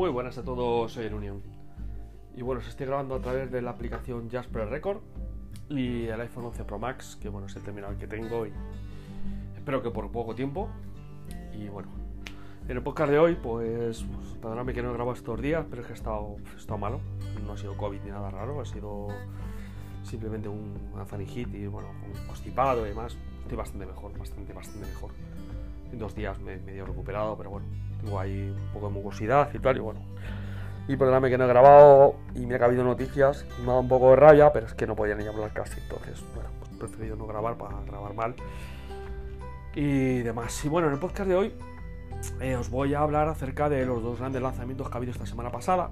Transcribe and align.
Muy 0.00 0.08
buenas 0.08 0.38
a 0.38 0.42
todos, 0.42 0.92
soy 0.92 1.04
el 1.04 1.12
Unión. 1.12 1.42
Y 2.34 2.40
bueno, 2.40 2.62
os 2.62 2.68
estoy 2.68 2.86
grabando 2.86 3.16
a 3.16 3.20
través 3.20 3.50
de 3.50 3.60
la 3.60 3.72
aplicación 3.72 4.30
Jasper 4.30 4.70
Record 4.70 5.02
y 5.68 6.06
el 6.06 6.18
iPhone 6.22 6.46
11 6.46 6.64
Pro 6.64 6.78
Max, 6.78 7.18
que 7.20 7.28
bueno, 7.28 7.48
es 7.48 7.56
el 7.56 7.62
terminal 7.62 7.98
que 7.98 8.06
tengo 8.06 8.46
y 8.46 8.52
espero 9.58 9.82
que 9.82 9.90
por 9.90 10.10
poco 10.10 10.34
tiempo. 10.34 10.70
Y 11.52 11.68
bueno, 11.68 11.90
en 12.66 12.78
el 12.78 12.82
podcast 12.82 13.10
de 13.10 13.18
hoy, 13.18 13.34
pues, 13.34 14.06
perdóname 14.40 14.72
que 14.72 14.82
no 14.82 14.88
he 14.88 14.94
grabado 14.94 15.14
estos 15.14 15.38
días, 15.38 15.66
pero 15.68 15.82
es 15.82 15.86
que 15.86 15.92
he 15.92 15.96
estado, 15.96 16.36
he 16.54 16.56
estado 16.56 16.78
malo. 16.78 17.00
No 17.44 17.52
ha 17.52 17.58
sido 17.58 17.76
COVID 17.76 18.00
ni 18.00 18.10
nada 18.10 18.30
raro, 18.30 18.58
ha 18.58 18.64
sido 18.64 19.08
simplemente 20.02 20.48
un, 20.48 20.78
una 20.94 21.04
faringit 21.04 21.54
y 21.54 21.66
bueno, 21.66 21.90
un 21.90 22.26
constipado 22.26 22.86
y 22.86 22.88
demás. 22.88 23.18
Estoy 23.42 23.58
bastante 23.58 23.84
mejor, 23.84 24.18
bastante, 24.18 24.54
bastante 24.54 24.86
mejor. 24.86 25.10
Dos 25.92 26.14
días 26.14 26.38
me 26.40 26.54
he 26.54 26.58
medio 26.58 26.86
recuperado, 26.86 27.36
pero 27.36 27.50
bueno, 27.50 27.66
tengo 28.02 28.18
ahí 28.18 28.54
un 28.56 28.72
poco 28.72 28.88
de 28.88 28.94
mucosidad 28.94 29.52
y 29.52 29.58
tal, 29.58 29.76
y 29.76 29.80
bueno. 29.80 30.00
Y 30.88 30.96
perdóname 30.96 31.30
que 31.30 31.38
no 31.38 31.44
he 31.44 31.48
grabado 31.48 32.16
y 32.34 32.46
que 32.46 32.54
ha 32.54 32.64
habido 32.64 32.82
noticias, 32.82 33.44
me 33.58 33.64
ha 33.64 33.66
dado 33.66 33.80
un 33.80 33.88
poco 33.88 34.10
de 34.10 34.16
rabia, 34.16 34.52
pero 34.52 34.66
es 34.66 34.74
que 34.74 34.86
no 34.86 34.96
podía 34.96 35.14
ni 35.14 35.26
hablar 35.26 35.52
casi, 35.52 35.78
entonces, 35.80 36.24
bueno, 36.34 36.50
pues 36.58 36.72
he 36.72 36.76
preferido 36.76 37.16
no 37.16 37.26
grabar 37.26 37.56
para 37.56 37.80
grabar 37.82 38.14
mal 38.14 38.34
y 39.74 40.18
demás. 40.20 40.64
Y 40.64 40.68
bueno, 40.68 40.88
en 40.88 40.94
el 40.94 40.98
podcast 40.98 41.28
de 41.28 41.36
hoy 41.36 41.54
eh, 42.40 42.56
os 42.56 42.70
voy 42.70 42.94
a 42.94 43.00
hablar 43.00 43.28
acerca 43.28 43.68
de 43.68 43.86
los 43.86 44.02
dos 44.02 44.18
grandes 44.18 44.42
lanzamientos 44.42 44.88
que 44.88 44.94
ha 44.94 44.96
habido 44.96 45.12
esta 45.12 45.26
semana 45.26 45.50
pasada 45.50 45.90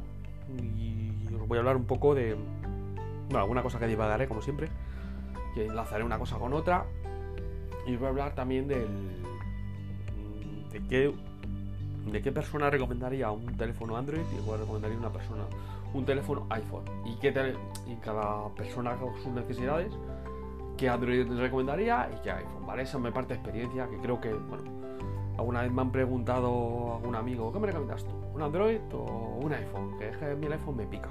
y 0.58 1.12
os 1.34 1.46
voy 1.46 1.58
a 1.58 1.60
hablar 1.60 1.76
un 1.76 1.84
poco 1.84 2.14
de 2.14 2.34
bueno, 3.26 3.40
alguna 3.40 3.62
cosa 3.62 3.78
que 3.78 3.86
divagaré 3.86 4.26
como 4.26 4.42
siempre, 4.42 4.68
que 5.54 5.66
enlazaré 5.66 6.04
una 6.04 6.18
cosa 6.18 6.36
con 6.36 6.52
otra 6.52 6.84
y 7.86 7.94
os 7.94 8.00
voy 8.00 8.06
a 8.06 8.10
hablar 8.10 8.34
también 8.34 8.68
del 8.68 8.88
de 10.72 10.80
qué 10.88 11.14
de 12.10 12.22
qué 12.22 12.32
persona 12.32 12.70
recomendaría 12.70 13.30
un 13.30 13.56
teléfono 13.56 13.96
Android 13.96 14.22
y 14.32 14.46
cuál 14.46 14.60
recomendaría 14.60 14.96
una 14.96 15.12
persona 15.12 15.44
un 15.92 16.04
teléfono 16.04 16.46
iPhone 16.50 16.84
y 17.04 17.14
qué 17.16 17.32
cada 18.02 18.48
persona 18.50 18.96
con 18.96 19.14
sus 19.22 19.32
necesidades 19.32 19.92
qué 20.78 20.88
Android 20.88 21.30
recomendaría 21.38 22.08
y 22.16 22.22
qué 22.22 22.30
iPhone, 22.30 22.64
¿vale? 22.64 22.84
Esa 22.84 22.96
es 22.96 23.04
mi 23.04 23.10
parte 23.10 23.34
de 23.34 23.40
experiencia 23.40 23.88
que 23.88 23.98
creo 23.98 24.20
que, 24.20 24.32
bueno, 24.32 24.62
alguna 25.36 25.62
vez 25.62 25.72
me 25.72 25.82
han 25.82 25.92
preguntado 25.92 26.94
algún 26.94 27.16
amigo, 27.16 27.52
¿qué 27.52 27.58
me 27.58 27.66
recomiendas 27.66 28.04
tú? 28.04 28.12
¿Un 28.32 28.42
Android 28.42 28.80
o 28.92 29.40
un 29.42 29.52
iPhone? 29.52 29.98
Que 29.98 30.08
es 30.08 30.16
que 30.16 30.26
iPhone 30.26 30.76
me 30.76 30.86
pica. 30.86 31.10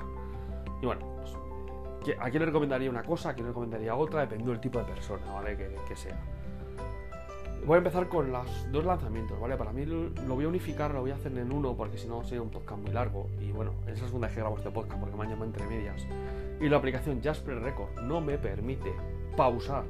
Y 0.81 0.85
bueno, 0.85 1.05
pues, 1.17 2.17
¿a 2.17 2.29
quién 2.29 2.39
le 2.39 2.45
recomendaría 2.45 2.89
una 2.89 3.03
cosa? 3.03 3.29
¿A 3.29 3.33
quién 3.33 3.45
le 3.45 3.49
recomendaría 3.49 3.93
otra? 3.93 4.21
Dependiendo 4.21 4.53
del 4.53 4.61
tipo 4.61 4.79
de 4.79 4.85
persona, 4.85 5.25
¿vale? 5.33 5.57
Que, 5.57 5.75
que 5.87 5.95
sea. 5.95 6.17
Voy 7.65 7.75
a 7.75 7.77
empezar 7.79 8.07
con 8.07 8.31
los 8.31 8.71
dos 8.71 8.85
lanzamientos, 8.85 9.39
¿vale? 9.39 9.57
Para 9.57 9.73
mí 9.73 9.85
lo 9.85 10.35
voy 10.35 10.45
a 10.45 10.47
unificar, 10.47 10.93
lo 10.93 11.01
voy 11.01 11.11
a 11.11 11.15
hacer 11.15 11.37
en 11.37 11.51
uno 11.51 11.75
porque 11.75 11.97
si 11.97 12.07
no 12.07 12.23
sería 12.23 12.41
un 12.41 12.49
podcast 12.49 12.81
muy 12.81 12.91
largo. 12.91 13.27
Y 13.41 13.51
bueno, 13.51 13.73
esa 13.83 13.93
es 13.93 13.99
segunda 13.99 14.27
vez 14.27 14.35
que 14.35 14.41
grabo 14.41 14.57
este 14.57 14.71
podcast 14.71 14.99
porque 14.99 15.15
me 15.17 15.23
han 15.23 15.29
llamado 15.29 15.45
entre 15.47 15.67
medias. 15.67 16.07
Y 16.61 16.69
la 16.69 16.77
aplicación 16.77 17.21
Jasper 17.21 17.59
Record 17.59 18.01
no 18.03 18.21
me 18.21 18.37
permite 18.37 18.93
pausar 19.35 19.83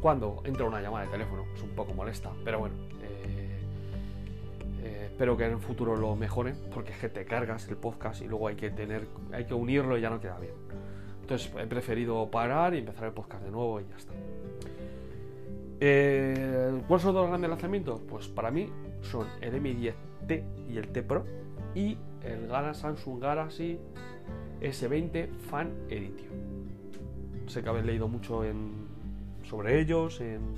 cuando 0.00 0.42
entra 0.44 0.66
una 0.66 0.80
llamada 0.80 1.04
de 1.04 1.10
teléfono. 1.10 1.44
Es 1.54 1.62
un 1.62 1.70
poco 1.70 1.92
molesta, 1.92 2.30
pero 2.44 2.60
bueno. 2.60 2.74
Eh, 3.02 3.60
eh, 4.82 5.08
espero 5.10 5.36
que 5.36 5.44
en 5.44 5.52
el 5.52 5.60
futuro 5.60 5.96
lo 5.96 6.16
mejoren 6.16 6.56
porque 6.72 6.92
es 6.92 6.98
que 6.98 7.10
te 7.10 7.26
cargas 7.26 7.68
el 7.68 7.76
podcast 7.76 8.22
y 8.22 8.28
luego 8.28 8.48
hay 8.48 8.56
que 8.56 8.70
tener, 8.70 9.06
hay 9.32 9.44
que 9.44 9.54
unirlo 9.54 9.98
y 9.98 10.00
ya 10.00 10.08
no 10.08 10.20
queda 10.20 10.38
bien. 10.38 10.54
Entonces 11.20 11.52
he 11.56 11.66
preferido 11.66 12.30
parar 12.30 12.74
y 12.74 12.78
empezar 12.78 13.04
el 13.04 13.12
podcast 13.12 13.44
de 13.44 13.50
nuevo 13.50 13.80
y 13.80 13.86
ya 13.86 13.96
está. 13.96 14.14
Eh, 15.82 16.82
¿Cuáles 16.86 17.02
son 17.02 17.14
los 17.14 17.28
grandes 17.28 17.48
lanzamientos? 17.48 18.00
Pues 18.02 18.28
para 18.28 18.50
mí 18.50 18.68
son 19.00 19.26
el 19.40 19.54
M10T 19.54 20.44
y 20.68 20.76
el 20.76 20.88
T 20.88 21.02
Pro 21.02 21.24
y 21.74 21.96
el 22.22 22.50
Samsung 22.74 23.18
Galaxy 23.18 23.78
S20 24.60 25.30
Fan 25.38 25.72
Edition. 25.88 26.50
Sé 27.46 27.62
que 27.62 27.68
habéis 27.68 27.86
leído 27.86 28.08
mucho 28.08 28.44
sobre 29.44 29.80
ellos 29.80 30.20
en, 30.20 30.54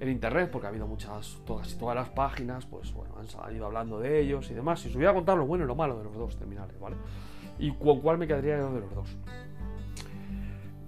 internet 0.00 0.50
porque 0.52 0.66
ha 0.66 0.70
habido 0.70 0.86
muchas, 0.86 1.38
todas, 1.46 1.76
todas 1.78 1.94
las 1.94 2.08
páginas, 2.10 2.66
pues 2.66 2.92
bueno, 2.92 3.14
han 3.18 3.28
salido 3.28 3.66
hablando 3.66 4.00
de 4.00 4.20
ellos 4.20 4.50
y 4.50 4.54
demás. 4.54 4.84
Y 4.84 4.88
os 4.88 4.96
voy 4.96 5.06
a 5.06 5.14
contar 5.14 5.38
lo 5.38 5.46
bueno 5.46 5.64
y 5.64 5.66
lo 5.68 5.76
malo 5.76 5.96
de 5.96 6.04
los 6.04 6.14
dos 6.14 6.36
terminales, 6.36 6.78
¿vale? 6.80 6.96
Y 7.58 7.72
con 7.72 8.00
cuál 8.00 8.18
me 8.18 8.26
quedaría 8.26 8.56
de 8.56 8.80
los 8.80 8.94
dos 8.94 9.16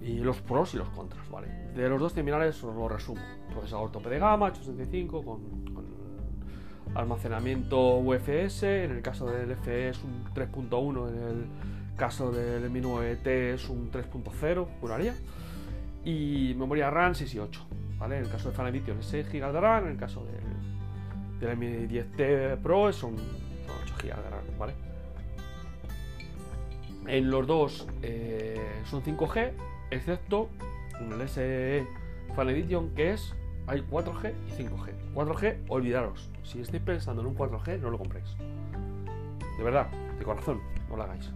y 0.01 0.17
los 0.17 0.41
pros 0.41 0.73
y 0.73 0.77
los 0.77 0.89
contras, 0.89 1.29
¿vale? 1.29 1.47
De 1.75 1.87
los 1.87 1.99
dos 1.99 2.13
terminales 2.13 2.63
os 2.63 2.75
lo 2.75 2.89
resumo. 2.89 3.21
Procesador 3.53 3.91
tope 3.91 4.09
de 4.09 4.19
gama, 4.19 4.47
865, 4.47 5.23
con, 5.23 5.61
almacenamiento 6.95 7.97
UFS, 7.99 8.63
en 8.63 8.91
el 8.91 9.01
caso 9.01 9.27
del 9.27 9.55
FE 9.55 9.89
es 9.89 10.03
un 10.03 10.25
3.1, 10.33 11.09
en 11.09 11.23
el 11.23 11.45
caso 11.95 12.31
del 12.31 12.69
Mi 12.69 12.81
9T 12.81 13.27
es 13.53 13.69
un 13.69 13.91
3.0, 13.91 14.67
juraría. 14.79 15.15
Y 16.03 16.55
memoria 16.57 16.89
RAM 16.89 17.13
6 17.13 17.35
y 17.35 17.39
8, 17.39 17.67
¿vale? 17.99 18.17
En 18.17 18.23
el 18.25 18.31
caso 18.31 18.49
de 18.49 18.55
Fan 18.55 18.67
Edition 18.67 18.97
es 18.99 19.05
6 19.05 19.31
GB 19.31 19.53
de 19.53 19.61
RAM, 19.61 19.85
en 19.85 19.91
el 19.91 19.97
caso 19.97 20.25
del, 20.25 21.39
del 21.39 21.57
Mi 21.57 21.67
10T 21.87 22.57
Pro 22.57 22.91
son, 22.91 23.17
son 23.17 23.75
8 23.83 23.95
GB 24.01 24.23
de 24.23 24.29
RAM, 24.29 24.43
¿vale? 24.57 24.73
En 27.07 27.29
los 27.29 27.47
dos 27.47 27.87
eh, 28.01 28.59
son 28.85 29.03
5G, 29.03 29.51
excepto 29.91 30.49
en 30.99 31.13
el 31.13 31.29
SE 31.29 31.85
Fan 32.35 32.49
Edition 32.49 32.89
que 32.95 33.11
es 33.11 33.35
hay 33.67 33.81
4G 33.81 34.33
y 34.47 34.63
5G. 34.63 35.13
4G, 35.13 35.57
olvidaros. 35.69 36.29
Si 36.43 36.59
estáis 36.59 36.81
pensando 36.81 37.21
en 37.21 37.27
un 37.27 37.37
4G, 37.37 37.79
no 37.79 37.89
lo 37.89 37.97
compréis. 37.97 38.35
De 39.57 39.63
verdad, 39.63 39.87
de 40.17 40.25
corazón, 40.25 40.59
no 40.89 40.97
lo 40.97 41.03
hagáis. 41.03 41.29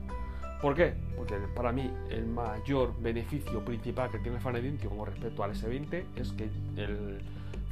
¿Por 0.62 0.74
qué? 0.74 0.96
Porque 1.16 1.36
para 1.54 1.72
mí 1.72 1.92
el 2.10 2.26
mayor 2.26 3.00
beneficio 3.00 3.64
principal 3.64 4.10
que 4.10 4.20
tiene 4.20 4.38
el 4.38 4.44
Fan 4.44 4.56
Edition 4.56 4.98
con 4.98 5.06
respecto 5.06 5.44
al 5.44 5.54
S20 5.54 6.04
es 6.16 6.32
que 6.32 6.50
el 6.78 7.22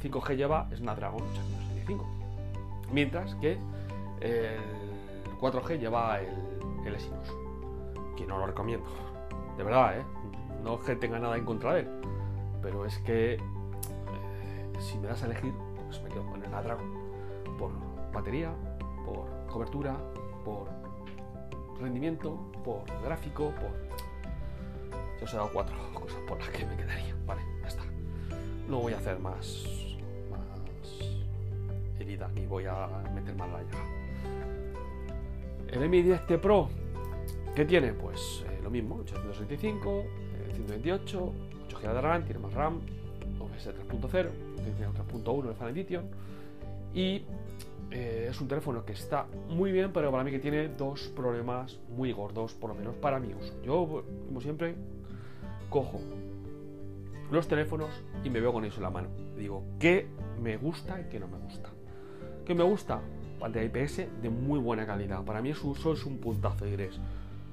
5G 0.02 0.36
lleva 0.36 0.68
Snapdragon 0.76 1.22
865. 1.22 2.06
Mientras 2.92 3.34
que 3.36 3.58
el 4.20 4.60
4G 5.40 5.78
lleva 5.78 6.20
el, 6.20 6.86
el 6.86 6.94
Exynos. 6.94 7.28
Que 8.16 8.26
no 8.26 8.38
lo 8.38 8.46
recomiendo. 8.46 8.86
De 9.56 9.64
verdad, 9.64 9.98
¿eh? 9.98 10.02
No 10.64 10.76
es 10.76 10.80
que 10.80 10.96
tenga 10.96 11.18
nada 11.18 11.36
en 11.36 11.44
contra 11.44 11.74
de 11.74 11.80
él, 11.80 11.88
pero 12.62 12.86
es 12.86 12.96
que 13.00 13.34
eh, 13.34 13.38
si 14.80 14.98
me 14.98 15.08
das 15.08 15.22
a 15.22 15.26
elegir, 15.26 15.52
pues 15.84 16.02
me 16.02 16.08
quedo 16.08 16.24
con 16.26 16.42
el 16.42 16.48
Snapdragon 16.48 16.90
por 17.58 17.70
batería, 18.12 18.50
por 19.04 19.26
cobertura, 19.52 19.94
por 20.42 20.68
rendimiento, 21.80 22.50
por 22.64 22.84
gráfico, 23.04 23.52
por. 23.60 23.84
Yo 25.18 25.24
os 25.24 25.34
he 25.34 25.36
dado 25.36 25.50
cuatro 25.52 25.76
cosas 25.92 26.18
por 26.26 26.38
las 26.38 26.48
que 26.48 26.64
me 26.64 26.76
quedaría. 26.76 27.14
Vale, 27.26 27.42
ya 27.60 27.68
está. 27.68 27.82
No 28.66 28.80
voy 28.80 28.94
a 28.94 28.96
hacer 28.96 29.18
más. 29.18 29.64
más 30.30 32.00
herida, 32.00 32.28
ni 32.34 32.46
voy 32.46 32.64
a 32.64 32.88
meter 33.14 33.36
más 33.36 33.50
la 33.50 33.62
llaga. 33.62 33.84
El 35.68 35.88
Mi 35.90 36.02
10T 36.02 36.38
Pro, 36.38 36.70
¿qué 37.54 37.64
tiene? 37.64 37.92
Pues 37.92 38.44
eh, 38.48 38.60
lo 38.62 38.70
mismo, 38.70 38.96
865, 38.96 40.04
128, 40.54 41.32
8 41.66 41.78
GB 41.82 41.94
de 41.94 42.00
RAM, 42.00 42.24
tiene 42.24 42.40
más 42.40 42.54
RAM, 42.54 42.80
OBS 43.40 43.68
3.0, 43.68 44.10
tiene 44.10 44.92
3.1 45.22 45.48
de 45.48 45.54
Fan 45.54 45.68
Edition 45.68 46.04
y 46.94 47.22
eh, 47.90 48.28
es 48.30 48.40
un 48.40 48.48
teléfono 48.48 48.84
que 48.84 48.92
está 48.92 49.26
muy 49.48 49.70
bien, 49.70 49.92
pero 49.92 50.10
para 50.10 50.24
mí 50.24 50.30
que 50.30 50.38
tiene 50.38 50.68
dos 50.68 51.12
problemas 51.14 51.78
muy 51.88 52.12
gordos, 52.12 52.52
por 52.54 52.70
lo 52.70 52.74
menos 52.74 52.94
para 52.96 53.20
mi 53.20 53.32
uso. 53.34 53.54
Yo, 53.62 54.04
como 54.26 54.40
siempre, 54.40 54.74
cojo 55.70 56.00
los 57.30 57.48
teléfonos 57.48 57.90
y 58.22 58.30
me 58.30 58.40
veo 58.40 58.52
con 58.52 58.64
eso 58.64 58.76
en 58.76 58.82
la 58.82 58.90
mano. 58.90 59.08
Digo, 59.36 59.64
¿qué 59.78 60.06
me 60.40 60.56
gusta 60.56 61.00
y 61.00 61.04
qué 61.04 61.20
no 61.20 61.28
me 61.28 61.38
gusta? 61.38 61.70
¿Qué 62.44 62.54
me 62.54 62.64
gusta? 62.64 63.00
Pantalla 63.38 63.64
IPS 63.64 64.22
de 64.22 64.30
muy 64.30 64.58
buena 64.58 64.86
calidad. 64.86 65.24
Para 65.24 65.42
mí 65.42 65.52
su 65.54 65.70
uso 65.70 65.92
es 65.92 66.04
un 66.04 66.18
puntazo, 66.18 66.64
diréis. 66.64 66.98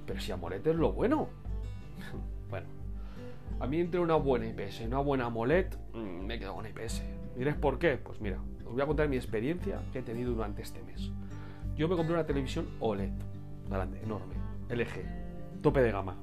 Pero 0.06 0.20
si 0.20 0.32
AMOLED 0.32 0.68
es 0.68 0.76
lo 0.76 0.92
bueno, 0.92 1.30
a 3.62 3.68
mí 3.68 3.80
entre 3.80 4.00
una 4.00 4.16
buena 4.16 4.48
IPS 4.48 4.82
y 4.82 4.86
una 4.86 5.00
buena 5.00 5.28
AMOLED, 5.28 5.68
mmm, 5.94 6.26
me 6.26 6.40
quedo 6.40 6.56
con 6.56 6.66
IPS. 6.66 7.04
¿Diréis 7.38 7.56
por 7.56 7.78
qué? 7.78 7.98
Pues 7.98 8.20
mira, 8.20 8.40
os 8.66 8.74
voy 8.74 8.82
a 8.82 8.88
contar 8.88 9.08
mi 9.08 9.18
experiencia 9.18 9.84
que 9.94 10.00
he 10.00 10.02
tenido 10.02 10.34
durante 10.34 10.64
este 10.64 10.82
mes. 10.82 11.12
Yo 11.76 11.88
me 11.88 11.96
compré 11.96 12.16
una 12.16 12.26
televisión 12.26 12.68
OLED, 12.80 13.12
grande, 13.70 14.02
enorme, 14.02 14.34
LG, 14.70 15.62
tope 15.62 15.82
de 15.82 15.92
gama, 15.92 16.16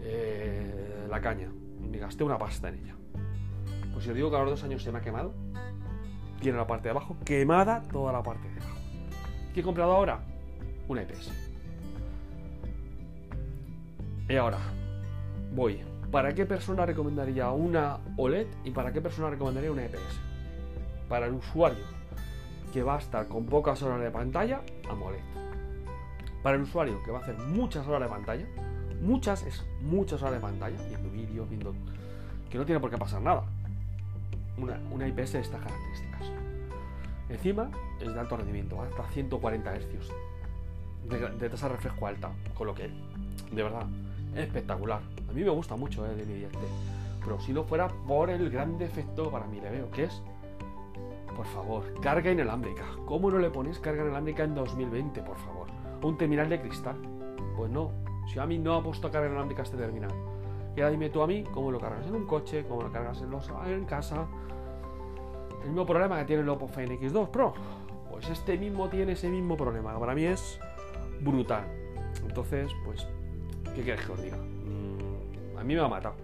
eh, 0.00 1.06
la 1.10 1.20
caña. 1.20 1.52
Me 1.80 1.98
gasté 1.98 2.24
una 2.24 2.38
pasta 2.38 2.70
en 2.70 2.76
ella. 2.76 2.96
Pues 3.92 4.04
si 4.04 4.10
os 4.10 4.16
digo 4.16 4.30
que 4.30 4.36
a 4.36 4.40
los 4.40 4.50
dos 4.50 4.64
años 4.64 4.82
se 4.82 4.90
me 4.90 4.98
ha 4.98 5.02
quemado, 5.02 5.34
tiene 6.40 6.56
la 6.56 6.66
parte 6.66 6.84
de 6.84 6.90
abajo 6.92 7.16
quemada 7.26 7.82
toda 7.92 8.10
la 8.10 8.22
parte 8.22 8.48
de 8.48 8.58
abajo. 8.58 8.78
¿Qué 9.52 9.60
he 9.60 9.62
comprado 9.62 9.92
ahora? 9.92 10.20
Una 10.88 11.02
IPS. 11.02 11.30
Y 14.30 14.36
ahora, 14.36 14.58
voy. 15.54 15.91
¿Para 16.12 16.34
qué 16.34 16.44
persona 16.44 16.84
recomendaría 16.84 17.50
una 17.52 17.96
OLED 18.18 18.46
y 18.64 18.70
para 18.70 18.92
qué 18.92 19.00
persona 19.00 19.30
recomendaría 19.30 19.72
una 19.72 19.86
EPS? 19.86 20.20
Para 21.08 21.24
el 21.24 21.32
usuario 21.32 21.84
que 22.70 22.82
va 22.82 22.96
a 22.96 22.98
estar 22.98 23.26
con 23.28 23.46
pocas 23.46 23.82
horas 23.82 23.98
de 23.98 24.10
pantalla, 24.10 24.60
AMOLED. 24.90 25.22
para 26.42 26.56
el 26.56 26.62
usuario 26.62 27.02
que 27.02 27.10
va 27.10 27.20
a 27.20 27.22
hacer 27.22 27.38
muchas 27.38 27.86
horas 27.86 28.02
de 28.02 28.08
pantalla, 28.08 28.46
muchas 29.00 29.42
es 29.44 29.64
muchas 29.80 30.20
horas 30.20 30.34
de 30.34 30.40
pantalla, 30.40 30.76
viendo 30.86 31.10
vídeos, 31.10 31.48
viendo 31.48 31.74
que 32.50 32.58
no 32.58 32.66
tiene 32.66 32.78
por 32.78 32.90
qué 32.90 32.98
pasar 32.98 33.22
nada. 33.22 33.44
Una, 34.58 35.08
IPS 35.08 35.32
de 35.32 35.40
estas 35.40 35.62
características. 35.62 36.30
Encima 37.30 37.70
es 38.02 38.12
de 38.12 38.20
alto 38.20 38.36
rendimiento, 38.36 38.82
hasta 38.82 39.08
140 39.12 39.74
Hz 39.76 40.12
de, 41.08 41.48
tasa 41.48 41.68
de 41.68 41.74
refresco 41.76 42.06
alta, 42.06 42.30
con 42.54 42.66
lo 42.66 42.74
que, 42.74 42.90
de 43.50 43.62
verdad, 43.62 43.86
espectacular. 44.36 45.00
A 45.28 45.32
mí 45.32 45.42
me 45.42 45.50
gusta 45.50 45.76
mucho 45.76 46.06
eh, 46.06 46.14
de 46.14 46.24
mi 46.24 46.44
este, 46.44 46.58
pero 47.22 47.40
si 47.40 47.52
no 47.52 47.64
fuera 47.64 47.88
por 47.88 48.30
el 48.30 48.50
gran 48.50 48.78
defecto 48.78 49.30
para 49.30 49.46
mí 49.46 49.60
le 49.60 49.70
veo, 49.70 49.90
que 49.90 50.04
es, 50.04 50.22
por 51.36 51.46
favor, 51.46 52.00
carga 52.00 52.30
inalámbrica. 52.30 52.84
¿Cómo 53.06 53.30
no 53.30 53.38
le 53.38 53.50
pones 53.50 53.78
carga 53.78 54.02
inalámbrica 54.02 54.44
en 54.44 54.54
2020, 54.54 55.22
por 55.22 55.36
favor? 55.38 55.68
Un 56.02 56.16
terminal 56.16 56.48
de 56.48 56.60
cristal. 56.60 56.96
Pues 57.56 57.70
no, 57.70 57.92
si 58.32 58.38
a 58.38 58.46
mí 58.46 58.58
no 58.58 58.74
ha 58.74 58.82
puesto 58.82 59.10
carga 59.10 59.28
inalámbrica 59.28 59.62
este 59.62 59.76
terminal. 59.76 60.10
Y 60.76 60.80
ahora 60.80 60.90
dime 60.90 61.10
tú 61.10 61.22
a 61.22 61.26
mí 61.26 61.44
cómo 61.52 61.70
lo 61.70 61.78
cargas 61.78 62.06
en 62.06 62.14
un 62.14 62.26
coche, 62.26 62.64
cómo 62.66 62.82
lo 62.82 62.92
cargas 62.92 63.20
en, 63.20 63.30
los, 63.30 63.50
en 63.66 63.84
casa. 63.84 64.26
El 65.62 65.68
mismo 65.68 65.86
problema 65.86 66.18
que 66.18 66.24
tiene 66.24 66.42
el 66.42 66.48
Oppo 66.48 66.66
Find 66.66 66.90
X2 66.92 67.28
Pro. 67.28 67.52
Pues 68.10 68.28
este 68.30 68.56
mismo 68.56 68.88
tiene 68.88 69.12
ese 69.12 69.28
mismo 69.28 69.56
problema. 69.56 69.98
Para 69.98 70.14
mí 70.14 70.24
es 70.24 70.58
brutal. 71.20 71.64
Entonces, 72.26 72.70
pues, 72.84 73.06
¿qué 73.74 73.82
quieres 73.82 74.04
que 74.04 74.12
os 74.12 74.22
diga? 74.22 74.36
Mm, 74.36 75.58
a 75.58 75.64
mí 75.64 75.74
me 75.74 75.80
ha 75.80 75.88
matado. 75.88 76.14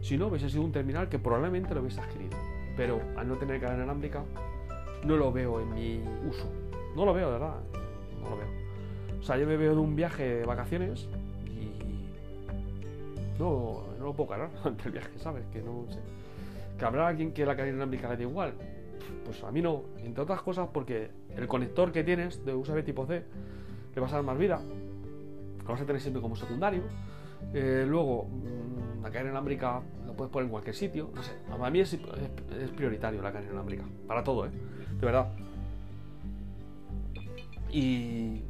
Si 0.00 0.16
no, 0.16 0.28
hubiese 0.28 0.48
sido 0.48 0.62
un 0.62 0.72
terminal 0.72 1.08
que 1.08 1.18
probablemente 1.18 1.74
lo 1.74 1.80
hubiese 1.80 2.00
adquirido. 2.00 2.36
Pero 2.76 3.00
al 3.16 3.26
no 3.28 3.36
tener 3.36 3.60
cadena 3.60 3.78
inalámbrica, 3.78 4.22
no 5.04 5.16
lo 5.16 5.32
veo 5.32 5.60
en 5.60 5.74
mi 5.74 6.00
uso. 6.28 6.50
No 6.94 7.04
lo 7.04 7.14
veo, 7.14 7.26
de 7.26 7.32
verdad. 7.32 7.56
No 8.22 8.30
lo 8.30 8.36
veo. 8.36 8.48
O 9.18 9.22
sea, 9.22 9.36
yo 9.36 9.46
me 9.46 9.56
veo 9.56 9.74
de 9.74 9.80
un 9.80 9.96
viaje 9.96 10.36
de 10.36 10.44
vacaciones 10.44 11.08
y 11.46 11.72
no, 13.38 13.84
no 13.98 14.04
lo 14.04 14.12
puedo 14.12 14.30
cargar 14.30 14.50
ante 14.64 14.84
el 14.84 14.92
viaje, 14.92 15.18
¿sabes? 15.18 15.44
Que 15.52 15.62
no 15.62 15.86
sé. 15.90 15.98
Que 16.78 16.84
habrá 16.84 17.08
alguien 17.08 17.32
que 17.32 17.44
la 17.46 17.56
cadena 17.56 17.74
inalámbrica 17.74 18.08
le 18.10 18.16
dé 18.16 18.22
igual. 18.24 18.52
Pues 19.24 19.42
a 19.42 19.50
mí 19.50 19.62
no. 19.62 19.82
Entre 19.98 20.22
otras 20.22 20.42
cosas 20.42 20.68
porque 20.72 21.10
el 21.36 21.48
conector 21.48 21.90
que 21.90 22.04
tienes 22.04 22.44
de 22.44 22.54
USB 22.54 22.84
tipo 22.84 23.06
C 23.06 23.22
le 23.94 24.00
vas 24.00 24.12
a 24.12 24.16
dar 24.16 24.24
más 24.24 24.38
vida. 24.38 24.60
Lo 25.66 25.72
vas 25.72 25.80
a 25.80 25.86
tener 25.86 26.00
siempre 26.00 26.22
como 26.22 26.36
secundario. 26.36 26.82
Eh, 27.52 27.84
luego, 27.86 28.24
mm, 28.24 29.02
la 29.02 29.10
cadena 29.10 29.30
inalámbrica 29.30 29.82
lo 30.06 30.14
puedes 30.14 30.32
poner 30.32 30.46
en 30.46 30.50
cualquier 30.50 30.74
sitio. 30.74 31.10
No 31.14 31.22
sé, 31.22 31.32
para 31.48 31.70
mí 31.70 31.80
es, 31.80 31.98
prioritario 32.76 33.22
la 33.22 33.32
cadena 33.32 33.50
inalámbrica. 33.50 33.84
Para 34.06 34.22
todo, 34.22 34.46
¿eh? 34.46 34.50
De 34.98 35.06
verdad. 35.06 35.28
Y, 37.70 38.42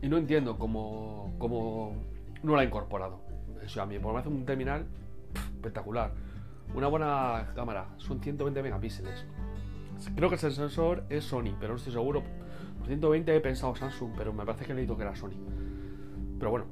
y 0.00 0.08
no 0.08 0.16
entiendo 0.16 0.58
cómo, 0.58 1.34
cómo 1.38 1.96
no 2.42 2.54
la 2.54 2.62
ha 2.62 2.64
incorporado. 2.64 3.20
Eso 3.62 3.82
a 3.82 3.86
mí, 3.86 3.98
por 3.98 4.12
me 4.12 4.20
hace 4.20 4.28
un 4.28 4.44
terminal 4.44 4.86
espectacular. 5.54 6.12
Una 6.74 6.86
buena 6.88 7.52
cámara, 7.54 7.88
son 7.98 8.20
120 8.20 8.62
megapíxeles. 8.62 9.26
Creo 10.16 10.28
que 10.28 10.34
el 10.34 10.52
sensor 10.52 11.04
es 11.10 11.24
Sony, 11.24 11.54
pero 11.60 11.74
no 11.74 11.76
estoy 11.76 11.92
seguro 11.92 12.22
120 12.86 13.36
he 13.36 13.40
pensado 13.40 13.74
Samsung, 13.74 14.12
pero 14.16 14.32
me 14.32 14.44
parece 14.44 14.64
que 14.64 14.72
he 14.72 14.74
leído 14.74 14.96
que 14.96 15.02
era 15.02 15.14
Sony. 15.14 15.36
Pero 16.42 16.50
bueno, 16.50 16.66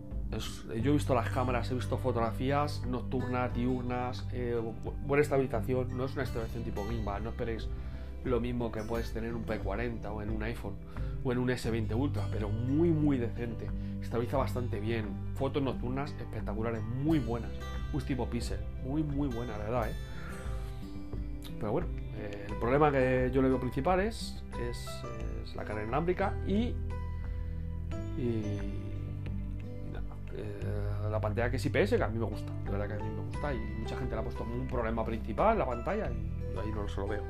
yo 0.82 0.90
he 0.90 0.94
visto 0.94 1.14
las 1.14 1.30
cámaras, 1.30 1.70
he 1.70 1.74
visto 1.74 1.96
fotografías 1.96 2.84
nocturnas, 2.88 3.54
diurnas, 3.54 4.26
eh, 4.32 4.60
buena 5.06 5.22
estabilización. 5.22 5.96
No 5.96 6.06
es 6.06 6.14
una 6.14 6.24
estabilización 6.24 6.64
tipo 6.64 6.84
gimbal, 6.88 7.22
no 7.22 7.30
esperéis 7.30 7.68
lo 8.24 8.40
mismo 8.40 8.72
que 8.72 8.82
puedes 8.82 9.12
tener 9.12 9.30
en 9.30 9.36
un 9.36 9.46
P40 9.46 10.06
o 10.06 10.22
en 10.22 10.30
un 10.30 10.42
iPhone 10.42 10.74
o 11.22 11.30
en 11.30 11.38
un 11.38 11.50
S20 11.50 11.94
Ultra, 11.94 12.26
pero 12.32 12.48
muy 12.48 12.88
muy 12.90 13.16
decente. 13.16 13.70
Estabiliza 14.02 14.38
bastante 14.38 14.80
bien. 14.80 15.06
Fotos 15.36 15.62
nocturnas 15.62 16.16
espectaculares, 16.18 16.82
muy 16.82 17.20
buenas. 17.20 17.52
Un 17.92 18.00
tipo 18.00 18.28
pixel, 18.28 18.58
muy 18.84 19.04
muy 19.04 19.28
buena, 19.28 19.56
la 19.56 19.64
verdad, 19.66 19.90
¿eh? 19.90 19.94
Pero 21.60 21.70
bueno, 21.70 21.86
eh, 22.18 22.46
el 22.48 22.56
problema 22.56 22.90
que 22.90 23.30
yo 23.32 23.40
le 23.40 23.46
veo 23.46 23.60
principal 23.60 24.00
es, 24.00 24.42
es, 24.68 25.54
la 25.54 25.62
carga 25.62 25.84
inalámbrica 25.84 26.34
y, 26.48 26.74
y, 28.18 28.89
eh, 30.40 31.10
la 31.10 31.20
pantalla 31.20 31.50
que 31.50 31.56
es 31.56 31.66
IPS, 31.66 31.90
que 31.96 32.02
a 32.02 32.08
mí 32.08 32.18
me 32.18 32.24
gusta, 32.24 32.52
de 32.64 32.70
verdad 32.70 32.88
que 32.88 32.94
a 32.94 33.04
mí 33.04 33.10
me 33.10 33.22
gusta 33.22 33.54
y 33.54 33.58
mucha 33.58 33.96
gente 33.96 34.14
le 34.14 34.20
ha 34.20 34.24
puesto 34.24 34.44
como 34.44 34.54
un 34.54 34.66
problema 34.66 35.04
principal 35.04 35.58
la 35.58 35.66
pantalla 35.66 36.10
y 36.10 36.58
ahí 36.58 36.72
no 36.74 36.88
se 36.88 37.00
lo 37.00 37.08
veo. 37.08 37.22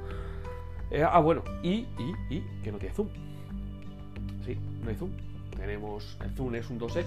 Eh, 0.90 1.04
ah, 1.08 1.20
bueno, 1.20 1.42
y, 1.62 1.86
y, 1.98 2.14
y 2.28 2.40
que 2.62 2.72
no 2.72 2.78
tiene 2.78 2.94
zoom. 2.94 3.08
Sí, 4.44 4.58
no 4.82 4.90
hay 4.90 4.96
zoom. 4.96 5.10
Tenemos, 5.56 6.18
el 6.20 6.30
zoom 6.34 6.54
es 6.54 6.70
un 6.70 6.80
2X 6.80 7.04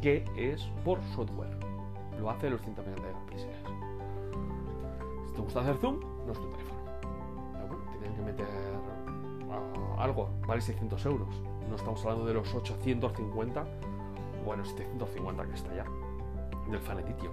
que 0.00 0.24
es 0.36 0.62
por 0.84 1.00
software. 1.14 1.56
Lo 2.20 2.28
hace 2.28 2.50
los 2.50 2.60
120 2.60 3.00
megapíxeles. 3.00 3.56
Si 5.28 5.34
te 5.34 5.40
gusta 5.40 5.60
hacer 5.60 5.76
zoom, 5.76 6.00
no 6.26 6.32
es 6.32 6.38
tu 6.38 6.50
teléfono. 6.50 6.80
Pero 7.52 7.66
bueno, 7.68 7.82
tienen 7.92 8.14
que 8.14 8.22
meter 8.22 8.46
algo, 9.98 10.30
vale 10.46 10.60
600 10.60 11.06
euros. 11.06 11.28
No 11.68 11.76
estamos 11.76 12.02
hablando 12.04 12.26
de 12.26 12.34
los 12.34 12.52
850, 12.54 13.64
bueno, 14.44 14.64
750 14.64 15.46
que 15.46 15.54
está 15.54 15.74
ya, 15.74 15.84
del 16.70 16.80
Fanetitio, 16.80 17.30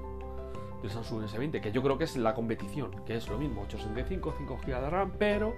del 0.82 0.92
Samsung 0.92 1.26
S20, 1.26 1.62
que 1.62 1.72
yo 1.72 1.82
creo 1.82 1.98
que 1.98 2.06
es 2.06 2.18
la 2.18 2.34
competición, 2.34 2.92
que 3.06 3.16
es 3.16 3.28
lo 3.28 3.38
mismo, 3.38 3.62
865, 3.64 4.34
5 4.38 4.60
GB 4.66 4.82
de 4.82 4.90
RAM, 4.90 5.12
pero 5.18 5.56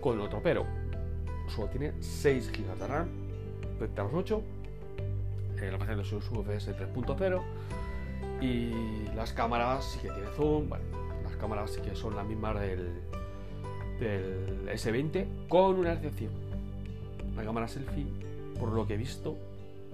con 0.00 0.20
otro 0.20 0.40
pero. 0.42 0.64
Solo 1.48 1.68
tiene 1.68 1.94
6 2.00 2.52
GB 2.52 2.78
de 2.78 2.86
RAM 2.86 3.08
frente 3.78 4.00
a 4.00 4.04
los 4.04 4.12
8, 4.12 4.42
eh, 5.60 5.76
la 5.78 5.96
de 5.96 6.04
su 6.04 6.16
UFS 6.16 6.76
3.0 6.76 7.42
y 8.40 9.06
las 9.14 9.32
cámaras 9.32 9.84
sí 9.84 9.98
que 10.00 10.08
tiene 10.10 10.28
zoom, 10.36 10.68
bueno, 10.68 10.84
cámaras 11.38 11.78
que 11.78 11.94
son 11.94 12.14
las 12.16 12.26
mismas 12.26 12.60
del, 12.60 13.00
del 13.98 14.68
S20, 14.68 15.48
con 15.48 15.76
una 15.76 15.94
excepción. 15.94 16.32
La 17.34 17.44
cámara 17.44 17.68
selfie, 17.68 18.06
por 18.58 18.72
lo 18.72 18.86
que 18.86 18.94
he 18.94 18.96
visto, 18.96 19.36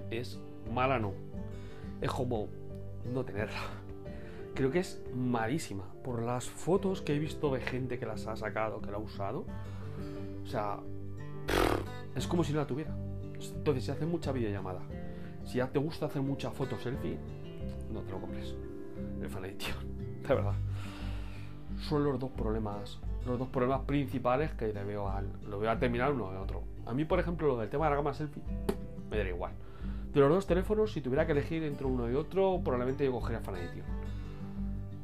es 0.09 0.39
mala 0.73 0.99
no. 0.99 1.13
Es 2.01 2.11
como 2.11 2.47
no 3.13 3.23
tenerla. 3.23 3.59
Creo 4.53 4.71
que 4.71 4.79
es 4.79 5.03
malísima. 5.13 5.85
Por 6.03 6.21
las 6.21 6.45
fotos 6.45 7.01
que 7.01 7.15
he 7.15 7.19
visto 7.19 7.53
de 7.53 7.61
gente 7.61 7.99
que 7.99 8.05
las 8.05 8.27
ha 8.27 8.35
sacado, 8.35 8.81
que 8.81 8.91
la 8.91 8.97
ha 8.97 8.99
usado. 8.99 9.45
O 10.43 10.47
sea, 10.47 10.79
es 12.15 12.27
como 12.27 12.43
si 12.43 12.53
no 12.53 12.59
la 12.59 12.67
tuviera. 12.67 12.95
Entonces, 13.33 13.83
si 13.83 13.91
haces 13.91 14.07
mucha 14.07 14.31
videollamada, 14.31 14.81
si 15.45 15.57
ya 15.57 15.67
te 15.67 15.79
gusta 15.79 16.05
hacer 16.05 16.21
muchas 16.21 16.53
fotos 16.53 16.81
selfie, 16.81 17.17
no 17.91 18.01
te 18.01 18.11
lo 18.11 18.21
compres. 18.21 18.55
El 19.21 19.29
fan 19.29 19.45
edition, 19.45 19.75
de 20.27 20.35
verdad 20.35 20.55
son 21.79 22.03
los 22.03 22.19
dos 22.19 22.31
problemas, 22.31 22.99
los 23.25 23.37
dos 23.37 23.47
problemas 23.49 23.81
principales 23.81 24.51
que 24.53 24.73
le 24.73 24.83
veo 24.83 25.09
al, 25.09 25.27
lo 25.47 25.69
a 25.69 25.79
terminar 25.79 26.11
uno 26.11 26.31
de 26.31 26.37
otro. 26.37 26.63
A 26.85 26.93
mí, 26.93 27.05
por 27.05 27.19
ejemplo, 27.19 27.47
lo 27.47 27.57
del 27.57 27.69
tema 27.69 27.85
de 27.85 27.91
la 27.91 27.95
gama 27.97 28.13
selfie, 28.13 28.43
me 29.09 29.17
daría 29.17 29.33
igual. 29.33 29.53
De 30.15 30.21
los 30.21 30.29
dos 30.29 30.47
teléfonos, 30.47 30.93
si 30.93 31.01
tuviera 31.01 31.25
que 31.25 31.33
elegir 31.33 31.61
entre 31.63 31.85
uno 31.85 32.09
y 32.09 32.15
otro, 32.15 32.61
probablemente 32.63 33.03
yo 33.03 33.11
cogería 33.11 33.41
Fan 33.41 33.57
Edition. 33.57 33.85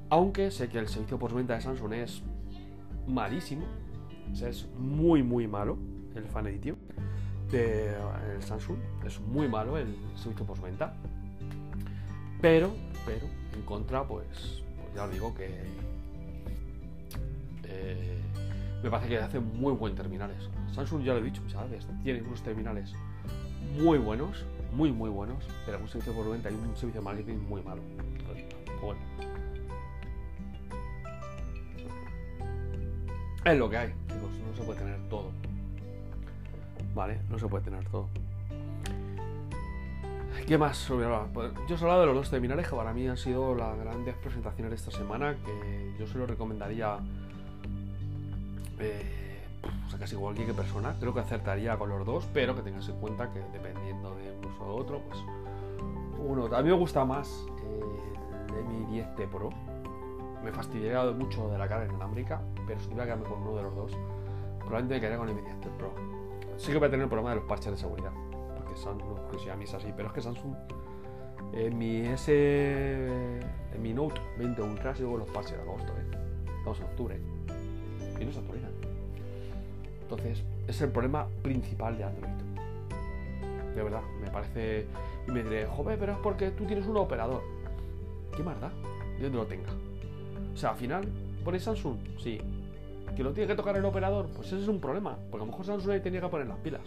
Aunque 0.10 0.51
sé 0.51 0.70
que 0.70 0.80
el 0.80 0.88
servicio 0.88 1.20
postventa 1.20 1.53
de 1.53 1.60
Samsung 1.60 1.91
es 1.96 2.24
malísimo, 3.08 3.65
o 4.32 4.36
sea, 4.36 4.48
es 4.48 4.70
muy, 4.77 5.22
muy 5.22 5.48
malo 5.48 5.77
el 6.15 6.24
Fan 6.24 6.48
Edition 6.48 6.77
de 7.51 7.94
el 8.34 8.41
Samsung, 8.41 8.77
es 9.06 9.20
muy 9.20 9.50
malo 9.50 9.77
el 9.77 9.98
servicio 10.15 10.46
postventa. 10.46 10.94
Pero, 12.39 12.72
pero, 13.06 13.25
en 13.53 13.63
contra, 13.63 14.08
pues, 14.08 14.63
pues 14.77 14.96
ya 14.96 15.03
os 15.03 15.12
digo 15.12 15.36
que 15.36 15.65
me 18.82 18.89
parece 18.89 19.10
que 19.10 19.18
hace 19.18 19.39
muy 19.41 19.74
buen 19.74 19.94
terminales. 19.94 20.50
Samsung 20.74 21.03
ya 21.03 21.13
lo 21.13 21.20
he 21.20 21.24
dicho 21.24 21.41
muchas 21.41 21.70
veces, 21.70 21.86
tiene 22.01 22.22
unos 22.22 22.41
terminales 22.41 22.94
muy 23.77 23.98
buenos, 23.98 24.46
muy 24.72 24.92
muy 24.92 25.10
buenos, 25.10 25.44
pero 25.66 25.80
un 25.80 25.88
servicio 25.88 26.13
por 26.13 26.30
venta 26.30 26.50
y 26.50 26.54
un 26.54 26.75
servicio 26.75 27.01
de 27.01 27.06
marketing 27.06 27.38
muy 27.38 27.62
malo. 27.62 27.82
Bueno. 28.82 29.00
Es 33.44 33.58
lo 33.58 33.70
que 33.70 33.78
hay, 33.78 33.94
chicos, 34.08 34.30
no 34.48 34.56
se 34.56 34.63
puede 34.63 34.80
tener 34.80 35.00
todo. 35.10 35.32
Vale, 36.94 37.20
no 37.30 37.40
se 37.40 37.48
puede 37.48 37.63
tener 37.63 37.88
todo. 37.90 38.08
¿Qué 40.48 40.58
más 40.58 40.92
pues, 41.34 41.51
yo 41.68 41.75
os 41.75 41.82
he 41.82 41.84
hablado 41.86 42.01
de 42.01 42.08
los 42.08 42.16
dos 42.16 42.30
terminales 42.30 42.68
que 42.68 42.75
para 42.75 42.94
mí 42.94 43.08
han 43.08 43.18
sido 43.18 43.56
las 43.56 43.78
grandes 43.78 44.16
presentaciones 44.16 44.72
de 44.72 44.75
esta 44.75 44.92
semana, 44.92 45.38
que 45.46 45.96
yo 45.98 46.08
se 46.08 46.18
lo 46.18 46.25
recomendaría 46.25 46.98
eh, 48.80 49.22
casi 50.00 50.16
cualquier 50.16 50.54
persona, 50.54 50.96
creo 51.00 51.13
que 51.13 51.20
acertaría 51.20 51.78
con 51.78 51.90
los 51.90 52.06
dos, 52.06 52.28
pero 52.34 52.56
que 52.56 52.63
tengas 52.63 52.90
en 52.90 52.96
cuenta 53.00 53.32
que 53.32 53.40
dependiendo 53.54 54.16
de 54.16 54.31
uno 54.60 54.74
o 54.74 54.75
otro, 54.75 55.01
pues 55.08 55.24
uno. 56.20 56.46
A 56.55 56.62
mí 56.62 56.70
me 56.70 56.75
gusta 56.75 57.05
más 57.05 57.46
el 58.58 58.65
Mi 58.65 59.00
10T 59.00 59.27
Pro. 59.29 59.50
Me 60.43 60.51
fastidiaría 60.51 61.12
mucho 61.12 61.50
de 61.50 61.58
la 61.58 61.67
cara 61.67 61.86
inalámbrica, 61.86 62.41
pero 62.65 62.79
si 62.79 62.88
tuviera 62.88 63.05
que 63.05 63.12
quedarme 63.12 63.29
con 63.29 63.41
uno 63.43 63.55
de 63.58 63.63
los 63.63 63.75
dos, 63.75 63.91
probablemente 64.60 64.96
me 64.96 65.00
quedaría 65.00 65.17
con 65.17 65.29
el 65.29 65.36
Mi 65.36 65.41
10T 65.41 65.77
Pro. 65.77 65.93
Sí 66.58 66.72
que 66.72 66.77
voy 66.77 66.88
a 66.88 66.91
tener 66.91 67.03
el 67.03 67.10
problema 67.10 67.31
de 67.31 67.38
los 67.38 67.46
parches 67.46 67.72
de 67.72 67.77
seguridad, 67.77 68.12
porque 68.55 68.75
Samsung 68.75 69.17
exclusiva 69.17 69.53
a 69.53 69.58
mí 69.58 69.63
es 69.63 69.74
así, 69.74 69.93
pero 69.96 70.08
es 70.10 70.13
que 70.13 70.22
Samsung 70.22 70.55
en 71.53 71.77
mi 71.77 72.01
S 72.08 72.31
en 72.31 73.81
mi 73.81 73.93
Note 73.93 74.22
20 74.38 74.62
Ultra 74.62 74.96
sigo 74.96 75.17
los 75.17 75.29
parches 75.29 75.58
de 75.58 75.62
agosto, 75.62 75.91
¿eh? 75.93 76.17
estamos 76.58 76.79
en 76.79 76.86
octubre 76.86 77.20
y 78.20 78.25
no 78.25 78.31
se 78.31 78.39
actualizan. 78.39 78.72
Entonces, 80.01 80.43
es 80.67 80.81
el 80.81 80.91
problema 80.91 81.27
principal 81.41 81.98
de 81.98 82.03
Android. 82.03 82.34
De 83.75 83.84
verdad, 83.84 84.01
me 84.22 84.30
parece. 84.30 84.86
Y 85.28 85.32
me 85.32 85.44
diré, 85.44 85.66
joder, 85.66 85.98
pero 85.98 86.13
es 86.13 86.18
porque 86.20 86.51
tú 86.51 86.66
tienes 86.66 86.86
un 86.88 86.98
operador. 86.98 87.42
¿Qué 88.36 88.44
más 88.44 88.60
da? 88.60 88.72
De 89.18 89.24
donde 89.24 89.38
lo 89.38 89.46
tenga. 89.46 89.70
O 90.54 90.58
sea, 90.58 90.72
al 90.72 90.78
final, 90.78 91.08
¿pones 91.44 91.63
Samsung? 91.63 91.98
Sí. 92.18 92.40
¿Que 93.16 93.24
lo 93.24 93.34
tiene 93.34 93.48
que 93.48 93.56
tocar 93.56 93.75
el 93.75 93.84
operador? 93.84 94.30
Pues 94.36 94.48
ese 94.48 94.62
es 94.62 94.68
un 94.68 94.80
problema. 94.80 95.18
Porque 95.30 95.44
a 95.44 95.46
lo 95.46 95.51
mejor 95.51 95.66
Samsung 95.66 95.92
ahí 95.92 96.00
tenía 96.00 96.22
que 96.22 96.28
poner 96.28 96.48
las 96.48 96.58
pilas. 96.60 96.82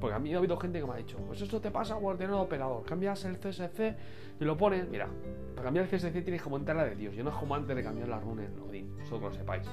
Porque 0.00 0.14
a 0.14 0.18
mí 0.18 0.34
ha 0.34 0.38
habido 0.38 0.56
gente 0.56 0.80
que 0.80 0.86
me 0.86 0.92
ha 0.92 0.96
dicho, 0.96 1.18
pues 1.26 1.40
esto 1.40 1.60
te 1.60 1.70
pasa 1.70 1.98
por 1.98 2.16
tener 2.16 2.32
un 2.32 2.40
operador. 2.40 2.84
Cambias 2.84 3.24
el 3.24 3.38
CSC 3.38 3.96
y 4.40 4.44
lo 4.44 4.56
pones. 4.56 4.88
Mira, 4.88 5.08
para 5.54 5.64
cambiar 5.66 5.86
el 5.86 5.90
CSC 5.90 6.22
tienes 6.22 6.42
que 6.42 6.50
montar 6.50 6.76
la 6.76 6.84
de 6.84 6.94
Dios. 6.94 7.14
Yo 7.14 7.24
no 7.24 7.30
es 7.30 7.36
como 7.36 7.54
antes 7.54 7.74
de 7.74 7.82
cambiar 7.82 8.08
la 8.08 8.20
run 8.20 8.40
en 8.40 8.58
Odin. 8.60 8.96
Solo 9.08 9.20
que 9.20 9.26
lo 9.26 9.34
sepáis. 9.34 9.66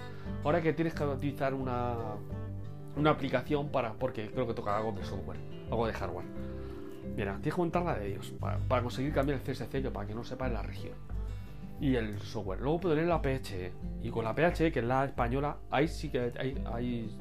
Ahora 0.43 0.62
que 0.62 0.74
tienes 0.74 0.93
que 0.93 1.03
utilizar 1.03 1.53
una 1.53 2.15
una 2.95 3.12
aplicación 3.12 3.69
para. 3.69 3.93
porque 3.93 4.29
creo 4.31 4.48
que 4.48 4.53
toca 4.53 4.77
algo 4.77 4.91
de 4.93 5.03
software, 5.03 5.39
algo 5.69 5.88
de 5.88 5.93
hardware. 5.93 6.25
Mira, 7.15 7.34
tienes 7.36 7.53
que 7.53 7.62
montarla 7.62 7.95
de 7.95 8.07
ellos 8.07 8.34
para, 8.39 8.81
conseguir 8.81 9.13
cambiar 9.13 9.39
el 9.39 9.43
CSC, 9.43 9.89
para 9.91 10.07
que 10.07 10.13
no 10.13 10.24
sepa 10.24 10.48
en 10.48 10.53
la 10.53 10.62
región. 10.62 10.93
Y 11.79 11.95
el 11.95 12.19
software. 12.19 12.60
Luego 12.62 12.79
poner 12.81 13.05
la 13.05 13.22
PHE. 13.22 13.72
Y 14.01 14.10
con 14.10 14.25
la 14.25 14.34
PHE, 14.34 14.72
que 14.72 14.79
es 14.79 14.86
la 14.86 15.05
española, 15.05 15.57
ahí 15.72 15.88
sí 15.88 16.10
que 16.10 16.34
hay, 16.38 16.62
hay 16.65 17.17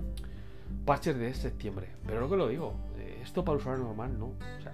parches 0.85 1.17
de 1.17 1.33
septiembre. 1.35 1.89
Pero 2.07 2.21
lo 2.21 2.29
que 2.29 2.37
lo 2.37 2.49
digo, 2.49 2.75
eh, 2.97 3.21
esto 3.23 3.45
para 3.45 3.59
usuario 3.59 3.85
normal 3.85 4.19
no. 4.19 4.27
O 4.27 4.63
sea, 4.63 4.73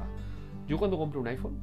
yo 0.67 0.79
cuando 0.79 0.97
compro 0.99 1.21
un 1.21 1.29
iPhone, 1.29 1.59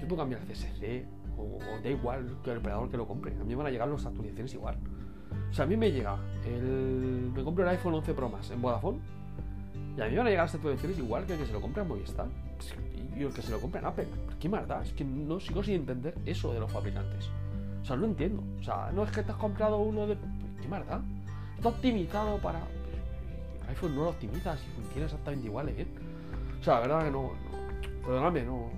yo 0.00 0.06
puedo 0.06 0.22
cambiar 0.22 0.42
el 0.42 0.48
CSC, 0.48 1.06
o, 1.36 1.58
da 1.82 1.90
igual 1.90 2.38
que 2.42 2.52
el 2.52 2.58
operador 2.58 2.90
que 2.90 2.96
lo 2.96 3.06
compre. 3.06 3.32
A 3.32 3.44
mí 3.44 3.50
me 3.50 3.56
van 3.56 3.66
a 3.66 3.70
llegar 3.70 3.88
las 3.88 4.04
actualizaciones 4.06 4.54
igual. 4.54 4.78
O 5.50 5.52
sea, 5.52 5.64
a 5.64 5.68
mí 5.68 5.76
me 5.76 5.90
llega 5.90 6.18
el. 6.44 7.32
Me 7.34 7.42
compro 7.42 7.64
el 7.64 7.70
iPhone 7.70 7.94
11 7.94 8.14
Pro 8.14 8.28
Max 8.28 8.50
en 8.50 8.60
Vodafone. 8.60 9.00
Y 9.98 10.00
a 10.00 10.04
mí 10.04 10.12
me 10.12 10.18
van 10.18 10.26
a 10.28 10.30
llegar 10.30 10.44
las 10.44 10.54
actualizaciones 10.54 10.98
igual 10.98 11.26
que 11.26 11.32
el 11.32 11.40
que 11.40 11.46
se 11.46 11.52
lo 11.52 11.60
compra 11.60 11.82
en 11.82 11.88
Movistar. 11.88 12.26
Y 13.16 13.22
el 13.24 13.32
que 13.32 13.42
se 13.42 13.50
lo 13.50 13.60
compra 13.60 13.80
en 13.80 13.86
Apple. 13.86 14.06
¿Qué 14.38 14.48
más 14.48 14.68
da? 14.68 14.80
Es 14.80 14.92
que 14.92 15.04
no 15.04 15.40
sigo 15.40 15.60
sin 15.64 15.74
entender 15.74 16.14
eso 16.24 16.54
de 16.54 16.60
los 16.60 16.70
fabricantes. 16.70 17.28
O 17.82 17.84
sea, 17.84 17.96
no 17.96 18.06
entiendo. 18.06 18.44
O 18.60 18.62
sea, 18.62 18.92
no 18.92 19.02
es 19.02 19.10
que 19.10 19.24
te 19.24 19.32
has 19.32 19.38
comprado 19.38 19.78
uno 19.78 20.06
de. 20.06 20.16
¿Qué 20.62 20.68
más 20.68 20.86
da? 20.86 21.02
Está 21.56 21.70
optimizado 21.70 22.38
para. 22.38 22.60
IPhone 23.72 23.96
no 23.96 24.04
lo 24.04 24.10
optimizas 24.10 24.60
y 24.62 24.80
funciona 24.80 25.06
exactamente 25.06 25.46
igual, 25.48 25.68
¿eh? 25.70 25.86
O 26.60 26.64
sea, 26.64 26.74
la 26.74 26.80
verdad 26.80 27.04
que 27.04 27.10
no. 27.10 27.22
no 27.22 28.06
perdóname, 28.06 28.42
no, 28.44 28.70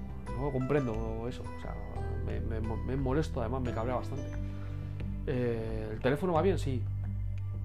comprendo 0.53 1.29
eso. 1.29 1.43
O 1.43 1.61
sea, 1.61 1.75
me, 2.87 2.97
molesto, 2.97 3.43
además 3.43 3.61
me 3.61 3.75
cabrea 3.75 3.97
bastante. 3.97 4.25
Eh, 5.27 5.91
el 5.93 6.01
teléfono 6.01 6.33
va 6.33 6.41
bien, 6.41 6.59
sí. 6.59 6.83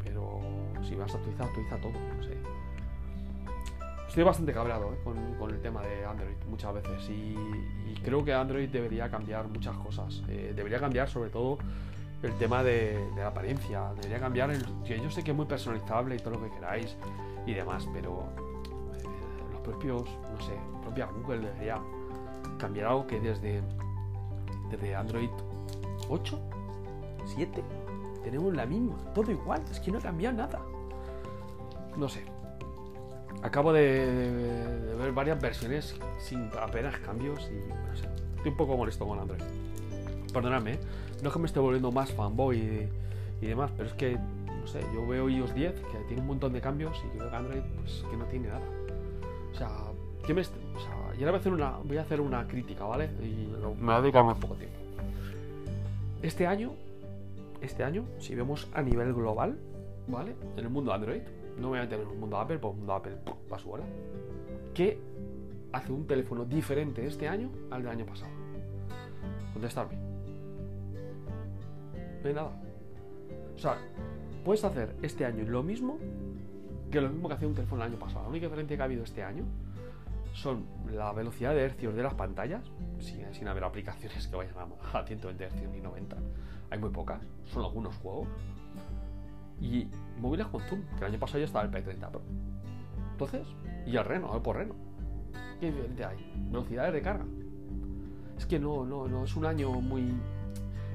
Pero 0.03 0.41
si 0.83 0.93
vas 0.95 1.13
a 1.13 1.17
actualizar, 1.17 1.47
actualiza 1.47 1.77
todo. 1.77 1.93
Estoy 4.07 4.23
bastante 4.23 4.53
cabreado 4.53 4.93
eh, 4.93 4.97
con, 5.03 5.49
el 5.49 5.61
tema 5.61 5.81
de 5.81 6.05
Android 6.05 6.35
muchas 6.49 6.73
veces. 6.73 7.09
Y, 7.09 7.35
creo 8.03 8.23
que 8.23 8.33
Android 8.33 8.69
debería 8.69 9.09
cambiar 9.09 9.47
muchas 9.47 9.75
cosas. 9.77 10.21
Eh, 10.29 10.53
debería 10.55 10.79
cambiar 10.79 11.09
sobre 11.09 11.31
todo 11.31 11.57
el 12.21 12.33
tema 12.37 12.63
de, 12.63 13.03
la 13.15 13.27
apariencia. 13.27 13.91
Debería 13.95 14.19
cambiar 14.19 14.51
el. 14.51 14.63
Yo 14.85 15.09
sé 15.09 15.23
que 15.23 15.31
es 15.31 15.37
muy 15.37 15.47
personalizable 15.47 16.15
y 16.15 16.19
todo 16.19 16.35
lo 16.35 16.43
que 16.43 16.51
queráis 16.51 16.95
y 17.47 17.53
demás, 17.53 17.87
pero 17.93 18.23
los 19.51 19.61
propios, 19.61 20.03
no 20.31 20.41
sé, 20.41 20.53
propia 20.83 21.07
Google 21.07 21.39
debería 21.39 21.79
cambiar 22.59 22.87
algo 22.87 23.07
que 23.07 23.19
desde, 23.19 23.61
desde 24.69 24.95
Android 24.95 25.29
8 26.09 26.39
7. 27.25 27.63
Tenemos 28.23 28.53
la 28.53 28.65
misma, 28.65 28.95
todo 29.13 29.31
igual, 29.31 29.63
es 29.69 29.79
que 29.79 29.91
no 29.91 29.97
ha 29.97 30.01
cambiado 30.01 30.37
nada. 30.37 30.61
No 31.97 32.09
sé. 32.09 32.34
Acabo 33.45 33.71
de, 33.71 34.95
ver 34.97 35.11
varias 35.11 35.39
versiones 35.39 35.95
sin 36.17 36.49
apenas 36.59 36.97
cambios 36.97 37.47
y 37.51 37.69
no 37.69 37.95
sé. 37.95 38.07
Estoy 38.37 38.51
un 38.51 38.57
poco 38.57 38.75
molesto 38.75 39.07
con 39.07 39.19
Android. 39.19 39.39
Perdonadme, 40.33 40.73
¿eh? 40.73 40.79
no 41.21 41.29
es 41.29 41.33
que 41.33 41.39
me 41.39 41.45
esté 41.45 41.59
volviendo 41.59 41.91
más 41.91 42.11
fanboy 42.11 42.89
y, 43.41 43.45
demás, 43.45 43.69
pero 43.77 43.87
es 43.87 43.93
que, 43.93 44.17
no 44.17 44.65
sé, 44.65 44.81
yo 44.95 45.05
veo 45.05 45.29
iOS 45.29 45.53
10 45.53 45.73
que 45.73 45.97
tiene 46.07 46.23
un 46.23 46.27
montón 46.27 46.53
de 46.53 46.61
cambios 46.61 46.99
y 47.05 47.19
veo 47.19 47.29
que 47.29 47.35
Android 47.35 47.61
pues 47.79 48.03
que 48.09 48.17
no 48.17 48.25
tiene 48.25 48.47
nada. 48.47 48.65
O 49.53 49.55
sea, 49.55 49.69
¿qué 50.25 50.33
me 50.33 50.41
o 50.41 50.43
sea, 50.43 51.13
y 51.15 51.23
ahora 51.23 51.31
voy 51.31 51.37
a 51.37 51.39
hacer 51.39 51.53
una, 51.53 51.77
voy 51.83 51.97
a 51.97 52.01
hacer 52.01 52.21
una 52.21 52.47
crítica, 52.47 52.83
¿vale? 52.85 53.11
Y 53.21 53.53
me 53.79 53.87
va 53.87 53.97
a 53.97 54.01
dedicar 54.01 54.25
más 54.25 54.39
poco 54.39 54.55
tiempo. 54.55 54.75
Este 56.23 56.47
año 56.47 56.73
este 57.61 57.83
año, 57.83 58.05
si 58.19 58.33
vemos 58.35 58.67
a 58.73 58.81
nivel 58.81 59.13
global, 59.13 59.57
¿vale? 60.07 60.35
En 60.57 60.63
el 60.63 60.69
mundo 60.69 60.93
Android, 60.93 61.21
no 61.59 61.69
voy 61.69 61.79
a 61.79 61.81
meter 61.83 61.99
en 61.99 62.09
el 62.09 62.15
mundo 62.15 62.37
Apple, 62.37 62.59
pues 62.59 62.75
mundo 62.75 62.93
Apple 62.93 63.17
va 63.51 63.59
su 63.59 63.71
hora. 63.71 63.83
¿Qué 64.73 64.99
hace 65.71 65.91
un 65.91 66.07
teléfono 66.07 66.45
diferente 66.45 67.05
este 67.05 67.27
año 67.27 67.49
al 67.71 67.81
del 67.83 67.91
año 67.91 68.05
pasado? 68.05 68.31
Contestarme. 69.53 69.95
No 72.21 72.27
hay 72.27 72.33
nada. 72.33 72.51
O 73.55 73.59
sea, 73.59 73.77
puedes 74.43 74.63
hacer 74.63 74.95
este 75.01 75.25
año 75.25 75.43
lo 75.45 75.63
mismo 75.63 75.97
que 76.91 77.01
lo 77.01 77.09
mismo 77.09 77.27
que 77.27 77.35
hacía 77.35 77.47
un 77.47 77.55
teléfono 77.55 77.83
el 77.83 77.91
año 77.91 77.99
pasado. 77.99 78.23
La 78.23 78.29
única 78.29 78.45
diferencia 78.45 78.75
que 78.75 78.81
ha 78.81 78.85
habido 78.85 79.03
este 79.03 79.23
año 79.23 79.45
son 80.33 80.65
la 80.91 81.13
velocidad 81.13 81.53
de 81.53 81.61
hercios 81.61 81.95
de 81.95 82.03
las 82.03 82.13
pantallas, 82.13 82.61
sin, 82.99 83.33
sin 83.33 83.47
haber 83.47 83.63
aplicaciones 83.63 84.27
que 84.27 84.35
vayan 84.35 84.55
a, 84.57 84.99
a 84.99 85.05
120 85.05 85.43
hercios 85.43 85.71
ni 85.71 85.79
90 85.79 86.17
hay 86.69 86.79
muy 86.79 86.89
pocas, 86.89 87.21
son 87.51 87.63
algunos 87.63 87.95
juegos. 87.97 88.27
Y 89.59 89.87
móviles 90.19 90.47
con 90.47 90.61
zoom, 90.61 90.81
que 90.97 91.05
el 91.05 91.11
año 91.11 91.19
pasado 91.19 91.39
ya 91.39 91.45
estaba 91.45 91.65
el 91.65 91.71
P30 91.71 92.09
Pro. 92.09 92.21
Entonces, 93.11 93.47
y 93.85 93.95
el 93.95 94.03
Reno, 94.03 94.35
el 94.35 94.41
por 94.41 94.57
Reno. 94.57 94.75
¿Qué 95.59 95.67
diferencia 95.67 96.09
hay? 96.09 96.33
Velocidades 96.49 96.93
de 96.93 97.01
carga. 97.01 97.25
Es 98.37 98.45
que 98.45 98.59
no, 98.59 98.85
no, 98.85 99.07
no, 99.07 99.23
es 99.23 99.35
un 99.35 99.45
año 99.45 99.71
muy. 99.71 100.13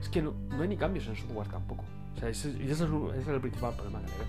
Es 0.00 0.08
que 0.08 0.20
no, 0.22 0.34
no 0.50 0.62
hay 0.62 0.68
ni 0.68 0.76
cambios 0.76 1.06
en 1.06 1.16
software 1.16 1.48
tampoco. 1.48 1.84
O 2.14 2.18
sea, 2.18 2.28
ese, 2.28 2.50
ese, 2.50 2.72
es, 2.72 2.80
ese 2.80 3.20
es 3.20 3.28
el 3.28 3.40
principal 3.40 3.74
problema 3.74 4.00
que 4.00 4.06
le 4.06 4.18
veo. 4.18 4.26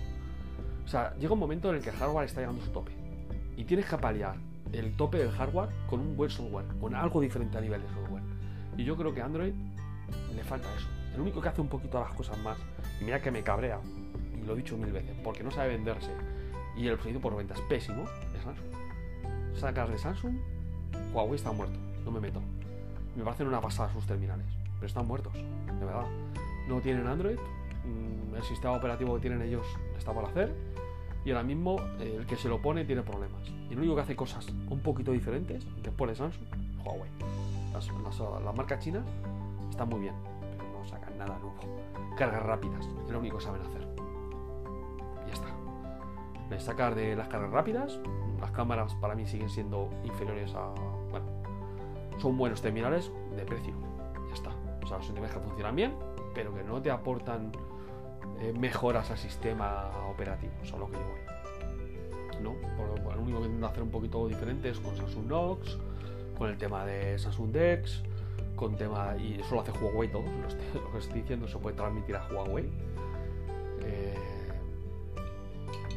O 0.86 0.88
sea, 0.88 1.16
llega 1.18 1.34
un 1.34 1.40
momento 1.40 1.70
en 1.70 1.76
el 1.76 1.82
que 1.82 1.90
el 1.90 1.96
hardware 1.96 2.26
está 2.26 2.42
llegando 2.42 2.62
a 2.62 2.66
su 2.66 2.72
tope. 2.72 2.92
Y 3.58 3.66
tienes 3.66 3.86
que 3.86 3.98
paliar 3.98 4.36
el 4.72 4.96
tope 4.96 5.18
del 5.18 5.32
hardware 5.32 5.70
con 5.90 6.00
un 6.00 6.16
buen 6.16 6.30
software, 6.30 6.66
con 6.80 6.96
algo 6.96 7.22
diferente 7.22 7.58
a 7.58 7.62
nivel 7.62 7.82
de 7.82 7.88
software. 7.90 8.24
Y 8.78 8.84
yo 8.84 8.96
creo 8.96 9.14
que 9.14 9.22
Android 9.22 9.54
le 10.36 10.44
falta 10.44 10.68
eso. 10.76 10.88
El 11.14 11.22
único 11.22 11.42
que 11.42 11.50
hace 11.50 11.62
un 11.62 11.68
poquito 11.68 12.00
las 12.00 12.14
cosas 12.14 12.38
más, 12.40 12.58
y 13.00 13.04
mira 13.04 13.22
que 13.22 13.32
me 13.32 13.44
cabrea, 13.44 13.80
y 14.42 14.46
lo 14.46 14.54
he 14.54 14.58
dicho 14.58 14.78
mil 14.78 14.92
veces, 14.92 15.16
porque 15.24 15.44
no 15.44 15.52
sabe 15.52 15.70
venderse 15.70 16.12
y 16.76 16.88
el 16.88 16.96
proceso 16.96 17.20
por 17.20 17.36
ventas 17.36 17.60
pésimo, 17.62 18.04
es 18.36 18.44
Samsung. 18.44 18.66
Sacas 19.56 19.90
de 19.90 19.98
Samsung, 19.98 20.36
Huawei 21.14 21.36
está 21.36 21.52
muerto, 21.52 21.78
no 22.06 22.12
me 22.12 22.20
meto. 22.20 22.42
Me 23.16 23.24
parecen 23.24 23.48
una 23.48 23.60
pasada 23.60 23.92
sus 23.92 24.06
terminales, 24.06 24.46
pero 24.76 24.88
están 24.88 25.06
muertos, 25.06 25.34
de 25.34 25.86
verdad. 25.86 26.08
No 26.68 26.80
tienen 26.80 27.08
Android, 27.08 27.38
mm, 27.38 28.36
el 28.36 28.44
sistema 28.44 28.74
operativo 28.74 29.16
que 29.16 29.22
tienen 29.22 29.42
ellos 29.42 29.66
está 29.98 30.14
por 30.14 30.26
hacer, 30.26 30.54
y 31.26 31.32
ahora 31.32 31.44
mismo 31.44 31.78
eh, 32.00 32.16
el 32.20 32.26
que 32.26 32.38
se 32.38 32.48
lo 32.48 32.62
pone 32.62 32.86
tiene 32.86 33.02
problemas. 33.04 33.42
Y 33.70 33.74
el 33.74 33.80
único 33.80 33.96
que 33.96 34.02
hace 34.02 34.16
cosas 34.16 34.48
un 34.70 34.80
poquito 34.80 35.12
diferentes 35.12 35.66
después 35.84 36.10
de 36.10 36.16
Samsung, 36.16 36.48
Huawei. 36.86 37.10
Las, 37.74 37.88
las, 38.04 38.44
las 38.44 38.56
marcas 38.56 38.80
chinas 38.80 39.04
están 39.70 39.90
muy 39.90 40.02
bien, 40.02 40.16
sacan 40.90 41.18
nada 41.18 41.38
nuevo. 41.40 41.56
Cargas 42.18 42.44
rápidas, 42.44 42.86
es 43.06 43.12
lo 43.12 43.20
único 43.20 43.38
que 43.38 43.44
saben 43.44 43.62
hacer. 43.62 43.91
Sacar 46.60 46.96
de 46.96 47.16
las 47.16 47.28
cargas 47.28 47.52
rápidas, 47.52 48.00
las 48.40 48.52
cámaras 48.52 48.94
para 48.96 49.16
mí 49.16 49.26
siguen 49.26 49.50
siendo 49.50 49.90
inferiores 50.04 50.54
a. 50.54 50.74
Bueno, 51.10 51.26
son 52.20 52.38
buenos 52.38 52.62
terminales 52.62 53.12
de 53.36 53.44
precio. 53.44 53.74
Ya 54.28 54.34
está. 54.34 54.52
O 54.84 54.88
sea, 54.88 55.02
son 55.02 55.14
terminales 55.14 55.36
que 55.36 55.42
funcionan 55.42 55.76
bien, 55.76 55.96
pero 56.34 56.54
que 56.54 56.64
no 56.64 56.82
te 56.82 56.92
aportan 56.92 57.52
eh, 58.40 58.54
mejoras 58.58 59.10
al 59.12 59.18
sistema 59.18 59.90
operativo. 60.10 60.52
Eso 60.64 60.76
es 60.76 60.80
lo 60.80 60.88
que 60.88 60.94
yo 60.94 61.00
voy. 61.00 62.42
¿no? 62.42 62.54
Por, 62.76 63.16
lo 63.16 63.22
único 63.22 63.40
que 63.40 63.46
intento 63.46 63.68
hacer 63.68 63.84
un 63.84 63.92
poquito 63.92 64.28
diferente 64.28 64.70
es 64.70 64.80
con 64.80 64.96
Samsung 64.96 65.28
Knox, 65.28 65.78
con 66.38 66.50
el 66.50 66.58
tema 66.58 66.86
de 66.86 67.20
Samsung 67.20 67.52
Dex, 67.52 68.02
con 68.56 68.76
tema, 68.76 69.16
y 69.18 69.40
eso 69.40 69.56
lo 69.56 69.62
hace 69.62 69.72
Huawei 69.72 70.10
todo, 70.10 70.24
lo, 70.74 70.92
que 70.92 70.98
estoy 70.98 71.22
diciendo 71.22 71.48
se 71.48 71.58
puede 71.58 71.76
transmitir 71.76 72.16
a 72.16 72.28
Huawei. 72.28 72.70
Eh, 73.84 74.41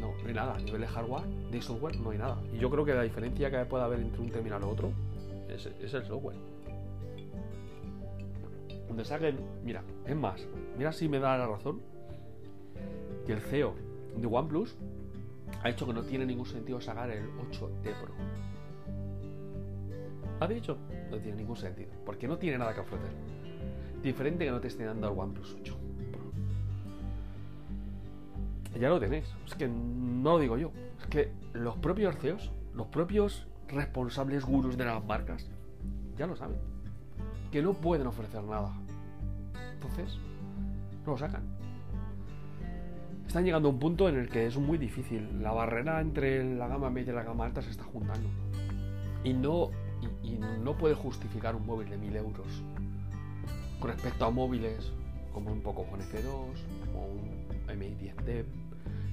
no, 0.04 0.22
no 0.22 0.28
hay 0.28 0.34
nada, 0.34 0.54
a 0.54 0.58
nivel 0.58 0.80
de 0.82 0.86
hardware, 0.86 1.26
de 1.50 1.62
software, 1.62 1.98
no 1.98 2.10
hay 2.10 2.18
nada. 2.18 2.42
Y 2.52 2.58
yo 2.58 2.70
creo 2.70 2.84
que 2.84 2.94
la 2.94 3.02
diferencia 3.02 3.50
que 3.50 3.64
puede 3.64 3.84
haber 3.84 4.00
entre 4.00 4.20
un 4.20 4.30
terminal 4.30 4.60
y 4.62 4.64
otro 4.64 4.92
es, 5.48 5.66
el 5.66 6.04
software. 6.04 6.36
Donde 8.88 9.04
saquen, 9.04 9.38
mira, 9.64 9.82
es 10.06 10.16
más, 10.16 10.46
mira 10.76 10.92
si 10.92 11.08
me 11.08 11.18
da 11.18 11.38
la 11.38 11.46
razón, 11.46 11.80
que 13.26 13.32
el 13.32 13.40
CEO 13.40 13.74
de 14.16 14.26
OnePlus 14.26 14.76
ha 15.62 15.70
hecho 15.70 15.86
que 15.86 15.94
no 15.94 16.02
tiene 16.02 16.26
ningún 16.26 16.46
sentido 16.46 16.80
sacar 16.80 17.10
el 17.10 17.24
8T 17.50 17.94
Pro. 18.02 18.14
¿Ha 20.40 20.46
dicho? 20.46 20.76
No 21.10 21.18
tiene 21.18 21.38
ningún 21.38 21.56
sentido, 21.56 21.90
porque 22.04 22.28
no 22.28 22.36
tiene 22.36 22.58
nada 22.58 22.74
que 22.74 22.80
ofrecer. 22.80 23.10
Diferente 24.02 24.44
que 24.44 24.50
no 24.50 24.60
te 24.60 24.68
esté 24.68 24.84
dando 24.84 25.10
el 25.10 25.18
OnePlus 25.18 25.56
8 25.60 25.93
Ya 28.78 28.88
lo 28.88 28.98
tenéis. 28.98 29.26
Es 29.46 29.54
que 29.54 29.68
no 29.68 30.32
lo 30.32 30.38
digo 30.38 30.58
yo. 30.58 30.72
Es 31.00 31.06
que 31.06 31.32
los 31.52 31.76
propios 31.76 32.16
CEOs, 32.16 32.50
los 32.74 32.86
propios 32.88 33.46
responsables 33.68 34.44
gurus 34.44 34.76
de 34.76 34.84
las 34.84 35.04
marcas, 35.04 35.46
ya 36.16 36.26
lo 36.26 36.36
saben. 36.36 36.58
Que 37.52 37.62
no 37.62 37.74
pueden 37.74 38.06
ofrecer 38.06 38.42
nada. 38.42 38.72
Entonces, 39.74 40.18
no 41.04 41.12
lo 41.12 41.18
sacan. 41.18 41.42
Están 43.26 43.44
llegando 43.44 43.68
a 43.68 43.72
un 43.72 43.78
punto 43.78 44.08
en 44.08 44.16
el 44.16 44.28
que 44.28 44.46
es 44.46 44.56
muy 44.56 44.78
difícil. 44.78 45.42
La 45.42 45.52
barrera 45.52 46.00
entre 46.00 46.56
la 46.56 46.68
gama 46.68 46.90
media 46.90 47.12
y 47.12 47.16
la 47.16 47.24
gama 47.24 47.46
alta 47.46 47.62
se 47.62 47.70
está 47.70 47.84
juntando. 47.84 48.28
Y 49.24 49.32
no, 49.32 49.70
y, 50.22 50.38
no 50.62 50.76
puede 50.76 50.94
justificar 50.94 51.56
un 51.56 51.66
móvil 51.66 51.88
de 51.88 51.96
1000 51.96 52.16
euros 52.16 52.46
con 53.80 53.90
respecto 53.90 54.24
a 54.24 54.30
móviles 54.30 54.92
como 55.32 55.52
un 55.52 55.60
poco 55.60 55.84
con 55.84 56.00
F2, 56.00 56.22
como 56.86 57.06
un 57.06 57.44
Mi10T, 57.66 58.44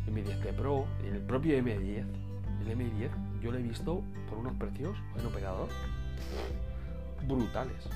Mi10T 0.07 0.53
Pro, 0.55 0.85
el 1.03 1.19
propio 1.19 1.57
M10. 1.57 2.05
El 2.61 2.77
M10 2.77 3.09
yo 3.41 3.51
lo 3.51 3.57
he 3.57 3.61
visto 3.61 4.03
por 4.29 4.37
unos 4.37 4.53
precios 4.55 4.95
en 5.17 5.25
operador 5.25 5.67
brutales. 7.27 7.87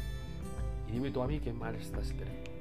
Y 0.88 0.94
dime 0.94 1.12
tú 1.12 1.22
a 1.22 1.28
mí 1.28 1.40
qué 1.40 1.54
mal 1.54 1.76
está 1.76 2.02
este 2.02 2.14
teléfono 2.16 2.56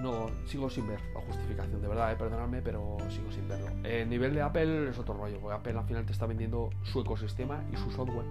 no 0.00 0.30
sigo 0.46 0.70
sin 0.70 0.86
ver 0.86 1.00
la 1.14 1.20
justificación, 1.20 1.80
de 1.80 1.88
verdad, 1.88 2.12
eh, 2.12 2.16
perdonadme, 2.16 2.62
pero 2.62 2.96
sigo 3.10 3.30
sin 3.30 3.46
verlo. 3.48 3.68
El 3.84 4.08
nivel 4.08 4.34
de 4.34 4.42
Apple 4.42 4.88
es 4.88 4.98
otro 4.98 5.14
rollo, 5.14 5.38
porque 5.40 5.56
Apple 5.56 5.78
al 5.78 5.84
final 5.84 6.04
te 6.04 6.12
está 6.12 6.26
vendiendo 6.26 6.70
su 6.82 7.00
ecosistema 7.00 7.62
y 7.72 7.76
su 7.76 7.90
software. 7.90 8.26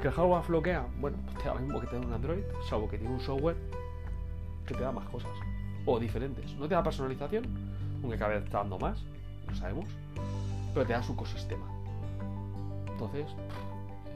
¿Que 0.00 0.08
el 0.08 0.14
hardware 0.14 0.42
floquea? 0.42 0.86
Bueno, 0.98 1.18
pues 1.24 1.38
te 1.38 1.48
da 1.48 1.54
lo 1.54 1.60
mismo 1.60 1.80
que 1.80 1.86
te 1.86 1.96
da 1.96 2.02
un 2.02 2.12
Android, 2.12 2.42
salvo 2.68 2.88
que 2.88 2.98
tiene 2.98 3.14
un 3.14 3.20
software 3.20 3.56
que 4.66 4.74
te 4.74 4.80
da 4.80 4.92
más 4.92 5.08
cosas, 5.08 5.30
o 5.86 5.98
diferentes. 5.98 6.52
No 6.54 6.68
te 6.68 6.74
da 6.74 6.82
personalización, 6.82 7.44
aunque 8.02 8.18
cada 8.18 8.34
vez 8.34 8.44
está 8.44 8.58
dando 8.58 8.78
más, 8.78 9.04
lo 9.48 9.54
sabemos, 9.54 9.86
pero 10.74 10.86
te 10.86 10.92
da 10.92 11.02
su 11.02 11.12
ecosistema. 11.12 11.66
Entonces, 12.90 13.26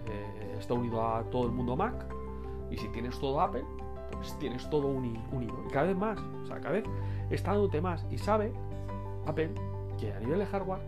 eh, 0.07 0.57
está 0.59 0.75
unido 0.75 1.07
a 1.07 1.23
todo 1.25 1.47
el 1.47 1.53
mundo 1.53 1.77
Mac, 1.77 1.95
y 2.71 2.77
si 2.77 2.89
tienes 2.89 3.19
todo 3.19 3.41
Apple, 3.41 3.65
pues 4.11 4.39
tienes 4.39 4.69
todo 4.71 4.89
unido. 4.89 5.23
Y 5.69 5.71
cada 5.71 5.87
vez 5.87 5.97
más, 5.97 6.19
o 6.19 6.47
sea, 6.47 6.57
cada 6.61 6.73
vez 6.73 6.85
está 7.31 7.53
dándote 7.53 7.81
más. 7.81 8.05
Y 8.11 8.19
sabe 8.19 8.53
Apple 9.27 9.51
que 9.99 10.13
a 10.13 10.21
nivel 10.21 10.41
de 10.41 10.47
hardware, 10.47 10.83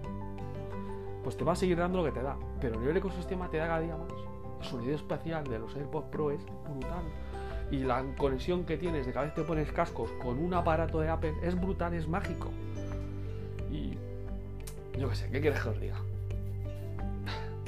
pues 1.22 1.36
te 1.36 1.44
va 1.44 1.52
a 1.52 1.56
seguir 1.56 1.78
dando 1.78 1.98
lo 1.98 2.04
que 2.04 2.12
te 2.12 2.22
da. 2.22 2.36
Pero 2.60 2.76
a 2.76 2.78
nivel 2.78 2.94
de 2.94 3.00
ecosistema 3.00 3.48
te 3.48 3.58
da 3.58 3.66
cada 3.66 3.80
día 3.80 3.96
más. 3.96 4.12
El 4.60 4.66
sonido 4.66 4.94
espacial 4.94 5.44
de 5.44 5.58
los 5.58 5.74
AirPods 5.76 6.08
Pro 6.08 6.30
es 6.30 6.44
brutal. 6.44 7.04
Y 7.70 7.78
la 7.78 8.04
conexión 8.16 8.64
que 8.64 8.76
tienes 8.76 9.06
de 9.06 9.12
cada 9.12 9.26
vez 9.26 9.34
te 9.34 9.42
pones 9.42 9.70
cascos 9.72 10.10
con 10.22 10.38
un 10.38 10.54
aparato 10.54 11.00
de 11.00 11.08
Apple 11.08 11.34
es 11.42 11.60
brutal, 11.60 11.94
es 11.94 12.08
mágico. 12.08 12.48
Yo 14.98 15.08
qué 15.08 15.14
sé, 15.14 15.30
¿qué 15.30 15.40
quieres 15.40 15.62
que 15.62 15.68
os 15.68 15.80
diga? 15.80 15.96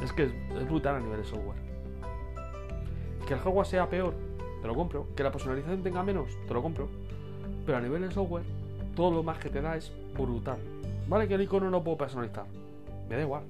Es 0.03 0.13
que 0.13 0.25
es, 0.25 0.33
es 0.59 0.67
brutal 0.67 0.97
a 0.97 1.01
nivel 1.01 1.19
de 1.19 1.25
software. 1.25 1.59
Que 3.27 3.35
el 3.35 3.41
hardware 3.41 3.67
sea 3.67 3.89
peor, 3.89 4.15
te 4.63 4.67
lo 4.67 4.75
compro. 4.75 5.09
Que 5.15 5.23
la 5.23 5.31
personalización 5.31 5.83
tenga 5.83 6.03
menos, 6.03 6.31
te 6.47 6.55
lo 6.55 6.63
compro. 6.63 6.89
Pero 7.67 7.79
a 7.79 7.81
nivel 7.81 8.03
de 8.03 8.11
software, 8.11 8.45
todo 8.95 9.11
lo 9.11 9.23
más 9.23 9.39
que 9.39 9.51
te 9.51 9.61
da 9.61 9.77
es 9.77 9.93
brutal. 10.17 10.59
Vale 11.09 11.29
que 11.29 11.35
el 11.35 11.43
icono 11.43 11.71
no 11.71 11.83
puedo 11.83 11.97
personalizar, 11.97 12.47
me 13.09 13.17
da 13.17 13.23
igual. 13.23 13.45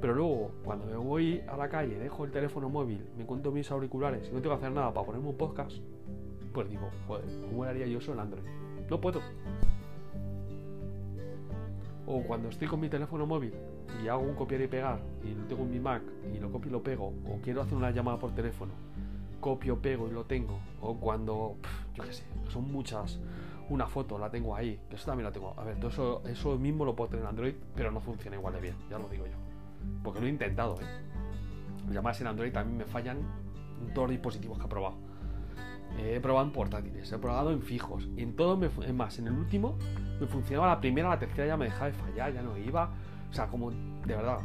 Pero 0.00 0.14
luego, 0.14 0.50
cuando 0.62 0.86
me 0.86 0.96
voy 0.96 1.42
a 1.48 1.56
la 1.56 1.68
calle, 1.68 1.98
dejo 1.98 2.24
el 2.24 2.30
teléfono 2.30 2.68
móvil, 2.68 3.04
me 3.16 3.22
encuentro 3.22 3.50
mis 3.50 3.70
auriculares 3.70 4.28
y 4.28 4.34
no 4.34 4.42
tengo 4.42 4.54
que 4.54 4.64
hacer 4.64 4.72
nada 4.72 4.92
para 4.92 5.06
ponerme 5.06 5.28
un 5.28 5.36
podcast, 5.36 5.78
pues 6.52 6.68
digo, 6.68 6.90
joder, 7.06 7.24
¿cómo 7.48 7.64
haría 7.64 7.86
yo 7.86 7.98
eso 7.98 8.12
en 8.12 8.20
Android? 8.20 8.44
No 8.90 9.00
puedo. 9.00 9.20
O 12.06 12.22
cuando 12.22 12.48
estoy 12.48 12.68
con 12.68 12.80
mi 12.80 12.88
teléfono 12.88 13.26
móvil 13.26 13.54
y 14.02 14.08
hago 14.08 14.22
un 14.22 14.34
copiar 14.34 14.60
y 14.60 14.66
pegar 14.66 15.00
y 15.24 15.34
lo 15.34 15.44
tengo 15.44 15.62
en 15.62 15.70
mi 15.70 15.80
Mac 15.80 16.02
y 16.34 16.38
lo 16.38 16.50
copio 16.50 16.68
y 16.68 16.72
lo 16.72 16.82
pego, 16.82 17.14
o 17.26 17.40
quiero 17.42 17.62
hacer 17.62 17.74
una 17.74 17.90
llamada 17.90 18.18
por 18.18 18.34
teléfono 18.34 18.72
copio, 19.44 19.78
pego 19.78 20.08
y 20.08 20.10
lo 20.10 20.24
tengo. 20.24 20.58
O 20.80 20.96
cuando, 20.98 21.56
yo 21.92 22.02
qué 22.02 22.14
sé, 22.14 22.24
son 22.48 22.72
muchas. 22.72 23.20
Una 23.68 23.86
foto 23.86 24.18
la 24.18 24.30
tengo 24.30 24.56
ahí, 24.56 24.80
que 24.88 24.96
eso 24.96 25.04
también 25.04 25.24
la 25.24 25.32
tengo. 25.32 25.52
A 25.58 25.64
ver, 25.64 25.76
todo 25.76 25.90
eso, 25.90 26.22
eso 26.24 26.58
mismo 26.58 26.86
lo 26.86 26.96
puedo 26.96 27.10
tener 27.10 27.24
en 27.24 27.28
Android, 27.28 27.54
pero 27.76 27.90
no 27.90 28.00
funciona 28.00 28.38
igual 28.38 28.54
de 28.54 28.60
bien, 28.62 28.74
ya 28.88 28.98
lo 28.98 29.06
digo 29.08 29.26
yo. 29.26 29.36
Porque 30.02 30.20
lo 30.20 30.26
he 30.26 30.30
intentado, 30.30 30.80
¿eh? 30.80 30.86
Llamadas 31.92 32.22
en 32.22 32.28
Android 32.28 32.52
también 32.52 32.78
me 32.78 32.84
fallan 32.86 33.18
todos 33.92 34.08
los 34.08 34.12
dispositivos 34.12 34.58
que 34.58 34.64
he 34.64 34.68
probado. 34.68 34.96
He 35.98 36.20
probado 36.20 36.46
en 36.46 36.52
portátiles, 36.52 37.10
he 37.12 37.18
probado 37.18 37.50
en 37.50 37.62
fijos. 37.62 38.08
En 38.16 38.36
todo, 38.36 38.56
me, 38.56 38.66
es 38.66 38.94
más, 38.94 39.18
en 39.18 39.28
el 39.28 39.34
último 39.34 39.76
me 40.20 40.26
funcionaba 40.26 40.68
la 40.68 40.80
primera, 40.80 41.08
la 41.08 41.18
tercera 41.18 41.46
ya 41.46 41.56
me 41.56 41.66
dejaba 41.66 41.86
de 41.86 41.92
fallar, 41.92 42.32
ya 42.32 42.42
no 42.42 42.56
iba. 42.56 42.90
O 43.30 43.34
sea, 43.34 43.46
como 43.48 43.70
de 43.70 44.14
verdad, 44.14 44.38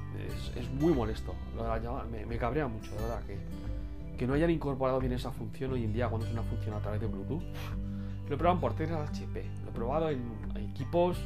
es, 0.55 0.69
muy 0.71 0.93
molesto. 0.93 1.35
Lo 1.55 1.63
de 1.63 1.81
la 1.81 2.03
me, 2.11 2.25
me 2.25 2.37
cabrea 2.37 2.67
mucho, 2.67 2.91
de 2.91 3.01
verdad, 3.01 3.21
que 3.25 3.37
que 4.19 4.27
no 4.27 4.33
hayan 4.33 4.49
incorporado 4.49 4.99
bien 4.99 5.13
esa 5.13 5.31
función 5.31 5.71
hoy 5.71 5.85
en 5.85 5.93
día 5.93 6.09
cuando 6.09 6.27
es 6.27 6.33
una 6.33 6.43
función 6.43 6.75
a 6.75 6.79
través 6.79 6.99
de 6.99 7.07
Bluetooth. 7.07 7.41
Lo 8.27 8.35
he 8.35 8.37
probado 8.37 8.55
en 8.55 8.61
portátiles 8.61 8.91
HP, 8.91 9.45
lo 9.63 9.69
he 9.69 9.73
probado 9.73 10.09
en 10.09 10.21
equipos 10.57 11.17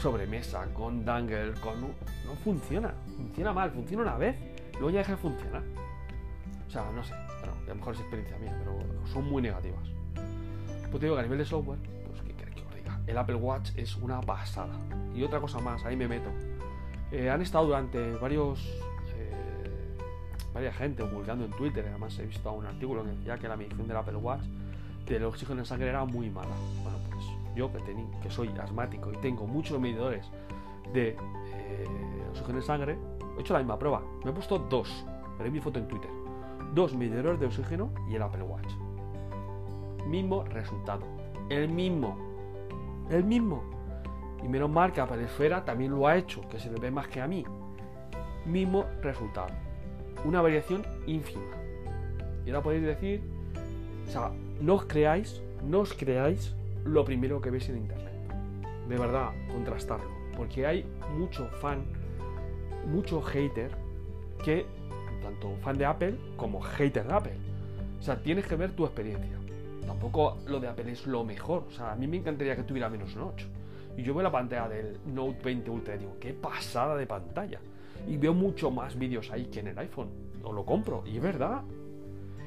sobre 0.00 0.26
mesa, 0.26 0.64
con 0.72 1.04
dangle, 1.04 1.52
con... 1.60 1.82
No 1.82 2.34
funciona, 2.42 2.94
funciona 3.14 3.52
mal, 3.52 3.70
funciona 3.70 4.04
una 4.04 4.16
vez, 4.16 4.36
luego 4.72 4.88
ya 4.88 5.00
deja 5.00 5.12
de 5.12 5.18
funcionar. 5.18 5.62
O 6.66 6.70
sea, 6.70 6.90
no 6.94 7.04
sé, 7.04 7.12
lo 7.70 7.76
mejor 7.76 7.94
es 7.94 8.00
experiencia 8.00 8.38
mía, 8.38 8.54
pero 8.58 8.78
son 9.06 9.28
muy 9.28 9.42
negativas. 9.42 9.88
Pues 10.90 11.00
digo 11.00 11.14
que 11.14 11.20
a 11.20 11.22
nivel 11.22 11.38
de 11.38 11.44
software, 11.44 11.78
pues 12.06 12.20
qué 12.22 12.34
queréis 12.34 12.56
que 12.56 12.62
os 12.66 12.74
diga, 12.74 13.00
el 13.06 13.16
Apple 13.16 13.36
Watch 13.36 13.70
es 13.76 13.96
una 13.96 14.20
pasada. 14.20 14.72
Y 15.14 15.22
otra 15.22 15.40
cosa 15.40 15.58
más, 15.60 15.84
ahí 15.84 15.96
me 15.96 16.08
meto. 16.08 16.30
Eh, 17.12 17.30
han 17.30 17.42
estado 17.42 17.66
durante 17.66 18.14
varios 18.16 18.60
varias 20.52 20.76
gente 20.76 21.04
publicando 21.04 21.44
en 21.44 21.50
Twitter, 21.52 21.86
además 21.88 22.18
he 22.18 22.26
visto 22.26 22.52
un 22.52 22.66
artículo 22.66 23.04
que 23.04 23.10
decía 23.10 23.38
que 23.38 23.48
la 23.48 23.56
medición 23.56 23.86
del 23.86 23.96
Apple 23.96 24.16
Watch 24.16 24.42
del 25.06 25.24
oxígeno 25.24 25.60
en 25.60 25.66
sangre 25.66 25.88
era 25.88 26.04
muy 26.04 26.30
mala. 26.30 26.54
Bueno, 26.82 26.98
pues 27.10 27.24
yo 27.56 27.70
que, 27.72 27.80
que 28.22 28.30
soy 28.30 28.48
asmático 28.60 29.12
y 29.12 29.16
tengo 29.16 29.46
muchos 29.46 29.80
medidores 29.80 30.26
de 30.92 31.10
eh, 31.10 31.86
oxígeno 32.30 32.58
en 32.58 32.64
sangre, 32.64 32.98
he 33.36 33.40
hecho 33.40 33.52
la 33.52 33.60
misma 33.60 33.78
prueba. 33.78 34.02
Me 34.24 34.30
he 34.30 34.34
puesto 34.34 34.58
dos, 34.58 35.04
veréis 35.36 35.54
mi 35.54 35.60
foto 35.60 35.78
en 35.78 35.88
Twitter. 35.88 36.10
Dos 36.74 36.94
medidores 36.94 37.40
de 37.40 37.46
oxígeno 37.46 37.92
y 38.08 38.14
el 38.14 38.22
Apple 38.22 38.42
Watch. 38.42 38.72
Mismo 40.06 40.44
resultado. 40.44 41.02
El 41.48 41.68
mismo. 41.68 42.16
El 43.10 43.24
mismo. 43.24 43.62
Y 44.42 44.48
menos 44.48 44.70
mal 44.70 44.92
que 44.92 45.00
Apple 45.00 45.24
Esfera 45.24 45.64
también 45.64 45.90
lo 45.90 46.06
ha 46.06 46.16
hecho, 46.16 46.40
que 46.48 46.58
se 46.58 46.70
le 46.70 46.80
ve 46.80 46.90
más 46.90 47.08
que 47.08 47.20
a 47.20 47.26
mí. 47.26 47.44
Mismo 48.46 48.86
resultado 49.02 49.70
una 50.24 50.42
variación 50.42 50.84
ínfima. 51.06 51.56
Y 52.44 52.50
ahora 52.50 52.62
podéis 52.62 52.84
decir, 52.84 53.22
o 54.08 54.10
sea, 54.10 54.30
no 54.60 54.74
os 54.74 54.84
creáis, 54.84 55.42
no 55.64 55.80
os 55.80 55.92
creáis 55.92 56.54
lo 56.84 57.04
primero 57.04 57.40
que 57.40 57.50
veis 57.50 57.68
en 57.68 57.78
internet. 57.78 58.14
De 58.88 58.96
verdad, 58.96 59.30
contrastarlo. 59.50 60.10
Porque 60.36 60.66
hay 60.66 60.84
mucho 61.16 61.46
fan, 61.60 61.84
mucho 62.86 63.20
hater, 63.20 63.70
que, 64.44 64.66
tanto 65.30 65.56
fan 65.62 65.78
de 65.78 65.84
Apple 65.84 66.14
como 66.36 66.60
hater 66.60 67.06
de 67.06 67.12
Apple. 67.12 67.36
O 67.98 68.02
sea, 68.02 68.22
tienes 68.22 68.46
que 68.46 68.56
ver 68.56 68.72
tu 68.72 68.84
experiencia. 68.84 69.36
Tampoco 69.86 70.38
lo 70.46 70.60
de 70.60 70.68
Apple 70.68 70.92
es 70.92 71.06
lo 71.06 71.24
mejor. 71.24 71.64
O 71.68 71.70
sea, 71.70 71.92
a 71.92 71.96
mí 71.96 72.06
me 72.06 72.18
encantaría 72.18 72.56
que 72.56 72.62
tuviera 72.62 72.88
menos 72.88 73.14
un 73.16 73.22
8. 73.22 73.46
Y 73.96 74.02
yo 74.02 74.14
veo 74.14 74.22
la 74.22 74.30
pantalla 74.30 74.68
del 74.68 74.98
Note 75.06 75.40
20 75.42 75.70
Ultra 75.70 75.96
y 75.96 75.98
digo, 75.98 76.16
qué 76.20 76.32
pasada 76.32 76.96
de 76.96 77.06
pantalla 77.06 77.60
y 78.06 78.16
veo 78.16 78.34
mucho 78.34 78.70
más 78.70 78.98
vídeos 78.98 79.30
ahí 79.30 79.46
que 79.46 79.60
en 79.60 79.68
el 79.68 79.78
iPhone. 79.78 80.08
O 80.42 80.52
lo 80.52 80.64
compro, 80.64 81.04
y 81.06 81.16
es 81.16 81.22
verdad. 81.22 81.62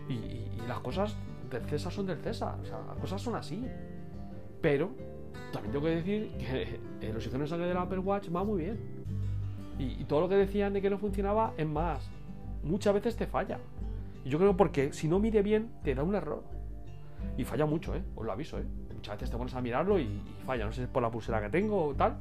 Y, 0.10 0.67
las 0.67 0.80
cosas 0.80 1.15
del 1.50 1.63
César 1.65 1.91
son 1.91 2.06
del 2.08 2.19
César, 2.19 2.56
o 2.62 2.65
sea, 2.65 2.80
las 2.88 2.98
cosas 2.98 3.22
son 3.22 3.36
así. 3.36 3.65
Pero 4.62 4.91
también 5.52 5.74
tengo 5.74 5.86
que 5.86 5.96
decir 5.96 6.32
que 6.38 6.80
el 7.08 7.15
oxígeno 7.15 7.46
sangre 7.46 7.67
del 7.67 7.78
Apple 7.78 8.00
Watch 8.00 8.30
va 8.34 8.43
muy 8.43 8.63
bien. 8.63 8.80
Y, 9.78 10.04
todo 10.06 10.22
lo 10.22 10.30
que 10.30 10.36
decían 10.36 10.74
de 10.74 10.82
que 10.82 10.89
no 10.89 10.98
funcionaba 10.98 11.54
es 11.58 11.67
más. 11.67 12.10
Muchas 12.63 12.93
veces 12.93 13.15
te 13.15 13.28
falla. 13.28 13.60
Y 14.26 14.30
yo 14.30 14.39
creo 14.39 14.56
porque 14.56 14.93
si 14.93 15.08
no 15.08 15.19
mide 15.19 15.41
bien, 15.41 15.69
te 15.84 15.93
da 15.95 16.04
un 16.04 16.15
error. 16.15 16.43
Y 17.38 17.43
falla 17.43 17.65
mucho, 17.65 17.95
¿eh? 17.95 18.04
Os 18.15 18.26
lo 18.26 18.32
aviso, 18.32 18.58
¿eh? 18.60 18.65
Muchas 18.93 19.15
veces 19.15 19.32
te 19.32 19.38
pones 19.38 19.54
a 19.54 19.62
mirarlo 19.62 19.99
y, 19.99 20.21
falla. 20.45 20.65
No 20.65 20.71
sé 20.71 20.78
si 20.78 20.84
es 20.84 20.89
por 20.89 21.04
la 21.04 21.12
pulsera 21.12 21.41
que 21.41 21.49
tengo 21.49 21.88
o 21.88 21.93
tal. 21.93 22.17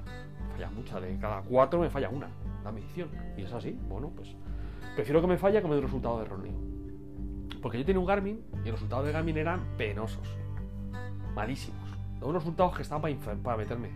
Falla 0.52 0.70
mucha. 0.70 1.00
De 1.00 1.16
cada 1.18 1.42
cuatro 1.42 1.80
me 1.80 1.90
falla 1.90 2.08
una 2.08 2.28
la 2.64 2.72
medición. 2.72 3.08
Y 3.36 3.42
es 3.42 3.52
así, 3.52 3.78
bueno, 3.88 4.10
pues 4.14 4.34
prefiero 4.94 5.20
que 5.20 5.26
me 5.26 5.36
falla 5.36 5.60
que 5.60 5.68
me 5.68 5.74
dé 5.74 5.80
un 5.80 5.86
resultado 5.86 6.22
erróneo. 6.22 6.52
Porque 7.60 7.78
yo 7.78 7.84
tenía 7.84 8.00
un 8.00 8.06
Garmin 8.06 8.42
y 8.52 8.68
los 8.68 8.72
resultados 8.72 9.06
de 9.06 9.12
Garmin 9.12 9.36
eran 9.36 9.60
penosos, 9.76 10.26
malísimos. 11.34 11.80
De 12.18 12.26
unos 12.26 12.42
resultados 12.42 12.76
que 12.76 12.82
estaban 12.82 13.18
para, 13.18 13.36
para 13.36 13.56
meterme, 13.56 13.90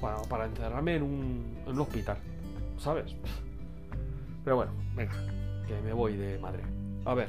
para, 0.00 0.20
para 0.22 0.46
encerrarme 0.46 0.96
en 0.96 1.02
un, 1.02 1.56
en 1.66 1.72
un 1.72 1.80
hospital, 1.80 2.18
¿sabes? 2.78 3.16
Pero 4.44 4.56
bueno, 4.56 4.72
venga, 4.94 5.14
que 5.66 5.80
me 5.80 5.92
voy 5.92 6.16
de 6.16 6.38
madre. 6.38 6.62
A 7.04 7.14
ver, 7.14 7.28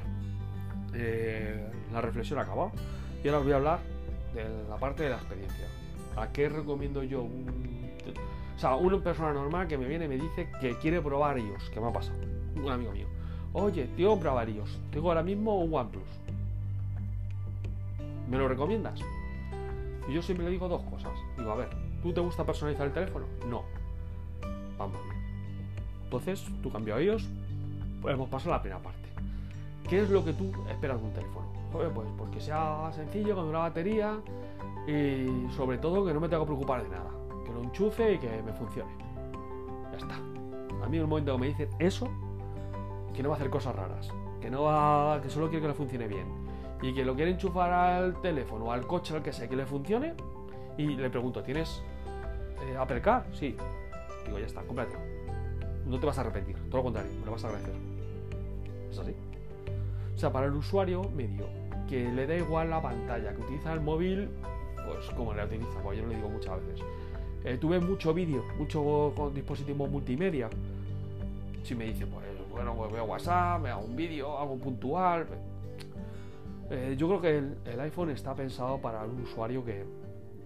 eh, 0.93 1.69
la 1.91 2.01
reflexión 2.01 2.39
acaba 2.39 2.71
y 3.23 3.27
ahora 3.27 3.39
os 3.39 3.43
voy 3.43 3.53
a 3.53 3.55
hablar 3.57 3.79
de 4.33 4.45
la 4.69 4.77
parte 4.77 5.03
de 5.03 5.09
la 5.09 5.15
experiencia. 5.17 5.65
¿A 6.15 6.27
qué 6.31 6.49
recomiendo 6.49 7.03
yo 7.03 7.23
un... 7.23 7.75
O 8.55 8.59
sea, 8.59 8.75
una 8.75 8.97
persona 8.99 9.33
normal 9.33 9.67
que 9.67 9.77
me 9.77 9.85
viene 9.85 10.05
y 10.05 10.07
me 10.07 10.15
dice 10.15 10.49
que 10.61 10.77
quiere 10.77 11.01
probar 11.01 11.37
iOS, 11.37 11.69
que 11.71 11.81
me 11.81 11.87
ha 11.87 11.93
pasado, 11.93 12.19
un 12.55 12.69
amigo 12.69 12.91
mío. 12.91 13.07
Oye, 13.51 13.87
tío, 13.97 14.17
probar 14.17 14.49
iOS. 14.49 14.79
Tengo 14.91 15.09
ahora 15.09 15.23
mismo 15.23 15.59
un 15.59 15.73
OnePlus. 15.73 16.03
¿Me 18.29 18.37
lo 18.37 18.47
recomiendas? 18.47 18.99
Y 20.07 20.13
yo 20.13 20.21
siempre 20.21 20.45
le 20.45 20.51
digo 20.51 20.67
dos 20.67 20.83
cosas. 20.83 21.11
Digo, 21.37 21.51
a 21.51 21.55
ver, 21.55 21.69
¿tú 22.01 22.13
te 22.13 22.21
gusta 22.21 22.45
personalizar 22.45 22.87
el 22.87 22.93
teléfono? 22.93 23.25
No. 23.49 23.63
Vamos 24.77 24.97
bien. 25.03 25.15
Entonces, 26.03 26.45
tú 26.61 26.71
cambias 26.71 26.97
a 26.97 27.01
ellos, 27.01 27.27
podemos 28.05 28.29
pasar 28.29 28.53
a 28.53 28.55
la 28.57 28.61
primera 28.61 28.83
parte. 28.83 29.09
¿Qué 29.89 30.03
es 30.03 30.11
lo 30.11 30.23
que 30.23 30.31
tú 30.33 30.51
esperas 30.69 31.01
de 31.01 31.07
un 31.07 31.13
teléfono? 31.13 31.47
Pues 31.71 32.07
porque 32.15 32.39
sea 32.39 32.91
sencillo, 32.93 33.35
con 33.35 33.45
una 33.45 33.59
batería 33.59 34.19
y 34.87 35.47
sobre 35.55 35.79
todo 35.79 36.05
que 36.05 36.13
no 36.13 36.19
me 36.19 36.29
tenga 36.29 36.43
que 36.43 36.45
preocupar 36.45 36.83
de 36.83 36.89
nada. 36.89 37.09
Que 37.43 37.51
lo 37.51 37.63
enchufe 37.63 38.13
y 38.13 38.19
que 38.19 38.43
me 38.43 38.53
funcione. 38.53 38.91
Ya 39.91 39.97
está. 39.97 40.15
A 40.17 40.87
mí 40.87 40.97
en 40.97 41.01
el 41.01 41.07
momento 41.07 41.33
que 41.33 41.41
me 41.41 41.47
dicen 41.47 41.69
eso, 41.79 42.07
que 43.11 43.23
no 43.23 43.29
va 43.29 43.35
a 43.35 43.37
hacer 43.39 43.49
cosas 43.49 43.75
raras, 43.75 44.11
que 44.39 44.51
no 44.51 44.63
va, 44.63 45.19
que 45.23 45.29
solo 45.31 45.49
quiere 45.49 45.63
que 45.63 45.69
le 45.69 45.73
funcione 45.73 46.07
bien 46.07 46.27
y 46.83 46.93
que 46.93 47.03
lo 47.03 47.15
quiere 47.15 47.31
enchufar 47.31 47.73
al 47.73 48.21
teléfono, 48.21 48.71
al 48.71 48.85
coche, 48.85 49.15
al 49.15 49.23
que 49.23 49.33
sea, 49.33 49.49
que 49.49 49.55
le 49.55 49.65
funcione 49.65 50.13
y 50.77 50.89
le 50.89 51.09
pregunto, 51.09 51.41
¿tienes 51.41 51.81
eh? 52.61 53.23
Sí. 53.33 53.57
Digo, 54.25 54.37
ya 54.37 54.45
está, 54.45 54.61
cómprate. 54.61 54.95
No 55.87 55.99
te 55.99 56.05
vas 56.05 56.19
a 56.19 56.21
arrepentir, 56.21 56.55
todo 56.69 56.77
lo 56.77 56.83
contrario, 56.83 57.11
me 57.19 57.25
lo 57.25 57.31
vas 57.31 57.43
a 57.43 57.47
agradecer. 57.47 57.94
Es 58.95 58.99
así. 58.99 59.13
O 60.15 60.17
sea, 60.17 60.31
para 60.31 60.45
el 60.45 60.53
usuario 60.53 61.03
medio, 61.09 61.47
que 61.89 62.09
le 62.09 62.25
da 62.25 62.35
igual 62.35 62.69
la 62.69 62.81
pantalla, 62.81 63.33
que 63.33 63.41
utiliza 63.41 63.73
el 63.73 63.81
móvil, 63.81 64.29
pues 64.85 65.09
como 65.15 65.33
le 65.33 65.43
utiliza, 65.43 65.81
pues 65.83 65.99
yo 65.99 66.05
lo 66.05 66.13
digo 66.13 66.29
muchas 66.29 66.65
veces. 66.65 66.85
Eh, 67.43 67.57
tuve 67.59 67.79
mucho 67.79 68.13
vídeo, 68.13 68.43
mucho 68.57 69.13
con 69.15 69.33
dispositivo 69.33 69.85
multimedia. 69.85 70.49
Si 71.63 71.75
me 71.75 71.85
dice, 71.85 72.07
pues 72.07 72.25
bueno, 72.49 72.73
pues 72.75 72.91
veo 72.93 73.03
WhatsApp, 73.03 73.61
me 73.61 73.69
hago 73.69 73.83
un 73.83 73.95
vídeo, 73.95 74.39
algo 74.39 74.55
puntual. 74.55 75.27
Eh, 76.69 76.95
yo 76.97 77.07
creo 77.07 77.21
que 77.21 77.37
el, 77.71 77.79
iPhone 77.81 78.11
está 78.11 78.33
pensado 78.33 78.77
para 78.77 79.03
un 79.03 79.21
usuario 79.21 79.65
que, 79.65 79.83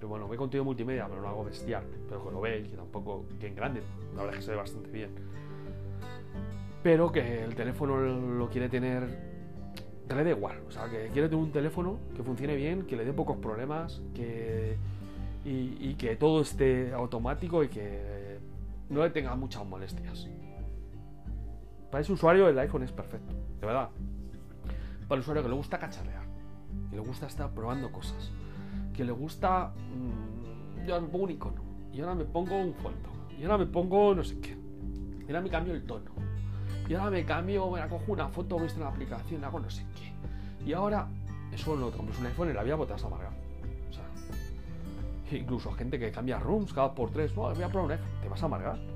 bueno, 0.02 0.28
ve 0.28 0.38
contenido 0.38 0.66
multimedia, 0.66 1.08
pero 1.08 1.22
no 1.22 1.30
algo 1.30 1.46
bestial, 1.46 1.84
pero 2.10 2.26
que 2.26 2.32
lo 2.32 2.42
ve 2.42 2.60
y 2.62 2.70
que 2.70 2.76
tampoco 2.76 3.26
bien 3.40 3.56
grande. 3.56 3.82
La 4.16 4.24
verdad 4.24 4.34
es 4.34 4.40
que 4.40 4.46
se 4.46 4.52
ve 4.52 4.58
bastante 4.58 4.90
bien. 4.90 5.29
Pero 6.82 7.12
que 7.12 7.44
el 7.44 7.56
teléfono 7.56 7.98
lo 7.98 8.50
quiere 8.50 8.70
tener 8.70 9.30
que 10.10 10.24
le 10.24 10.32
igual. 10.32 10.58
O 10.68 10.72
sea, 10.72 10.90
que 10.90 11.10
quiere 11.14 11.30
tener 11.30 11.44
un 11.44 11.52
teléfono 11.52 12.00
que 12.16 12.24
funcione 12.24 12.56
bien, 12.56 12.88
que 12.88 12.96
le 12.96 13.06
dé 13.06 13.14
pocos 13.14 13.38
problemas, 13.38 14.02
que. 14.14 14.78
Y, 15.46 15.96
que 15.96 16.16
todo 16.16 16.42
esté 16.42 16.94
automático 16.94 17.64
y 17.64 17.70
que 17.70 18.40
no 18.90 19.02
le 19.02 19.10
tenga 19.10 19.36
muchas 19.36 19.66
molestias. 19.66 20.28
Para 21.90 22.02
ese 22.02 22.14
usuario 22.14 22.48
el 22.48 22.60
iPhone 22.60 22.84
es 22.84 22.92
perfecto, 22.92 23.34
de 23.60 23.66
verdad. 23.66 23.90
Para 25.08 25.16
el 25.16 25.22
usuario 25.22 25.42
que 25.42 25.50
le 25.50 25.56
gusta 25.56 25.80
cacharrear, 25.80 26.24
que 26.90 26.98
le 26.98 27.02
gusta 27.02 27.26
estar 27.26 27.50
probando 27.52 27.92
cosas, 27.92 28.32
que 28.94 29.04
le 29.04 29.12
gusta... 29.12 29.74
Mmm, 29.96 30.86
yo 30.86 30.94
ahora 30.94 31.06
me 31.06 31.12
pongo 31.12 31.24
un 31.24 31.32
icono, 31.32 31.62
y 31.92 32.02
ahora 32.02 32.16
me 32.16 32.26
pongo 32.26 32.58
un 32.58 32.74
fondo, 32.76 33.10
y 33.40 33.44
ahora 33.44 33.58
me 33.58 33.66
pongo 33.66 34.14
no 34.14 34.24
sé 34.24 34.40
qué, 34.40 34.56
y 35.22 35.26
ahora 35.28 35.42
me 35.42 35.50
cambio 35.50 35.74
el 35.74 35.84
tono, 35.84 36.12
y 36.90 36.96
ahora 36.96 37.12
me 37.12 37.24
cambio, 37.24 37.70
me 37.70 37.88
cojo 37.88 38.12
una 38.14 38.28
foto, 38.30 38.58
me 38.58 38.66
en 38.66 38.78
una 38.78 38.88
aplicación, 38.88 39.44
hago 39.44 39.60
no 39.60 39.70
sé 39.70 39.86
qué. 39.96 40.12
Y 40.66 40.74
ahora, 40.74 41.08
eso 41.52 41.76
no 41.76 41.92
compras 41.92 42.18
un 42.18 42.26
iPhone 42.26 42.50
en 42.50 42.56
la 42.56 42.64
vida 42.64 42.76
porque 42.78 42.88
te 42.88 42.94
vas 42.94 43.04
a 43.04 43.08
amargar. 43.08 43.32
O 43.90 43.94
sea, 43.94 45.38
incluso 45.38 45.72
gente 45.74 46.00
que 46.00 46.12
cambia 46.12 46.40
rooms 46.40 46.74
cada 46.74 46.96
por 46.96 47.12
tres, 47.12 47.36
no, 47.36 47.44
voy 47.54 47.62
a 47.62 47.70
probar 47.70 47.86
un 47.86 47.92
iPhone, 47.92 48.10
te 48.24 48.28
vas 48.28 48.42
a 48.42 48.46
amargar. 48.48 48.80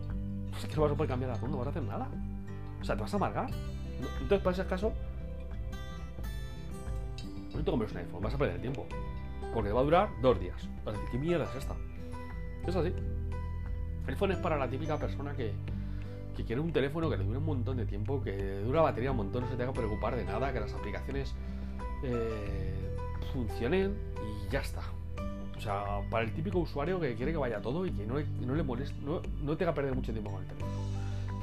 Es 0.57 0.67
que 0.67 0.75
no 0.75 0.83
vas 0.83 0.91
a 0.91 0.95
poder 0.95 1.09
cambiar 1.09 1.31
la 1.31 1.37
room, 1.37 1.51
no 1.51 1.57
vas 1.57 1.67
a 1.67 1.69
hacer 1.69 1.83
nada. 1.83 2.07
O 2.81 2.83
sea, 2.83 2.95
te 2.95 3.01
vas 3.01 3.13
a 3.13 3.17
amargar. 3.17 3.49
Entonces, 4.21 4.39
para 4.39 4.51
ese 4.51 4.65
caso, 4.65 4.91
no 7.53 7.63
te 7.63 7.71
compres 7.71 7.91
un 7.91 7.97
iPhone, 7.97 8.21
vas 8.23 8.33
a 8.33 8.37
perder 8.39 8.59
tiempo. 8.59 8.87
Porque 9.53 9.71
va 9.71 9.81
a 9.81 9.83
durar 9.83 10.09
dos 10.21 10.39
días. 10.39 10.67
Vas 10.83 10.95
a 10.95 10.97
decir, 10.97 11.09
¿qué 11.11 11.17
mierda 11.19 11.45
es 11.45 11.55
esta? 11.55 11.75
Es 12.65 12.75
así. 12.75 12.93
El 14.07 14.09
iPhone 14.09 14.31
es 14.31 14.37
para 14.39 14.57
la 14.57 14.67
típica 14.67 14.97
persona 14.97 15.33
que, 15.35 15.53
que 16.35 16.43
quiere 16.43 16.61
un 16.61 16.71
teléfono 16.71 17.09
que 17.09 17.17
le 17.17 17.23
dure 17.23 17.37
un 17.37 17.45
montón 17.45 17.77
de 17.77 17.85
tiempo, 17.85 18.21
que 18.21 18.59
dura 18.59 18.81
batería 18.81 19.11
un 19.11 19.17
montón, 19.17 19.43
no 19.43 19.49
se 19.49 19.55
tenga 19.55 19.71
que 19.71 19.79
preocupar 19.79 20.15
de 20.15 20.25
nada, 20.25 20.51
que 20.51 20.59
las 20.59 20.73
aplicaciones 20.73 21.33
eh, 22.03 22.95
funcionen 23.31 23.95
y 24.17 24.51
ya 24.51 24.61
está. 24.61 24.81
O 25.55 25.61
sea, 25.61 26.01
para 26.09 26.25
el 26.25 26.33
típico 26.33 26.59
usuario 26.59 26.99
que 26.99 27.15
quiere 27.15 27.31
que 27.31 27.37
vaya 27.37 27.61
todo 27.61 27.85
y 27.85 27.91
que 27.91 28.05
no, 28.05 28.17
le 28.17 28.63
moleste, 28.63 28.95
no, 29.01 29.21
no 29.41 29.55
tenga 29.55 29.71
que 29.71 29.75
perder 29.75 29.95
mucho 29.95 30.11
tiempo 30.11 30.31
con 30.31 30.41
el 30.41 30.47
teléfono 30.47 30.73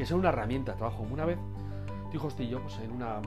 que 0.01 0.07
sea 0.07 0.17
una 0.17 0.31
herramienta 0.31 0.73
de 0.73 0.79
trabajo. 0.79 1.07
Una 1.11 1.27
vez 1.27 1.37
dijo 2.11 2.31
Steve 2.31 2.57
pues 2.57 2.79
en 2.79 2.91
una, 2.91 3.21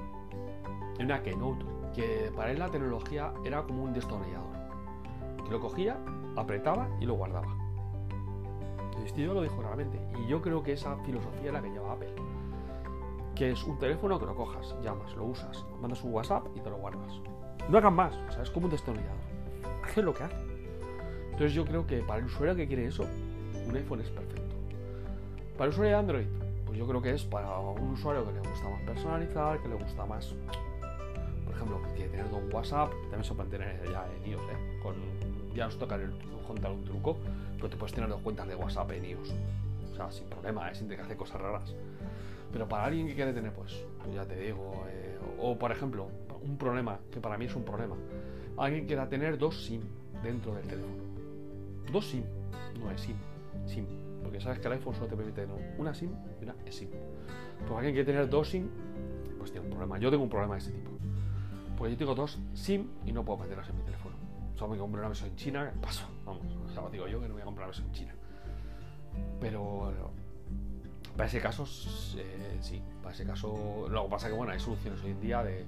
en 0.98 1.06
una 1.06 1.22
keynote 1.22 1.64
que 1.94 2.32
para 2.36 2.50
él 2.52 2.58
la 2.58 2.72
tecnología 2.72 3.32
era 3.46 3.62
como 3.62 3.84
un 3.84 3.94
destornillador. 3.94 4.50
Que 5.46 5.52
lo 5.52 5.60
cogía, 5.60 6.00
apretaba 6.36 6.90
y 7.00 7.06
lo 7.06 7.14
guardaba. 7.14 7.63
Steve 9.08 9.34
lo 9.34 9.42
dijo 9.42 9.62
realmente. 9.62 10.00
Y 10.20 10.28
yo 10.28 10.42
creo 10.42 10.64
que 10.64 10.74
esa 10.74 10.96
filosofía 10.98 11.48
es 11.48 11.54
la 11.54 11.62
que 11.62 11.70
lleva 11.70 11.94
Apple. 11.94 12.14
Que 13.36 13.52
es 13.52 13.64
un 13.64 13.78
teléfono 13.80 14.20
que 14.20 14.26
lo 14.26 14.36
cojas, 14.36 14.76
llamas, 14.84 15.16
lo 15.16 15.26
usas, 15.26 15.66
mandas 15.82 16.04
un 16.04 16.14
WhatsApp 16.14 16.48
y 16.56 16.60
te 16.60 16.70
lo 16.70 16.78
guardas. 16.78 17.20
No 17.70 17.78
hagan 17.78 17.96
más, 17.96 18.16
o 18.16 18.32
sea, 18.32 18.44
es 18.44 18.50
como 18.50 18.66
un 18.66 18.72
destornillador. 18.72 19.18
Hace 19.84 20.02
lo 20.02 20.14
que 20.14 20.24
hace. 20.24 20.36
Entonces 21.26 21.54
yo 21.54 21.66
creo 21.66 21.88
que 21.88 22.00
para 22.00 22.20
el 22.20 22.26
usuario 22.26 22.56
que 22.56 22.68
quiere 22.68 22.86
eso, 22.86 23.06
un 23.68 23.76
iPhone 23.76 24.02
es 24.02 24.10
perfecto. 24.10 24.56
Para 25.58 25.66
el 25.66 25.70
usuario 25.72 25.94
de 25.94 26.00
Android, 26.00 26.28
pues 26.66 26.78
yo 26.78 26.88
creo 26.88 27.02
que 27.02 27.12
es 27.12 27.24
para 27.24 27.58
un 27.60 27.92
usuario 27.92 28.26
que 28.26 28.34
le 28.34 28.40
gusta 28.40 28.70
más 28.70 28.82
personalizar, 28.82 29.60
que 29.62 29.68
le 29.68 29.76
gusta 29.76 30.06
más, 30.06 30.36
por 31.46 31.56
ejemplo, 31.56 31.82
que 31.84 31.94
quiere 31.94 32.10
tener 32.10 32.26
un 32.34 32.54
WhatsApp, 32.54 32.92
también 33.04 33.24
se 33.24 33.34
puede 33.34 33.50
tener 33.50 33.92
ya 33.92 34.08
en 34.08 34.32
iOS, 34.32 34.42
¿eh? 34.42 34.80
Con, 34.84 34.96
ya 35.54 35.66
nos 35.66 35.78
toca 35.78 35.96
el, 35.96 36.12
contar 36.48 36.72
un 36.72 36.84
truco, 36.84 37.18
pero 37.56 37.70
te 37.70 37.78
puedes 37.78 37.94
tener 37.94 38.10
dos 38.10 38.22
cuentas 38.22 38.48
de 38.48 38.56
WhatsApp 38.56 38.92
en 38.92 39.06
iOS. 39.06 39.34
O 39.92 39.96
sea, 39.96 40.12
sin 40.12 40.28
problema, 40.28 40.70
¿eh? 40.70 40.76
sin 40.76 40.88
tener 40.88 40.98
que 40.98 41.04
hacer 41.06 41.18
cosas 41.18 41.42
raras. 41.42 41.76
Pero 42.52 42.68
para 42.68 42.86
alguien 42.86 43.08
que 43.08 43.16
quiere 43.16 43.34
tener, 43.34 43.54
pues, 43.54 43.84
ya 44.14 44.26
te 44.26 44.36
digo, 44.36 44.86
eh, 44.90 45.18
o 45.40 45.58
por 45.58 45.72
ejemplo, 45.72 46.08
un 46.42 46.58
problema, 46.58 47.00
que 47.12 47.20
para 47.20 47.38
mí 47.38 47.46
es 47.46 47.56
un 47.56 47.64
problema, 47.64 47.96
alguien 48.58 48.86
quiera 48.86 49.08
tener 49.08 49.38
dos 49.38 49.66
SIM 49.66 49.82
dentro 50.22 50.54
del 50.56 50.66
teléfono. 50.68 51.04
Dos 51.92 52.08
SIM, 52.08 52.24
no 52.80 52.92
es 52.92 53.02
SIM, 53.02 53.16
SIM 53.66 53.86
porque 54.24 54.40
sabes 54.40 54.60
que 54.60 54.68
el 54.68 54.74
iPhone 54.74 54.96
solo 54.96 55.08
te 55.08 55.16
permite 55.16 55.46
una 55.78 55.94
SIM 55.94 56.10
y 56.40 56.44
una 56.44 56.56
eSIM. 56.66 56.90
Pues 57.68 57.72
alguien 57.72 57.94
quiere 57.94 58.06
tener 58.06 58.30
dos 58.30 58.50
SIM, 58.50 58.68
pues 59.38 59.52
tiene 59.52 59.68
un 59.68 59.72
problema. 59.72 60.00
Yo 60.00 60.10
tengo 60.10 60.24
un 60.24 60.30
problema 60.30 60.56
de 60.56 60.60
ese 60.60 60.72
tipo. 60.72 60.90
Porque 61.78 61.92
yo 61.92 61.98
tengo 61.98 62.16
dos 62.16 62.40
SIM 62.54 62.88
y 63.06 63.12
no 63.12 63.24
puedo 63.24 63.40
meterlas 63.40 63.70
en 63.70 63.78
mi 63.78 63.84
teléfono. 63.84 64.03
Me 64.68 64.78
compré 64.78 65.00
una 65.00 65.10
mesa 65.10 65.28
en 65.28 65.36
China, 65.36 65.72
paso, 65.82 66.06
vamos. 66.26 66.46
O 66.66 66.74
sea, 66.74 66.90
digo 66.90 67.08
yo 67.08 67.22
que 67.22 67.28
no 67.28 67.34
voy 67.34 67.42
a 67.42 67.46
comprar 67.46 67.68
una 67.68 67.76
mesa 67.76 67.88
en 67.88 67.92
China. 67.94 68.16
Pero 69.40 69.92
para 71.16 71.28
ese 71.28 71.40
caso, 71.40 71.66
eh, 72.18 72.58
sí, 72.62 72.82
para 73.02 73.14
ese 73.14 73.26
caso. 73.26 73.88
Lo 73.90 74.04
que 74.06 74.10
pasa 74.10 74.28
que 74.28 74.34
bueno, 74.34 74.52
hay 74.52 74.60
soluciones 74.60 75.04
hoy 75.04 75.12
en 75.12 75.22
día 75.22 75.44
de 75.44 75.66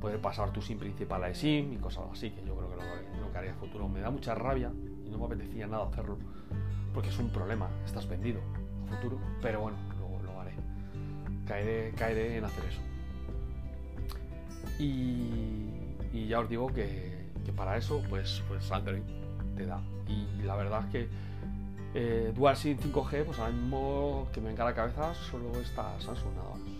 poder 0.00 0.20
pasar 0.20 0.52
tu 0.52 0.62
SIM 0.62 0.78
principal 0.78 1.22
a 1.24 1.28
eSIM 1.28 1.72
y 1.72 1.76
cosas 1.76 2.04
así, 2.10 2.30
que 2.30 2.44
yo 2.44 2.54
creo 2.56 2.70
que 2.70 2.76
lo, 2.76 3.20
lo 3.20 3.32
que 3.32 3.38
haría 3.38 3.50
en 3.50 3.56
futuro 3.56 3.88
me 3.88 4.00
da 4.00 4.10
mucha 4.10 4.34
rabia 4.34 4.72
y 5.04 5.10
no 5.10 5.18
me 5.18 5.26
apetecía 5.26 5.66
nada 5.66 5.84
hacerlo 5.86 6.16
porque 6.96 7.10
es 7.10 7.18
un 7.18 7.28
problema, 7.28 7.68
estás 7.84 8.08
vendido 8.08 8.40
a 8.86 8.96
futuro, 8.96 9.18
pero 9.42 9.60
bueno, 9.60 9.76
lo, 9.98 10.22
lo 10.22 10.40
haré. 10.40 10.52
Caeré, 11.46 11.92
caeré 11.94 12.38
en 12.38 12.44
hacer 12.46 12.64
eso. 12.64 12.80
Y, 14.78 16.26
ya 16.26 16.40
os 16.40 16.48
digo 16.48 16.68
que, 16.68 17.15
para 17.52 17.76
eso, 17.76 18.02
pues, 18.08 18.42
pues 18.48 18.70
Android 18.70 19.02
te 19.56 19.66
da. 19.66 19.80
Y, 20.08 20.42
la 20.42 20.54
verdad 20.56 20.84
es 20.84 20.90
que 20.92 21.08
eh, 21.94 22.32
DualSync 22.34 22.80
5G, 22.80 23.24
pues 23.24 23.38
ahora 23.38 23.52
mismo 23.52 24.28
que 24.32 24.40
me 24.40 24.48
venga 24.48 24.64
la 24.64 24.74
cabeza 24.74 25.14
solo 25.14 25.60
está 25.60 25.98
Samsung 26.00 26.34
nada 26.34 26.50
más. 26.50 26.76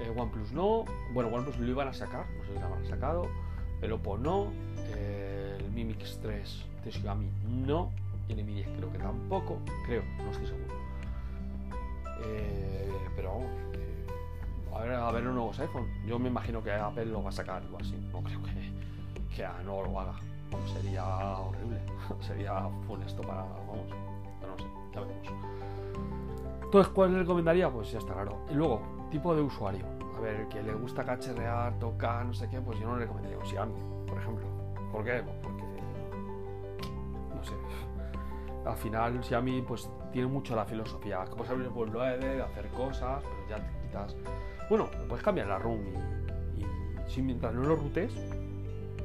Eh, 0.00 0.12
OnePlus 0.16 0.52
no, 0.52 0.84
bueno, 1.12 1.28
OnePlus 1.30 1.58
lo 1.58 1.70
iban 1.70 1.88
a 1.88 1.92
sacar, 1.92 2.24
no 2.36 2.44
sé 2.44 2.52
si 2.52 2.58
lo 2.60 2.66
habrán 2.66 2.86
sacado, 2.86 3.28
el 3.82 3.92
Oppo 3.92 4.16
no, 4.16 4.52
eh, 4.94 5.56
el 5.58 5.70
Mi 5.72 5.84
Mix 5.84 6.20
3 6.22 6.64
de 6.84 6.92
Xiaomi 6.92 7.28
no, 7.64 7.90
y 8.28 8.32
el 8.32 8.44
Mi 8.44 8.54
10 8.54 8.68
creo 8.76 8.92
que 8.92 8.98
tampoco, 8.98 9.58
creo, 9.86 10.02
no 10.18 10.30
estoy 10.30 10.46
seguro. 10.46 10.74
Eh, 12.24 12.88
pero 13.16 13.30
vamos, 13.30 13.50
a, 14.74 14.80
ver, 14.80 14.92
a 14.94 15.10
ver 15.10 15.24
los 15.24 15.34
nuevos 15.34 15.58
iPhone. 15.60 15.88
Yo 16.06 16.18
me 16.18 16.28
imagino 16.28 16.62
que 16.62 16.72
Apple 16.72 17.06
lo 17.06 17.22
va 17.22 17.30
a 17.30 17.32
sacar 17.32 17.62
algo 17.62 17.78
así, 17.80 17.96
no 18.12 18.22
creo 18.22 18.42
que, 18.42 19.36
que 19.36 19.46
no 19.64 19.82
lo 19.82 20.00
haga. 20.00 20.14
sería 20.72 21.04
horrible, 21.38 21.80
sería 22.20 22.68
funesto 22.86 23.22
para, 23.22 23.42
vamos, 23.42 23.86
pero 24.40 24.52
no 24.52 24.58
sé, 24.58 24.66
ya 24.94 25.00
veremos. 25.00 25.28
Entonces, 26.62 26.92
¿cuál 26.92 27.12
le 27.12 27.20
recomendaría? 27.20 27.70
Pues 27.70 27.90
ya 27.90 27.98
está 27.98 28.12
claro. 28.12 28.44
Y 28.50 28.54
luego, 28.54 28.82
tipo 29.10 29.34
de 29.34 29.40
usuario. 29.40 29.86
A 30.16 30.20
ver, 30.20 30.48
que 30.48 30.62
le 30.62 30.74
gusta 30.74 31.04
cacharrear, 31.04 31.78
tocar, 31.78 32.26
no 32.26 32.34
sé 32.34 32.48
qué, 32.50 32.60
pues 32.60 32.78
yo 32.78 32.88
no 32.88 32.96
le 32.96 33.02
recomendaría 33.02 33.38
un 33.38 33.46
Xiaomi, 33.46 33.80
por 34.06 34.18
ejemplo. 34.18 34.46
¿Por 34.92 35.04
qué? 35.04 35.22
Pues 35.22 35.36
porque. 35.42 35.62
No 37.34 37.44
sé. 37.44 37.54
Al 38.68 38.76
final, 38.76 39.22
Xiaomi, 39.22 39.62
pues 39.62 39.88
tiene 40.12 40.28
mucho 40.28 40.54
la 40.56 40.64
filosofía. 40.64 41.24
Puedes 41.24 41.50
abrir 41.50 41.68
el 41.68 42.20
de 42.20 42.42
hacer 42.42 42.68
cosas, 42.68 43.22
pero 43.22 43.48
ya 43.48 43.77
Bueno, 44.68 44.90
puedes 45.08 45.24
cambiar 45.24 45.46
la 45.46 45.58
room 45.58 45.80
y, 46.56 47.10
si 47.10 47.22
mientras 47.22 47.54
no 47.54 47.62
lo 47.62 47.76
rutes, 47.76 48.12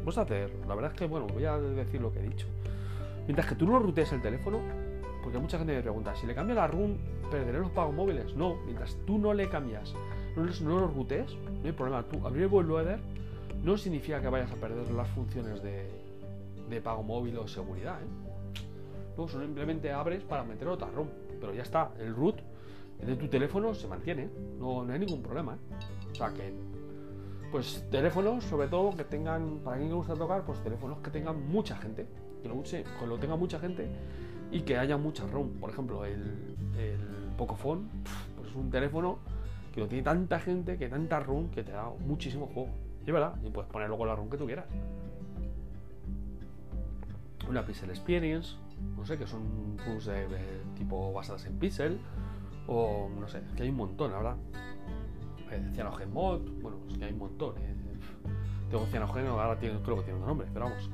puedes 0.04 0.18
hacer. 0.18 0.52
La 0.68 0.76
verdad 0.76 0.92
es 0.92 0.98
que, 0.98 1.08
bueno, 1.08 1.28
voy 1.28 1.46
a 1.46 1.58
decir 1.58 2.02
lo 2.02 2.12
que 2.12 2.20
he 2.20 2.24
dicho. 2.24 2.48
Mientras 3.26 3.48
que 3.48 3.56
tú 3.56 3.66
no 3.66 3.80
rutes 3.80 4.12
el 4.12 4.22
teléfono, 4.22 4.60
porque 5.24 5.38
mucha 5.40 5.58
gente 5.58 5.74
me 5.74 5.82
pregunta, 5.82 6.14
si 6.16 6.28
le 6.28 6.36
cambio 6.36 6.56
la 6.56 6.68
room, 6.68 6.98
¿perderé 7.32 7.60
los 7.60 7.72
pagos 7.72 7.96
móviles? 7.96 8.36
No, 8.36 8.56
mientras 8.66 8.98
tú 9.06 9.18
no 9.18 9.34
le 9.34 9.48
cambias, 9.48 9.94
no, 10.36 10.44
no 10.44 10.80
los 10.82 10.94
rutes, 10.94 11.34
no 11.36 11.66
hay 11.66 11.72
problema. 11.72 12.04
Tú 12.04 12.26
abrir 12.28 12.44
el 12.44 12.50
bootloader 12.50 13.00
no 13.64 13.78
significa 13.78 14.20
que 14.22 14.28
vayas 14.28 14.52
a 14.52 14.56
perder 14.56 14.92
las 14.92 15.08
funciones 15.10 15.64
de, 15.64 15.90
de 16.70 16.82
pago 16.82 17.04
móvil 17.04 17.38
o 17.38 17.48
seguridad. 17.48 18.02
¿eh? 18.02 18.64
No, 19.18 19.28
simplemente 19.28 19.92
abres 19.92 20.24
para 20.24 20.44
meter 20.44 20.68
otra 20.68 20.90
ROM. 20.90 21.08
Pero 21.40 21.54
ya 21.54 21.64
está, 21.64 21.92
el 22.00 22.14
root 22.16 22.38
de 23.04 23.16
tu 23.16 23.28
teléfono 23.28 23.74
se 23.74 23.88
mantiene, 23.88 24.30
no, 24.60 24.84
no 24.84 24.94
hay 24.94 25.00
ningún 25.00 25.22
problema. 25.22 25.56
¿eh? 25.56 25.76
O 26.12 26.16
sea 26.16 26.34
que, 26.34 26.54
pues 27.52 27.86
teléfonos, 27.92 28.44
sobre 28.46 28.68
todo 28.68 28.96
que 28.96 29.04
tengan, 29.04 29.60
para 29.60 29.78
quien 29.78 29.90
le 29.90 29.96
gusta 29.96 30.14
tocar, 30.16 30.44
pues 30.44 30.62
teléfonos 30.64 31.00
que 31.00 31.12
tengan 31.12 31.48
mucha 31.48 31.76
gente, 31.78 32.08
que 32.42 32.50
lo, 32.50 32.56
use, 32.56 32.84
que 32.84 33.08
lo 33.08 33.18
tenga 33.18 33.36
mucha 33.36 33.60
gente 33.60 33.88
y 34.52 34.62
que 34.62 34.78
haya 34.78 34.98
mucha 34.98 35.26
ROM. 35.28 35.50
Por 35.60 35.70
ejemplo, 35.70 36.06
el, 36.06 36.56
el 36.78 37.00
Pocophone, 37.38 37.84
pues 38.36 38.50
es 38.50 38.56
un 38.56 38.70
teléfono 38.70 39.20
que 39.74 39.82
lo 39.82 39.88
tiene 39.88 40.04
tanta 40.04 40.40
gente, 40.40 40.78
que 40.78 40.88
tanta 40.88 41.20
ROM, 41.20 41.50
que 41.50 41.64
te 41.64 41.72
da 41.72 41.90
muchísimo 42.06 42.48
juego. 42.48 42.70
Verdad, 43.06 43.36
y 43.44 43.50
puedes 43.50 43.70
poner 43.70 43.90
luego 43.90 44.06
la 44.06 44.16
ROM 44.16 44.30
que 44.30 44.38
tú 44.38 44.46
quieras. 44.46 44.66
Una 47.50 47.66
Pixel 47.66 47.90
Experience, 47.90 48.56
no 48.96 49.06
sé, 49.06 49.18
que 49.18 49.28
son 49.28 49.78
ROMs 49.86 50.06
de, 50.06 50.26
tipo 50.78 51.12
basadas 51.12 51.46
en 51.46 51.58
Pixel, 51.58 52.00
o 52.68 53.10
no 53.20 53.28
sé, 53.28 53.42
que 53.56 53.64
hay 53.64 53.70
un 53.70 53.78
montón, 53.78 54.12
verdad. 54.12 54.38
Eh, 55.52 55.72
Cyanogen 55.74 56.12
Mod, 56.12 56.42
bueno, 56.62 56.78
es 56.90 56.98
que 56.98 57.06
hay 57.06 57.14
un 57.14 57.20
montón. 57.20 57.56
Eh. 57.58 57.76
Tengo 58.70 58.86
Cyanogen, 58.88 59.28
ahora 59.28 59.58
creo 59.58 59.98
que 59.98 60.04
tiene 60.04 60.20
un 60.20 60.26
nombre, 60.26 60.48
pero 60.52 60.66
vamos, 60.66 60.90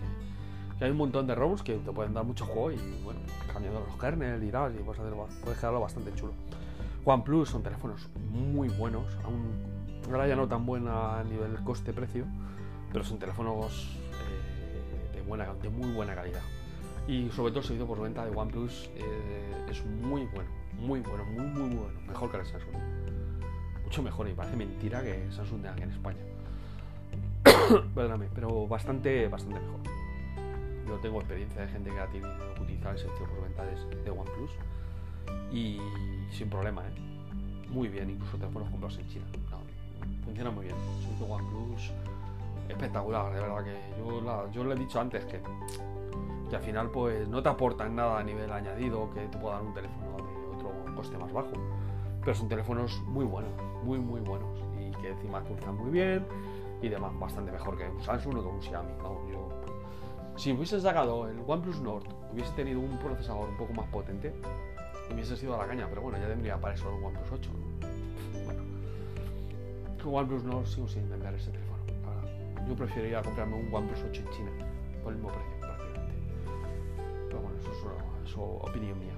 que 0.79 0.86
hay 0.86 0.91
un 0.91 0.97
montón 0.97 1.27
de 1.27 1.36
ROMs 1.36 1.62
que 1.62 1.75
te 1.75 1.91
pueden 1.91 2.13
dar 2.13 2.23
mucho 2.23 2.45
juego 2.45 2.71
y 2.71 3.01
bueno, 3.03 3.19
cambiando 3.51 3.82
los 3.82 3.99
kernels 3.99 4.43
y 4.43 4.49
tal, 4.49 4.73
y 4.75 4.77
puedes, 4.79 4.99
hacerlo, 5.01 5.27
puedes 5.43 5.60
quedarlo 5.60 5.82
bastante 5.82 6.13
chulo. 6.15 6.34
OnePlus 7.03 7.49
son 7.49 7.63
teléfonos 7.63 8.10
muy 8.32 8.69
buenos, 8.69 9.05
ahora 10.10 10.27
ya 10.27 10.36
no 10.38 10.47
tan 10.47 10.65
buena 10.65 11.19
a 11.19 11.23
nivel 11.23 11.55
coste-precio, 11.65 12.25
pero 12.93 13.03
son 13.03 13.19
teléfonos 13.19 13.97
eh, 15.13 15.17
de, 15.17 15.21
buena, 15.21 15.53
muy 15.69 15.91
buena 15.91 16.15
calidad. 16.15 16.41
Y 17.08 17.29
sobre 17.32 17.51
todo 17.51 17.73
el 17.73 17.86
por 17.86 18.01
venta 18.01 18.25
de 18.25 18.36
OnePlus 18.36 18.89
eh, 18.95 19.65
es 19.69 19.86
muy 19.86 20.25
bueno, 20.27 20.49
muy 20.80 21.02
bueno, 21.02 21.26
muy 21.26 21.46
muy 21.46 21.76
bueno, 21.76 22.00
mejor 22.08 22.32
que 22.32 22.38
el 22.38 22.46
Samsung. 22.46 22.76
Mucho 23.84 24.04
mejor 24.04 24.28
y 24.30 24.34
parece 24.34 24.56
mentira 24.56 25.02
que 25.02 25.32
Samsung 25.32 25.62
tenga 25.62 25.74
aquí 25.74 25.84
en 25.84 25.92
España. 25.92 26.20
Perdóname, 27.96 28.30
pero 28.34 28.68
bastante, 28.68 29.28
bastante 29.28 29.60
mejor. 29.60 29.80
Yo 30.88 30.98
tengo 30.98 31.20
experiencia 31.20 31.62
de 31.62 31.68
gente 31.68 31.89
que 31.92 32.00
ha 32.00 32.08
tenido 32.08 32.30
que 32.56 32.62
utilizar 32.62 32.94
el 32.94 33.00
servicio 33.00 33.28
por 33.28 33.44
venta 33.44 33.63
de, 33.65 34.10
OnePlus 34.10 34.52
y 35.52 35.80
sin 36.32 36.50
problema, 36.50 36.82
¿eh? 36.88 36.92
Muy 37.70 37.88
bien, 37.88 38.10
incluso 38.10 38.38
teléfonos 38.38 38.70
comprados 38.70 38.98
en 38.98 39.08
China. 39.08 39.26
funciona 40.24 40.50
muy 40.50 40.65
bien. 40.65 40.76
Servicio 41.02 41.28
OnePlus 41.28 41.92
espectacular, 42.70 43.34
de 43.34 43.42
verdad 43.42 43.63
que 43.63 43.78
yo, 43.98 44.52
yo 44.52 44.63
le 44.63 44.76
he 44.76 44.78
dicho 44.78 45.00
antes 45.00 45.26
que, 45.26 45.42
que 46.50 46.56
al 46.56 46.62
final 46.62 46.89
pues 46.92 47.28
no 47.28 47.42
te 47.42 47.50
aportan 47.50 47.96
nada 47.96 48.20
a 48.20 48.24
nivel 48.24 48.52
añadido 48.52 49.10
que 49.12 49.22
te 49.22 49.38
pueda 49.38 49.56
dar 49.56 49.63
un 49.63 49.74
teléfono 49.74 50.29
coste 51.00 51.18
más 51.18 51.32
bajo. 51.32 51.52
Pero 52.22 52.36
son 52.36 52.50
teléfonos 52.50 53.02
muy 53.08 53.26
buenos, 53.26 53.52
muy 53.84 54.00
muy 54.00 54.20
buenos 54.20 54.60
y 54.78 54.92
que 55.02 55.10
encima 55.10 55.38
actualizan 55.38 55.76
muy 55.78 55.92
bien 55.92 56.26
y 56.82 56.90
demás, 56.90 57.18
bastante 57.18 57.52
mejor 57.52 57.78
que 57.78 57.88
un 57.88 58.02
Samsung 58.02 58.38
o 58.38 58.42
que 58.42 58.48
un 58.48 58.62
Xiaomi. 58.62 58.92
si 60.36 60.52
hubiese 60.52 60.80
sacado 60.82 61.28
el 61.30 61.40
OnePlus 61.46 61.82
Nord, 61.82 62.04
hubiese 62.34 62.52
tenido 62.54 62.80
un 62.82 62.98
procesador 63.00 63.50
un 63.50 63.58
poco 63.58 63.74
más 63.74 63.88
potente, 63.88 64.34
hubiese 65.14 65.36
sido 65.38 65.56
a 65.56 65.60
la 65.60 65.68
caña, 65.68 65.88
pero 65.90 66.02
bueno, 66.02 66.18
ya 66.18 66.28
tendría 66.28 66.58
para 66.58 66.76
eso 66.76 66.90
el 66.90 67.04
OnePlus 67.04 67.32
8. 67.32 67.50
Bueno, 68.46 70.18
OnePlus 70.18 70.44
Nord 70.44 70.66
sigo 70.68 70.88
sin 70.88 71.04
entender 71.04 71.34
ese 71.36 71.52
teléfono. 71.52 71.80
Yo 72.68 72.76
preferiría 72.76 73.22
comprarme 73.22 73.56
un 73.56 73.74
OnePlus 73.74 74.04
8 74.10 74.22
en 74.22 74.30
China 74.32 74.52
por 75.02 75.14
el 75.14 75.20
mismo 75.20 75.32
precio, 75.32 75.60
prácticamente. 75.62 76.14
Pero 77.28 77.42
bueno, 77.42 77.58
eso 77.60 77.72
es 77.72 78.36
opinión 78.38 79.00
mía. 79.00 79.14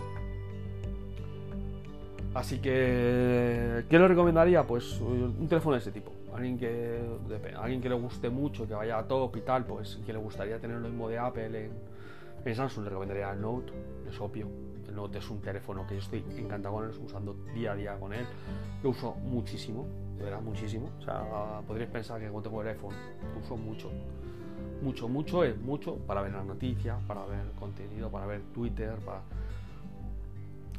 Así 2.34 2.60
que, 2.60 3.84
¿qué 3.90 4.00
le 4.00 4.08
recomendaría? 4.08 4.64
Pues 4.64 5.00
un 5.02 5.48
teléfono 5.48 5.76
de 5.76 5.82
ese 5.82 5.92
tipo 5.92 6.12
alguien 6.34 6.58
que, 6.58 7.02
alguien 7.58 7.82
que 7.82 7.90
le 7.90 7.96
guste 7.96 8.30
mucho, 8.30 8.68
que 8.68 8.74
vaya 8.74 8.98
a 8.98 9.08
top 9.08 9.36
y 9.38 9.42
tal, 9.42 9.66
pues 9.66 10.00
que 10.06 10.14
le 10.14 10.20
gustaría 10.20 10.60
tener 10.60 10.78
lo 10.78 10.88
mismo 10.88 11.10
de 11.10 11.18
Apple 11.18 11.72
en, 12.46 12.56
Samsung, 12.56 12.86
le 12.86 12.90
recomendaría 12.90 13.32
el 13.32 13.42
Note, 13.42 13.72
es 14.10 14.20
obvio. 14.20 14.48
El 14.88 14.96
Note 14.96 15.20
es 15.20 15.30
un 15.30 15.40
teléfono 15.42 15.86
que 15.86 15.96
yo 15.96 16.00
estoy 16.00 16.24
encantado 16.38 16.76
con 16.76 16.86
él, 16.86 16.92
usando 17.06 17.36
día 17.54 17.74
a 17.74 17.76
día 17.76 18.00
con 18.00 18.14
él. 18.14 18.26
Lo 18.82 18.90
uso 18.90 19.14
muchísimo, 19.24 19.86
de 20.18 20.24
verdad, 20.24 20.42
muchísimo. 20.42 20.90
O 21.00 21.02
sea, 21.04 21.62
podríais 21.68 21.92
pensar 21.92 22.20
que 22.20 22.28
cuando 22.30 22.50
tengo 22.50 22.62
el 22.64 22.70
iPhone, 22.70 22.96
lo 23.34 23.40
uso 23.42 23.58
mucho. 23.58 23.90
Mucho, 24.82 25.08
mucho, 25.08 25.44
es 25.44 25.56
mucho 25.60 25.98
para 25.98 26.24
ver 26.24 26.32
las 26.34 26.46
noticias, 26.46 26.98
para 27.08 27.24
ver 27.26 27.46
contenido, 27.60 28.10
para 28.10 28.26
ver 28.26 28.42
Twitter, 28.54 28.96
para 29.06 29.22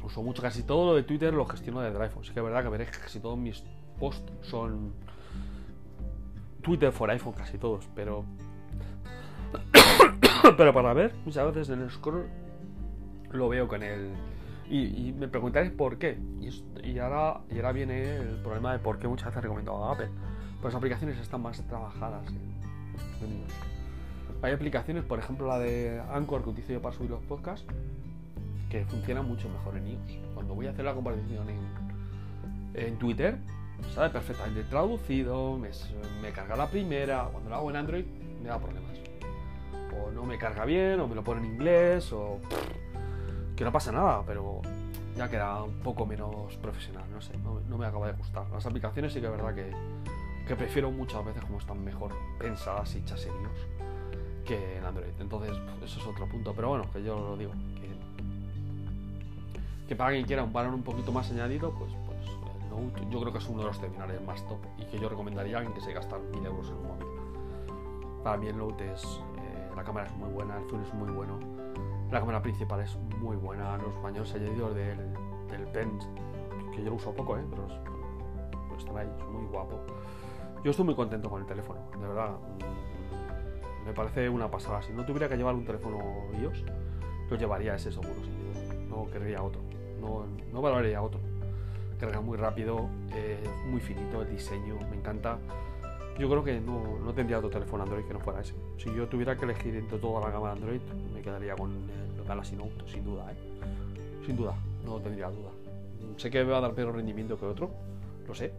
uso 0.03 0.21
mucho, 0.21 0.41
casi 0.41 0.63
todo 0.63 0.91
lo 0.91 0.95
de 0.95 1.03
Twitter 1.03 1.33
lo 1.33 1.45
gestiono 1.45 1.81
desde 1.81 1.95
el 1.95 2.01
iPhone. 2.01 2.23
Sí 2.23 2.33
que 2.33 2.39
es 2.39 2.45
verdad 2.45 2.63
que 2.63 2.69
veréis 2.69 2.91
que 2.91 2.99
casi 2.99 3.19
todos 3.19 3.37
mis 3.37 3.63
posts 3.99 4.31
son 4.41 4.93
Twitter 6.61 6.91
for 6.91 7.09
iPhone 7.11 7.33
casi 7.33 7.57
todos, 7.57 7.87
pero. 7.93 8.25
pero 10.57 10.73
para 10.73 10.93
ver, 10.93 11.13
muchas 11.25 11.45
veces 11.53 11.69
en 11.69 11.81
el 11.81 11.91
scroll 11.91 12.27
lo 13.31 13.49
veo 13.49 13.67
con 13.67 13.83
el. 13.83 14.13
Y, 14.69 15.13
me 15.13 15.27
preguntáis 15.27 15.69
por 15.71 15.97
qué. 15.97 16.17
Y, 16.83 16.97
ahora, 16.97 17.41
y 17.51 17.57
ahora 17.57 17.73
viene 17.73 18.15
el 18.15 18.37
problema 18.37 18.71
de 18.71 18.79
por 18.79 18.97
qué 18.97 19.07
muchas 19.07 19.27
veces 19.27 19.43
recomiendo 19.43 19.83
a 19.83 19.93
Apple. 19.93 20.09
Pues 20.61 20.73
las 20.73 20.79
aplicaciones 20.79 21.19
están 21.19 21.41
más 21.41 21.61
trabajadas 21.67 22.25
en, 23.21 23.43
Hay 24.41 24.53
aplicaciones, 24.53 25.03
por 25.03 25.19
ejemplo 25.19 25.45
la 25.47 25.59
de 25.59 26.01
Anchor 26.11 26.43
que 26.43 26.49
utilizo 26.49 26.73
yo 26.73 26.81
para 26.81 26.95
subir 26.95 27.11
los 27.11 27.21
podcasts, 27.23 27.67
que 28.73 28.83
funcionan 28.85 29.27
mucho 29.27 29.47
mejor 29.49 29.77
en 29.77 29.87
iOS. 29.87 30.17
Cuando 30.33 30.55
voy 30.55 30.65
a 30.65 30.71
hacer 30.71 30.83
la 30.83 30.95
comparación 30.95 31.47
en, 31.47 31.59
en 32.73 32.97
Twitter, 32.97 33.37
sabe 33.93 34.09
perfectamente 34.09 34.63
traducido, 34.63 35.59
me, 35.59 36.31
carga 36.31 36.55
la 36.55 36.67
primera, 36.67 37.29
cuando 37.31 37.51
lo 37.51 37.55
hago 37.55 37.69
en 37.69 37.75
Android 37.75 38.05
me 38.41 38.49
da 38.49 38.57
problemas. 38.57 38.97
O 39.95 40.09
no 40.09 40.23
me 40.25 40.39
carga 40.39 40.65
bien, 40.65 40.99
o 40.99 41.07
me 41.07 41.13
lo 41.13 41.23
pone 41.23 41.41
en 41.41 41.53
inglés, 41.53 42.11
o 42.13 42.39
que 43.55 43.63
no 43.63 43.71
pasa 43.71 43.91
nada, 43.91 44.23
pero 44.25 44.61
ya 45.15 45.29
queda 45.29 45.61
un 45.61 45.79
poco 45.81 46.07
menos 46.07 46.57
profesional, 46.57 47.03
no 47.13 47.21
sé, 47.21 47.37
no, 47.37 47.77
me 47.77 47.85
acaba 47.85 48.07
de 48.07 48.13
gustar. 48.13 48.49
Las 48.49 48.65
aplicaciones 48.65 49.13
sí 49.13 49.19
que 49.21 49.27
es 49.27 49.31
verdad 49.31 49.53
que, 49.53 49.69
que 50.47 50.55
prefiero 50.55 50.89
muchas 50.89 51.23
veces 51.23 51.43
como 51.43 51.59
están 51.59 51.83
mejor 51.83 52.11
pensadas 52.39 52.95
y 52.95 52.99
hechas 52.99 53.23
en 53.27 53.33
iOS 53.33 53.83
que 54.43 54.77
en 54.77 54.83
Android. 54.83 55.13
Entonces, 55.19 55.55
eso 55.83 55.99
es 55.99 56.07
otro 56.07 56.27
punto, 56.27 56.53
pero 56.53 56.69
bueno, 56.69 56.85
que 56.91 57.03
yo 57.03 57.17
lo 57.19 57.37
digo, 57.37 57.51
que, 57.79 57.92
que 59.93 59.97
para 59.97 60.09
quien 60.09 60.25
quiera 60.25 60.43
un 60.43 60.51
valor 60.51 60.73
un 60.73 60.81
poquito 60.81 61.11
más 61.11 61.29
añadido, 61.29 61.71
pues 61.71 61.91
yo 63.11 63.19
creo 63.19 63.31
que 63.31 63.37
es 63.37 63.47
uno 63.47 63.59
de 63.59 63.65
los 63.67 63.79
terminales 63.79 64.19
más 64.25 64.43
top 64.47 64.57
y 64.79 64.85
que 64.85 64.97
yo 64.97 65.07
recomendaría 65.07 65.57
a 65.57 65.59
alguien 65.59 65.75
que 65.75 65.81
se 65.81 65.93
gasta 65.93 66.17
1000 66.17 66.45
euros 66.47 66.67
en 66.69 66.77
un 66.77 66.87
móvil. 66.87 67.05
Para 68.23 68.37
mí 68.37 68.47
el 68.47 68.57
Note 68.57 68.91
es. 68.91 69.03
Eh, 69.03 69.71
la 69.75 69.83
cámara 69.83 70.07
es 70.07 70.13
muy 70.13 70.29
buena, 70.29 70.57
el 70.57 70.67
zoom 70.67 70.81
es 70.81 70.91
muy 70.95 71.11
bueno, 71.11 71.39
la 72.11 72.19
cámara 72.19 72.41
principal 72.41 72.79
es 72.79 72.97
muy 73.19 73.35
buena, 73.35 73.77
los 73.77 74.01
baños 74.01 74.33
añadidos 74.33 74.73
del, 74.73 74.97
del 75.51 75.67
Pen, 75.71 75.99
que 76.71 76.83
yo 76.83 76.89
lo 76.89 76.95
uso 76.95 77.13
poco, 77.13 77.37
¿eh? 77.37 77.45
pero, 77.51 77.67
pero 77.67 78.79
están 78.79 78.97
ahí, 78.97 79.07
es 79.15 79.27
muy 79.27 79.45
guapo. 79.45 79.79
Yo 80.63 80.71
estoy 80.71 80.85
muy 80.85 80.95
contento 80.95 81.29
con 81.29 81.41
el 81.41 81.45
teléfono, 81.45 81.81
de 81.91 82.07
verdad. 82.07 82.31
Mm, 82.31 83.85
me 83.85 83.93
parece 83.93 84.27
una 84.27 84.49
pasada. 84.49 84.81
Si 84.81 84.91
no 84.91 85.05
tuviera 85.05 85.29
que 85.29 85.37
llevar 85.37 85.53
un 85.53 85.65
teléfono 85.65 85.99
iOS, 86.41 86.63
lo 87.29 87.37
llevaría 87.37 87.75
ese 87.75 87.91
seguro, 87.91 88.15
sin 88.23 88.39
duda. 88.39 88.73
No 88.89 89.11
querría 89.11 89.43
otro. 89.43 89.72
No, 90.03 90.25
no 90.51 90.61
valoraría 90.61 91.01
otro 91.01 91.19
carga 92.03 92.19
muy 92.19 92.37
rápido, 92.37 92.89
eh, 93.13 93.41
muy 93.69 93.79
finito 93.79 94.21
el 94.21 94.29
diseño, 94.29 94.77
me 94.89 94.97
encanta. 94.97 95.37
Yo 96.19 96.29
creo 96.29 96.43
que 96.43 96.59
no, 96.59 96.99
no, 96.99 97.13
tendría 97.13 97.37
otro 97.37 97.49
teléfono 97.49 97.83
Android 97.83 98.03
que 98.03 98.13
no 98.13 98.19
fuera 98.19 98.41
ese. 98.41 98.53
Si 98.77 98.93
yo 98.93 99.07
tuviera 99.07 99.37
que 99.37 99.45
elegir 99.45 99.75
entre 99.75 99.97
toda 99.99 100.19
la 100.19 100.29
gama 100.29 100.47
de 100.47 100.53
Android, 100.53 100.81
me 101.13 101.21
quedaría 101.21 101.55
con 101.55 101.71
el 101.71 102.23
Galaxy 102.25 102.57
Note, 102.57 102.83
sin 102.87 103.05
duda, 103.05 103.31
¿eh? 103.31 103.35
Sin 104.25 104.35
duda, 104.35 104.53
no 104.85 104.99
tendría 104.99 105.29
duda. 105.29 105.51
sé 106.17 106.29
que 106.29 106.43
me 106.43 106.51
va 106.51 106.57
a 106.57 106.61
dar 106.61 106.73
peor 106.73 106.93
rendimiento 106.93 107.39
que 107.39 107.45
otro, 107.45 107.71
lo 108.27 108.35
sé, 108.35 108.51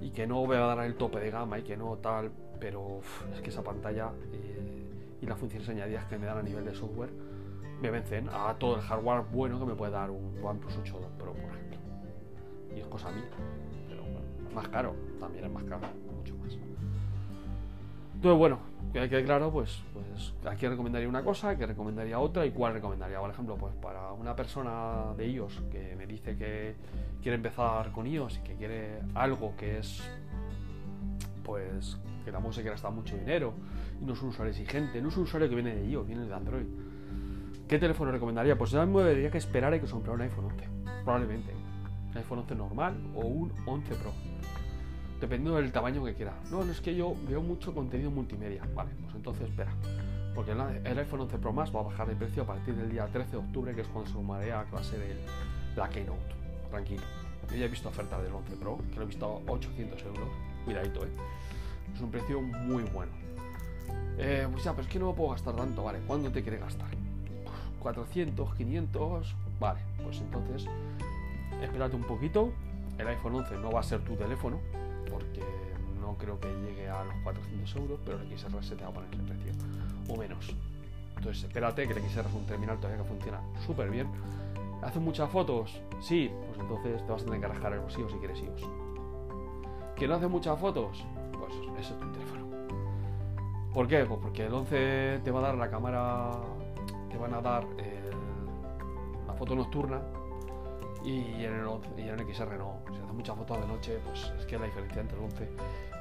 y 0.00 0.10
que 0.10 0.26
no 0.26 0.44
me 0.46 0.56
va 0.58 0.72
a 0.72 0.76
dar 0.76 0.86
el 0.86 0.94
tope 0.94 1.20
de 1.20 1.30
gama 1.30 1.58
y 1.58 1.62
que 1.62 1.76
no 1.76 1.96
tal, 1.98 2.30
pero 2.58 3.00
es 3.34 3.40
que 3.42 3.50
esa 3.50 3.62
pantalla 3.62 4.10
eh, 4.32 5.18
y 5.20 5.26
las 5.26 5.38
funciones 5.38 5.68
añadidas 5.68 6.06
que 6.06 6.18
me 6.18 6.26
dan 6.26 6.38
a 6.38 6.42
nivel 6.42 6.64
de 6.64 6.74
software 6.74 7.10
me 7.80 7.90
vencen 7.90 8.28
a 8.28 8.54
todo 8.54 8.76
el 8.76 8.82
hardware 8.82 9.24
bueno 9.32 9.58
que 9.58 9.66
me 9.66 9.74
puede 9.74 9.92
dar 9.92 10.10
un 10.10 10.38
OnePlus 10.42 10.76
8 10.78 10.98
Pro, 11.18 11.32
por 11.32 11.50
ejemplo. 11.50 11.78
Y 12.74 12.80
es 12.80 12.86
cosa 12.86 13.10
mía, 13.10 13.24
pero 13.88 14.02
bueno, 14.02 14.20
más 14.54 14.68
caro, 14.68 14.94
también 15.18 15.44
es 15.44 15.50
más 15.50 15.64
caro, 15.64 15.80
mucho 16.16 16.34
más. 16.36 16.56
Entonces, 18.14 18.38
bueno, 18.38 18.58
que 18.92 19.08
quede 19.08 19.24
claro, 19.24 19.50
pues, 19.50 19.82
pues 19.94 20.34
aquí 20.44 20.68
recomendaría 20.68 21.08
una 21.08 21.24
cosa, 21.24 21.56
que 21.56 21.64
recomendaría 21.64 22.18
otra 22.18 22.44
y 22.44 22.50
cuál 22.50 22.74
recomendaría. 22.74 23.18
Por 23.18 23.30
ejemplo, 23.30 23.56
pues 23.56 23.74
para 23.76 24.12
una 24.12 24.36
persona 24.36 25.14
de 25.16 25.26
iOS 25.28 25.62
que 25.70 25.94
me 25.96 26.06
dice 26.06 26.36
que 26.36 26.74
quiere 27.22 27.36
empezar 27.36 27.90
con 27.92 28.06
iOS 28.06 28.38
y 28.38 28.40
que 28.42 28.54
quiere 28.56 29.00
algo 29.14 29.54
que 29.56 29.78
es, 29.78 30.02
pues, 31.44 31.98
que 32.24 32.30
tampoco 32.30 32.52
se 32.52 32.62
gastar 32.62 32.92
mucho 32.92 33.16
dinero 33.16 33.54
y 34.02 34.04
no 34.04 34.12
es 34.12 34.22
un 34.22 34.28
usuario 34.28 34.50
exigente, 34.50 35.00
no 35.00 35.08
es 35.08 35.16
un 35.16 35.22
usuario 35.22 35.48
que 35.48 35.54
viene 35.54 35.74
de 35.74 35.86
iOS, 35.86 36.06
viene 36.06 36.26
de 36.26 36.34
Android. 36.34 36.66
¿Qué 37.70 37.78
teléfono 37.78 38.10
recomendaría? 38.10 38.58
Pues 38.58 38.72
yo 38.72 38.84
me 38.84 39.00
debería 39.04 39.30
que 39.30 39.38
esperar 39.38 39.72
y 39.72 39.78
que 39.78 39.86
se 39.86 39.92
comprara 39.92 40.16
un 40.16 40.22
iPhone 40.22 40.46
11, 40.46 40.68
probablemente. 41.04 41.54
Un 42.10 42.16
iPhone 42.16 42.40
11 42.40 42.54
normal 42.56 42.96
o 43.14 43.20
un 43.20 43.52
11 43.64 43.94
Pro 43.94 44.12
dependiendo 45.20 45.54
del 45.60 45.70
tamaño 45.70 46.04
que 46.04 46.14
quiera. 46.14 46.32
No, 46.50 46.64
no 46.64 46.72
es 46.72 46.80
que 46.80 46.96
yo 46.96 47.14
veo 47.28 47.40
mucho 47.40 47.72
contenido 47.72 48.10
multimedia. 48.10 48.64
Vale, 48.74 48.90
pues 49.00 49.14
entonces 49.14 49.48
espera. 49.48 49.70
Porque 50.34 50.50
el 50.50 50.98
iPhone 50.98 51.20
11 51.20 51.38
Pro 51.38 51.52
Max 51.52 51.70
va 51.72 51.78
a 51.78 51.82
bajar 51.84 52.08
de 52.08 52.16
precio 52.16 52.42
a 52.42 52.46
partir 52.46 52.74
del 52.74 52.90
día 52.90 53.06
13 53.06 53.30
de 53.30 53.36
octubre, 53.36 53.72
que 53.72 53.82
es 53.82 53.86
cuando 53.86 54.10
se 54.10 54.16
rumarea 54.16 54.64
que 54.64 54.72
va 54.72 54.80
a 54.80 54.84
ser 54.84 55.00
el, 55.02 55.18
la 55.76 55.88
Keynote. 55.88 56.34
Tranquilo. 56.70 57.02
Yo 57.50 57.56
ya 57.56 57.66
he 57.66 57.68
visto 57.68 57.88
ofertas 57.88 58.20
del 58.20 58.32
11 58.32 58.56
Pro, 58.56 58.78
que 58.90 58.96
lo 58.96 59.02
he 59.02 59.06
visto 59.06 59.26
a 59.46 59.52
800 59.52 60.02
euros. 60.06 60.28
Cuidadito, 60.64 61.04
eh. 61.04 61.10
Es 61.94 62.00
un 62.00 62.10
precio 62.10 62.40
muy 62.40 62.82
bueno. 62.82 63.12
Eh, 64.18 64.48
pues 64.50 64.64
ya, 64.64 64.72
pero 64.72 64.82
es 64.82 64.92
que 64.92 64.98
no 64.98 65.10
me 65.10 65.14
puedo 65.14 65.30
gastar 65.30 65.54
tanto, 65.54 65.84
¿vale? 65.84 66.00
¿Cuándo 66.04 66.32
te 66.32 66.42
quieres 66.42 66.60
gastar? 66.62 66.99
400, 67.80 68.54
500, 68.54 69.34
vale, 69.58 69.80
pues 70.02 70.20
entonces 70.20 70.66
espérate 71.62 71.96
un 71.96 72.04
poquito. 72.04 72.52
El 72.98 73.08
iPhone 73.08 73.36
11 73.36 73.56
no 73.58 73.70
va 73.70 73.80
a 73.80 73.82
ser 73.82 74.00
tu 74.00 74.14
teléfono, 74.14 74.58
porque 75.10 75.42
no 76.00 76.16
creo 76.18 76.38
que 76.38 76.48
llegue 76.48 76.88
a 76.88 77.04
los 77.04 77.14
400 77.24 77.76
euros, 77.76 78.00
pero 78.04 78.20
el 78.20 78.38
XR 78.38 78.62
se 78.62 78.76
te 78.76 78.82
va 78.82 78.90
a 78.90 78.92
poner 78.92 79.12
ese 79.12 79.22
precio, 79.22 79.52
o 80.08 80.16
menos. 80.16 80.54
Entonces 81.16 81.44
espérate 81.44 81.86
que 81.86 81.92
el 81.94 82.00
XR 82.08 82.28
es 82.28 82.34
un 82.34 82.46
terminal 82.46 82.76
todavía 82.78 83.02
que 83.02 83.08
funciona 83.08 83.40
súper 83.66 83.90
bien. 83.90 84.08
¿Hace 84.82 84.98
muchas 84.98 85.28
fotos? 85.30 85.80
Sí, 86.00 86.30
pues 86.46 86.58
entonces 86.58 87.04
te 87.04 87.12
vas 87.12 87.22
a 87.22 87.24
tener 87.26 87.40
que 87.40 87.48
rascar 87.48 87.72
el 87.74 87.80
bolsillo 87.80 88.08
si 88.08 88.16
quieres 88.16 88.38
iOS. 88.40 88.62
¿Que 89.96 90.08
no 90.08 90.14
hace 90.14 90.28
muchas 90.28 90.58
fotos? 90.58 91.04
Pues 91.38 91.54
ese 91.78 91.92
es 91.92 92.00
tu 92.00 92.12
teléfono. 92.12 92.46
¿Por 93.74 93.86
qué? 93.86 94.04
Pues 94.04 94.18
porque 94.20 94.46
el 94.46 94.54
11 94.54 95.20
te 95.22 95.30
va 95.30 95.40
a 95.40 95.42
dar 95.42 95.54
la 95.56 95.70
cámara, 95.70 96.30
te 97.10 97.18
van 97.18 97.34
a 97.34 97.40
dar 97.40 97.64
la 99.26 99.34
foto 99.34 99.54
nocturna 99.54 100.00
y 101.04 101.44
en, 101.44 101.54
el, 101.54 101.66
y 101.98 102.32
XR 102.32 102.58
no. 102.58 102.80
Si 102.92 103.00
hace 103.02 103.12
muchas 103.12 103.36
fotos 103.36 103.60
de 103.60 103.66
noche, 103.66 103.98
pues 104.04 104.32
es 104.38 104.46
que 104.46 104.58
la 104.58 104.66
diferencia 104.66 105.00
entre 105.00 105.16
el 105.16 105.24
11. 105.24 105.48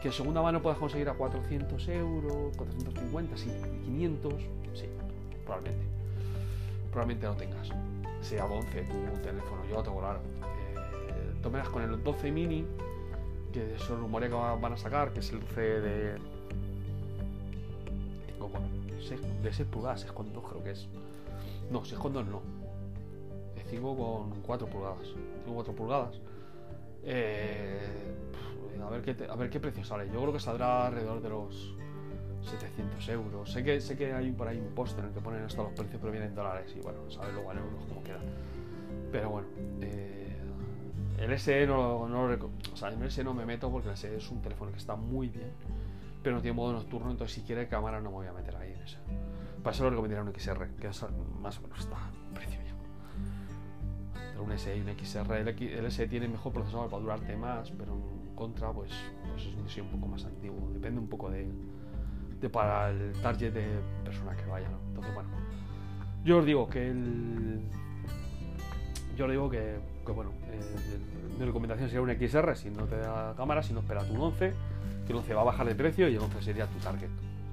Que 0.01 0.07
en 0.09 0.13
segunda 0.13 0.41
mano 0.41 0.61
puedas 0.61 0.77
conseguir 0.77 1.09
a 1.09 1.13
400 1.13 1.87
euros, 1.89 2.55
450, 2.57 3.37
sí, 3.37 3.49
500, 3.85 4.33
sí, 4.73 4.85
probablemente. 5.45 5.85
Probablemente 6.91 7.27
no 7.27 7.35
tengas. 7.35 7.69
Sea 8.21 8.45
11 8.45 8.83
tu 8.83 9.21
teléfono, 9.21 9.63
yo 9.69 9.75
lo 9.75 9.83
tengo 9.83 9.99
claro. 9.99 10.19
Eh, 10.19 11.33
tomeras 11.41 11.69
con 11.69 11.83
el 11.83 12.03
12 12.03 12.31
mini, 12.31 12.65
que 13.53 13.75
es 13.75 13.89
el 13.89 13.97
rumor 13.97 14.21
que 14.23 14.29
van 14.29 14.73
a 14.73 14.77
sacar, 14.77 15.13
que 15.13 15.19
es 15.21 15.31
el 15.31 15.39
12 15.39 15.61
de. 15.61 16.17
De 18.99 19.53
6 19.53 19.67
pulgadas, 19.69 20.05
6,2 20.07 20.49
creo 20.49 20.63
que 20.63 20.71
es. 20.71 20.87
No, 21.71 21.81
6,2 21.83 22.25
no 22.25 22.41
5 23.69 23.97
con 23.97 24.41
4 24.41 24.67
pulgadas. 24.67 25.07
5 25.45 25.53
4 25.53 25.73
pulgadas. 25.73 26.21
Eh, 27.03 27.79
a, 28.83 28.89
ver 28.89 29.01
qué 29.01 29.25
a 29.29 29.35
ver 29.35 29.49
qué 29.49 29.59
precio 29.59 29.83
sale. 29.83 30.07
Yo 30.07 30.19
creo 30.21 30.33
que 30.33 30.39
saldrá 30.39 30.87
alrededor 30.87 31.21
de 31.21 31.29
los 31.29 31.75
700 32.41 33.09
euros. 33.09 33.51
Sé 33.51 33.63
que, 33.63 33.79
sé 33.81 33.97
que 33.97 34.13
hay 34.13 34.31
por 34.31 34.47
ahí 34.47 34.59
un 34.59 34.73
post 34.73 34.97
en 34.99 35.05
el 35.05 35.11
que 35.11 35.21
ponen 35.21 35.43
hasta 35.43 35.63
los 35.63 35.73
precios, 35.73 35.99
pero 35.99 36.11
vienen 36.11 36.29
en 36.29 36.35
dólares 36.35 36.73
y 36.75 36.79
bueno, 36.81 37.09
sale 37.09 37.33
luego 37.33 37.51
en 37.51 37.57
euros 37.59 37.85
como 37.87 38.03
queda. 38.03 38.19
Pero 39.11 39.29
bueno, 39.29 39.47
eh, 39.81 40.37
el 41.19 41.39
SE 41.39 41.67
no, 41.67 42.07
no, 42.07 42.23
o 42.73 42.75
sea, 42.75 42.91
en 42.91 43.01
el 43.01 43.11
SE 43.11 43.23
no 43.23 43.33
me 43.33 43.45
meto 43.45 43.71
porque 43.71 43.89
el 43.89 43.97
SE 43.97 44.15
es 44.15 44.29
un 44.29 44.41
teléfono 44.41 44.71
que 44.71 44.77
está 44.77 44.95
muy 44.95 45.29
bien, 45.29 45.51
pero 46.23 46.35
no 46.35 46.41
tiene 46.41 46.55
modo 46.55 46.73
nocturno, 46.73 47.11
entonces 47.11 47.35
si 47.35 47.41
quiere 47.41 47.67
cámara 47.67 47.99
no 47.99 48.09
me 48.09 48.17
voy 48.17 48.27
a 48.27 48.33
meter 48.33 48.55
en 48.95 49.03
ese. 49.03 49.61
Para 49.63 49.75
eso 49.75 49.83
lo 49.83 49.89
recomendaría 49.91 50.23
un 50.23 50.33
XR, 50.33 50.75
que 50.79 50.87
es, 50.87 51.05
más 51.41 51.57
o 51.59 51.61
menos 51.61 51.79
está 51.79 51.97
precio 52.33 52.59
un 54.41 54.57
SE 54.57 54.77
y 54.77 54.81
un 54.81 54.87
XR. 54.87 55.33
El, 55.35 55.91
SE 55.91 56.07
tiene 56.07 56.27
mejor 56.27 56.53
procesador 56.53 56.89
para 56.89 57.01
durarte 57.01 57.35
más, 57.35 57.71
pero 57.71 57.93
en 57.93 58.35
contra, 58.35 58.71
pues, 58.71 58.91
pues 59.31 59.45
es 59.45 59.77
un 59.77 59.89
poco 59.89 60.07
más 60.07 60.25
antiguo. 60.25 60.69
Depende 60.73 60.99
un 60.99 61.07
poco 61.07 61.29
de, 61.29 61.47
de 62.39 62.49
para 62.49 62.89
el 62.89 63.13
target 63.21 63.53
de 63.53 63.67
persona 64.03 64.35
que 64.35 64.45
vaya, 64.45 64.69
Entonces, 64.87 65.13
bueno, 65.13 65.29
yo 66.23 66.39
os 66.39 66.45
digo 66.45 66.67
que 66.69 66.89
el. 66.89 67.61
Yo 69.15 69.25
os 69.25 69.31
digo 69.31 69.49
que, 69.49 69.79
que 70.05 70.11
bueno, 70.13 70.31
mi 71.37 71.45
recomendación 71.45 71.89
sería 71.89 72.01
un 72.01 72.09
XR 72.09 72.55
si 72.55 72.69
no 72.69 72.85
te 72.85 72.97
da 72.97 73.33
cámara, 73.35 73.61
si 73.61 73.73
no 73.73 73.81
esperas 73.81 74.09
un 74.09 74.21
11, 74.21 74.53
que 75.05 75.11
el 75.11 75.17
11 75.17 75.33
va 75.33 75.41
a 75.41 75.45
bajar 75.45 75.67
de 75.67 75.75
precio 75.75 76.07
y 76.07 76.15
el 76.15 76.21
11 76.21 76.41
sería 76.41 76.65
tu 76.67 76.79
target 76.79 77.09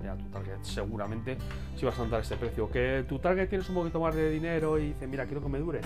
sería 0.06 0.16
tu 0.16 0.30
target 0.30 0.62
seguramente 0.62 1.36
si 1.76 1.84
vas 1.84 1.98
a 1.98 2.02
andar 2.02 2.20
este 2.20 2.36
precio 2.36 2.70
que 2.70 3.04
tu 3.08 3.18
target 3.18 3.48
tienes 3.48 3.68
un 3.68 3.76
poquito 3.76 4.00
más 4.00 4.14
de 4.14 4.30
dinero 4.30 4.78
y 4.78 4.88
dices 4.88 5.08
mira 5.08 5.24
quiero 5.26 5.42
que 5.42 5.48
me 5.48 5.58
dure 5.58 5.80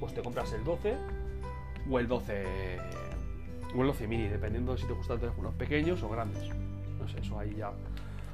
pues 0.00 0.14
te 0.14 0.22
compras 0.22 0.52
el 0.52 0.64
12 0.64 0.94
o 1.90 1.98
el 1.98 2.08
12 2.08 2.78
o 3.74 3.80
el 3.80 3.86
12 3.86 4.06
mini, 4.06 4.28
dependiendo 4.28 4.76
si 4.76 4.86
te 4.86 4.92
gustan 4.92 5.18
teléfonos 5.18 5.54
pequeños 5.54 6.02
o 6.02 6.08
grandes. 6.08 6.48
No 6.98 7.08
sé, 7.08 7.20
eso 7.20 7.38
ahí 7.38 7.54
ya. 7.56 7.72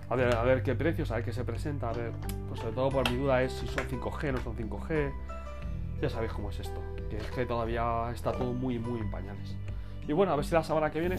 A 0.08 0.16
ver, 0.16 0.34
a 0.34 0.42
ver 0.42 0.62
qué 0.62 0.74
precios, 0.74 1.10
a 1.10 1.16
ver 1.16 1.24
qué 1.24 1.32
se 1.32 1.44
presenta, 1.44 1.90
a 1.90 1.92
ver. 1.92 2.12
Pues 2.48 2.60
sobre 2.60 2.74
todo 2.74 2.90
por 2.90 3.10
mi 3.10 3.16
duda 3.16 3.42
es 3.42 3.52
si 3.52 3.66
son 3.66 3.88
5G, 3.88 4.32
no 4.32 4.38
son 4.38 4.56
5G. 4.56 5.12
Ya 6.00 6.10
sabéis 6.10 6.32
cómo 6.32 6.50
es 6.50 6.60
esto. 6.60 6.80
Que 7.10 7.16
es 7.16 7.26
que 7.30 7.46
todavía 7.46 8.10
está 8.12 8.32
todo 8.32 8.52
muy, 8.52 8.78
muy 8.78 9.00
en 9.00 9.10
pañales. 9.10 9.56
Y 10.06 10.12
bueno, 10.12 10.32
a 10.32 10.36
ver 10.36 10.44
si 10.44 10.54
la 10.54 10.62
semana 10.62 10.90
que 10.90 11.00
viene. 11.00 11.16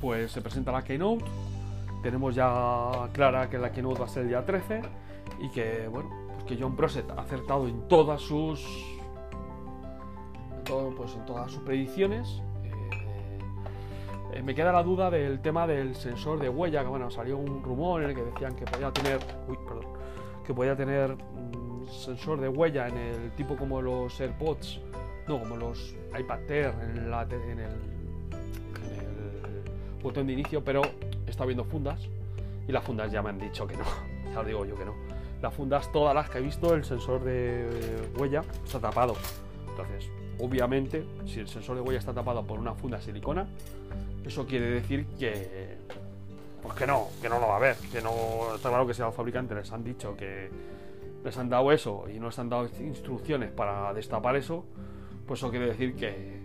Pues 0.00 0.30
se 0.30 0.40
presenta 0.40 0.70
la 0.70 0.84
Keynote. 0.84 1.24
Tenemos 2.02 2.34
ya 2.34 3.08
clara 3.12 3.48
que 3.50 3.58
la 3.58 3.72
Keynote 3.72 4.00
va 4.00 4.06
a 4.06 4.08
ser 4.08 4.22
el 4.22 4.28
día 4.28 4.44
13. 4.44 4.82
Y 5.40 5.48
que, 5.50 5.88
bueno, 5.88 6.10
pues 6.34 6.44
que 6.44 6.56
John 6.60 6.74
Proset 6.74 7.10
ha 7.10 7.20
acertado 7.20 7.68
en 7.68 7.86
todas 7.88 8.20
sus 8.20 8.64
pues, 10.96 11.14
en 11.14 11.24
todas 11.24 11.50
sus 11.50 11.62
predicciones. 11.62 12.42
Eh, 12.62 13.38
eh, 14.34 14.42
me 14.42 14.54
queda 14.54 14.72
la 14.72 14.82
duda 14.82 15.10
del 15.10 15.40
tema 15.40 15.66
del 15.66 15.94
sensor 15.94 16.38
de 16.40 16.48
huella, 16.48 16.82
que 16.82 16.88
bueno, 16.88 17.10
salió 17.10 17.38
un 17.38 17.62
rumor 17.62 18.02
en 18.02 18.10
el 18.10 18.16
que 18.16 18.22
decían 18.22 18.54
que 18.54 18.64
podía 18.64 18.92
tener, 18.92 19.18
que 20.46 20.54
podía 20.54 20.76
tener 20.76 21.16
mm, 21.16 21.86
sensor 21.88 22.40
de 22.40 22.48
huella 22.48 22.88
en 22.88 22.96
el 22.98 23.30
tipo 23.32 23.56
como 23.56 23.80
los 23.80 24.20
AirPods, 24.20 24.80
no, 25.26 25.40
como 25.40 25.56
los 25.56 25.96
iPad 26.18 26.50
Air 26.50 26.74
en, 26.82 26.98
en, 26.98 27.58
el, 27.58 27.98
botón 30.02 30.26
de 30.28 30.32
inicio, 30.34 30.62
pero 30.62 30.82
está 31.30 31.44
viendo 31.44 31.64
fundas 31.64 32.00
y 32.66 32.72
las 32.72 32.84
fundas 32.84 33.10
ya 33.10 33.22
me 33.22 33.30
han 33.30 33.38
dicho 33.38 33.66
que 33.66 33.76
no, 33.76 33.84
ya 34.32 34.40
os 34.40 34.46
digo 34.46 34.64
yo 34.64 34.74
que 34.74 34.84
no. 34.84 34.94
Las 35.40 35.54
fundas, 35.54 35.90
todas 35.92 36.14
las 36.14 36.28
que 36.28 36.38
he 36.38 36.40
visto, 36.42 36.74
el 36.74 36.84
sensor 36.84 37.22
de 37.22 37.64
huella 38.16 38.42
está 38.64 38.80
tapado. 38.80 39.14
Entonces, 39.68 40.10
Obviamente, 40.40 41.04
si 41.26 41.40
el 41.40 41.48
sensor 41.48 41.76
de 41.76 41.82
huella 41.82 41.98
está 41.98 42.14
tapado 42.14 42.46
por 42.46 42.60
una 42.60 42.72
funda 42.74 43.00
silicona, 43.00 43.46
eso 44.24 44.46
quiere 44.46 44.66
decir 44.66 45.06
que 45.18 45.78
pues 46.62 46.74
que 46.74 46.86
no, 46.86 47.08
que 47.20 47.28
no 47.28 47.40
lo 47.40 47.48
va 47.48 47.56
a 47.56 47.60
ver, 47.60 47.76
que 47.90 48.00
no 48.00 48.54
está 48.54 48.68
claro 48.68 48.86
que 48.86 48.94
si 48.94 49.02
a 49.02 49.06
los 49.06 49.14
fabricantes 49.14 49.56
les 49.56 49.72
han 49.72 49.82
dicho 49.82 50.16
que 50.16 50.50
les 51.24 51.36
han 51.36 51.48
dado 51.48 51.72
eso 51.72 52.04
y 52.12 52.20
no 52.20 52.26
les 52.26 52.38
han 52.38 52.48
dado 52.48 52.68
instrucciones 52.80 53.50
para 53.50 53.92
destapar 53.94 54.36
eso, 54.36 54.64
pues 55.26 55.40
eso 55.40 55.50
quiere 55.50 55.66
decir 55.66 55.96
que 55.96 56.38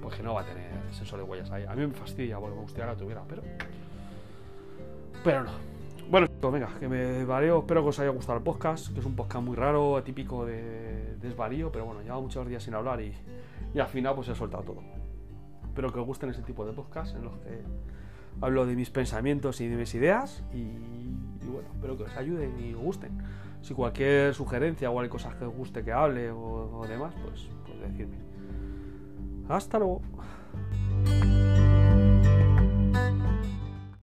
pues 0.00 0.16
que 0.16 0.22
no 0.22 0.34
va 0.34 0.42
a 0.42 0.44
tener 0.44 0.70
sensor 0.92 1.18
de 1.18 1.24
huellas 1.24 1.50
ahí. 1.50 1.64
A 1.64 1.74
mí 1.74 1.86
me 1.86 1.94
fastidia 1.94 2.38
porque 2.38 2.54
me 2.54 2.62
gustaría 2.62 2.92
que 2.92 2.98
tuviera, 2.98 3.22
pero 3.26 3.42
pero 5.24 5.42
no. 5.42 5.50
Bueno, 6.10 6.28
pues 6.40 6.52
venga, 6.52 6.68
que 6.78 6.86
me 6.86 7.24
vareo. 7.24 7.60
Espero 7.60 7.82
que 7.82 7.88
os 7.88 7.98
haya 7.98 8.10
gustado 8.10 8.38
el 8.38 8.44
podcast, 8.44 8.92
que 8.92 9.00
es 9.00 9.06
un 9.06 9.16
podcast 9.16 9.44
muy 9.44 9.56
raro, 9.56 9.96
atípico 9.96 10.44
de 10.44 11.16
desvarío, 11.16 11.72
pero 11.72 11.86
bueno, 11.86 12.02
llevo 12.02 12.20
muchos 12.20 12.46
días 12.46 12.62
sin 12.62 12.74
hablar 12.74 13.00
y, 13.00 13.14
al 13.80 13.88
final 13.88 14.14
pues 14.14 14.28
he 14.28 14.34
soltado 14.34 14.62
todo. 14.62 14.82
Espero 15.64 15.92
que 15.92 15.98
os 15.98 16.06
gusten 16.06 16.28
ese 16.28 16.42
tipo 16.42 16.66
de 16.66 16.72
podcast 16.72 17.16
en 17.16 17.24
los 17.24 17.32
que 17.38 17.62
hablo 18.40 18.66
de 18.66 18.76
mis 18.76 18.90
pensamientos 18.90 19.60
y 19.62 19.66
de 19.66 19.76
mis 19.76 19.94
ideas 19.94 20.44
y, 20.52 20.66
bueno, 21.46 21.68
espero 21.74 21.96
que 21.96 22.02
os 22.04 22.16
ayuden 22.16 22.60
y 22.60 22.74
os 22.74 22.82
gusten. 22.82 23.18
Si 23.62 23.72
cualquier 23.72 24.34
sugerencia 24.34 24.90
o 24.90 25.00
hay 25.00 25.08
cosas 25.08 25.34
que 25.36 25.46
os 25.46 25.54
guste 25.54 25.82
que 25.82 25.92
hable 25.92 26.30
o, 26.30 26.84
demás, 26.86 27.14
pues, 27.24 27.48
pues. 27.66 28.08
Hasta 29.48 29.78
luego. 29.78 30.02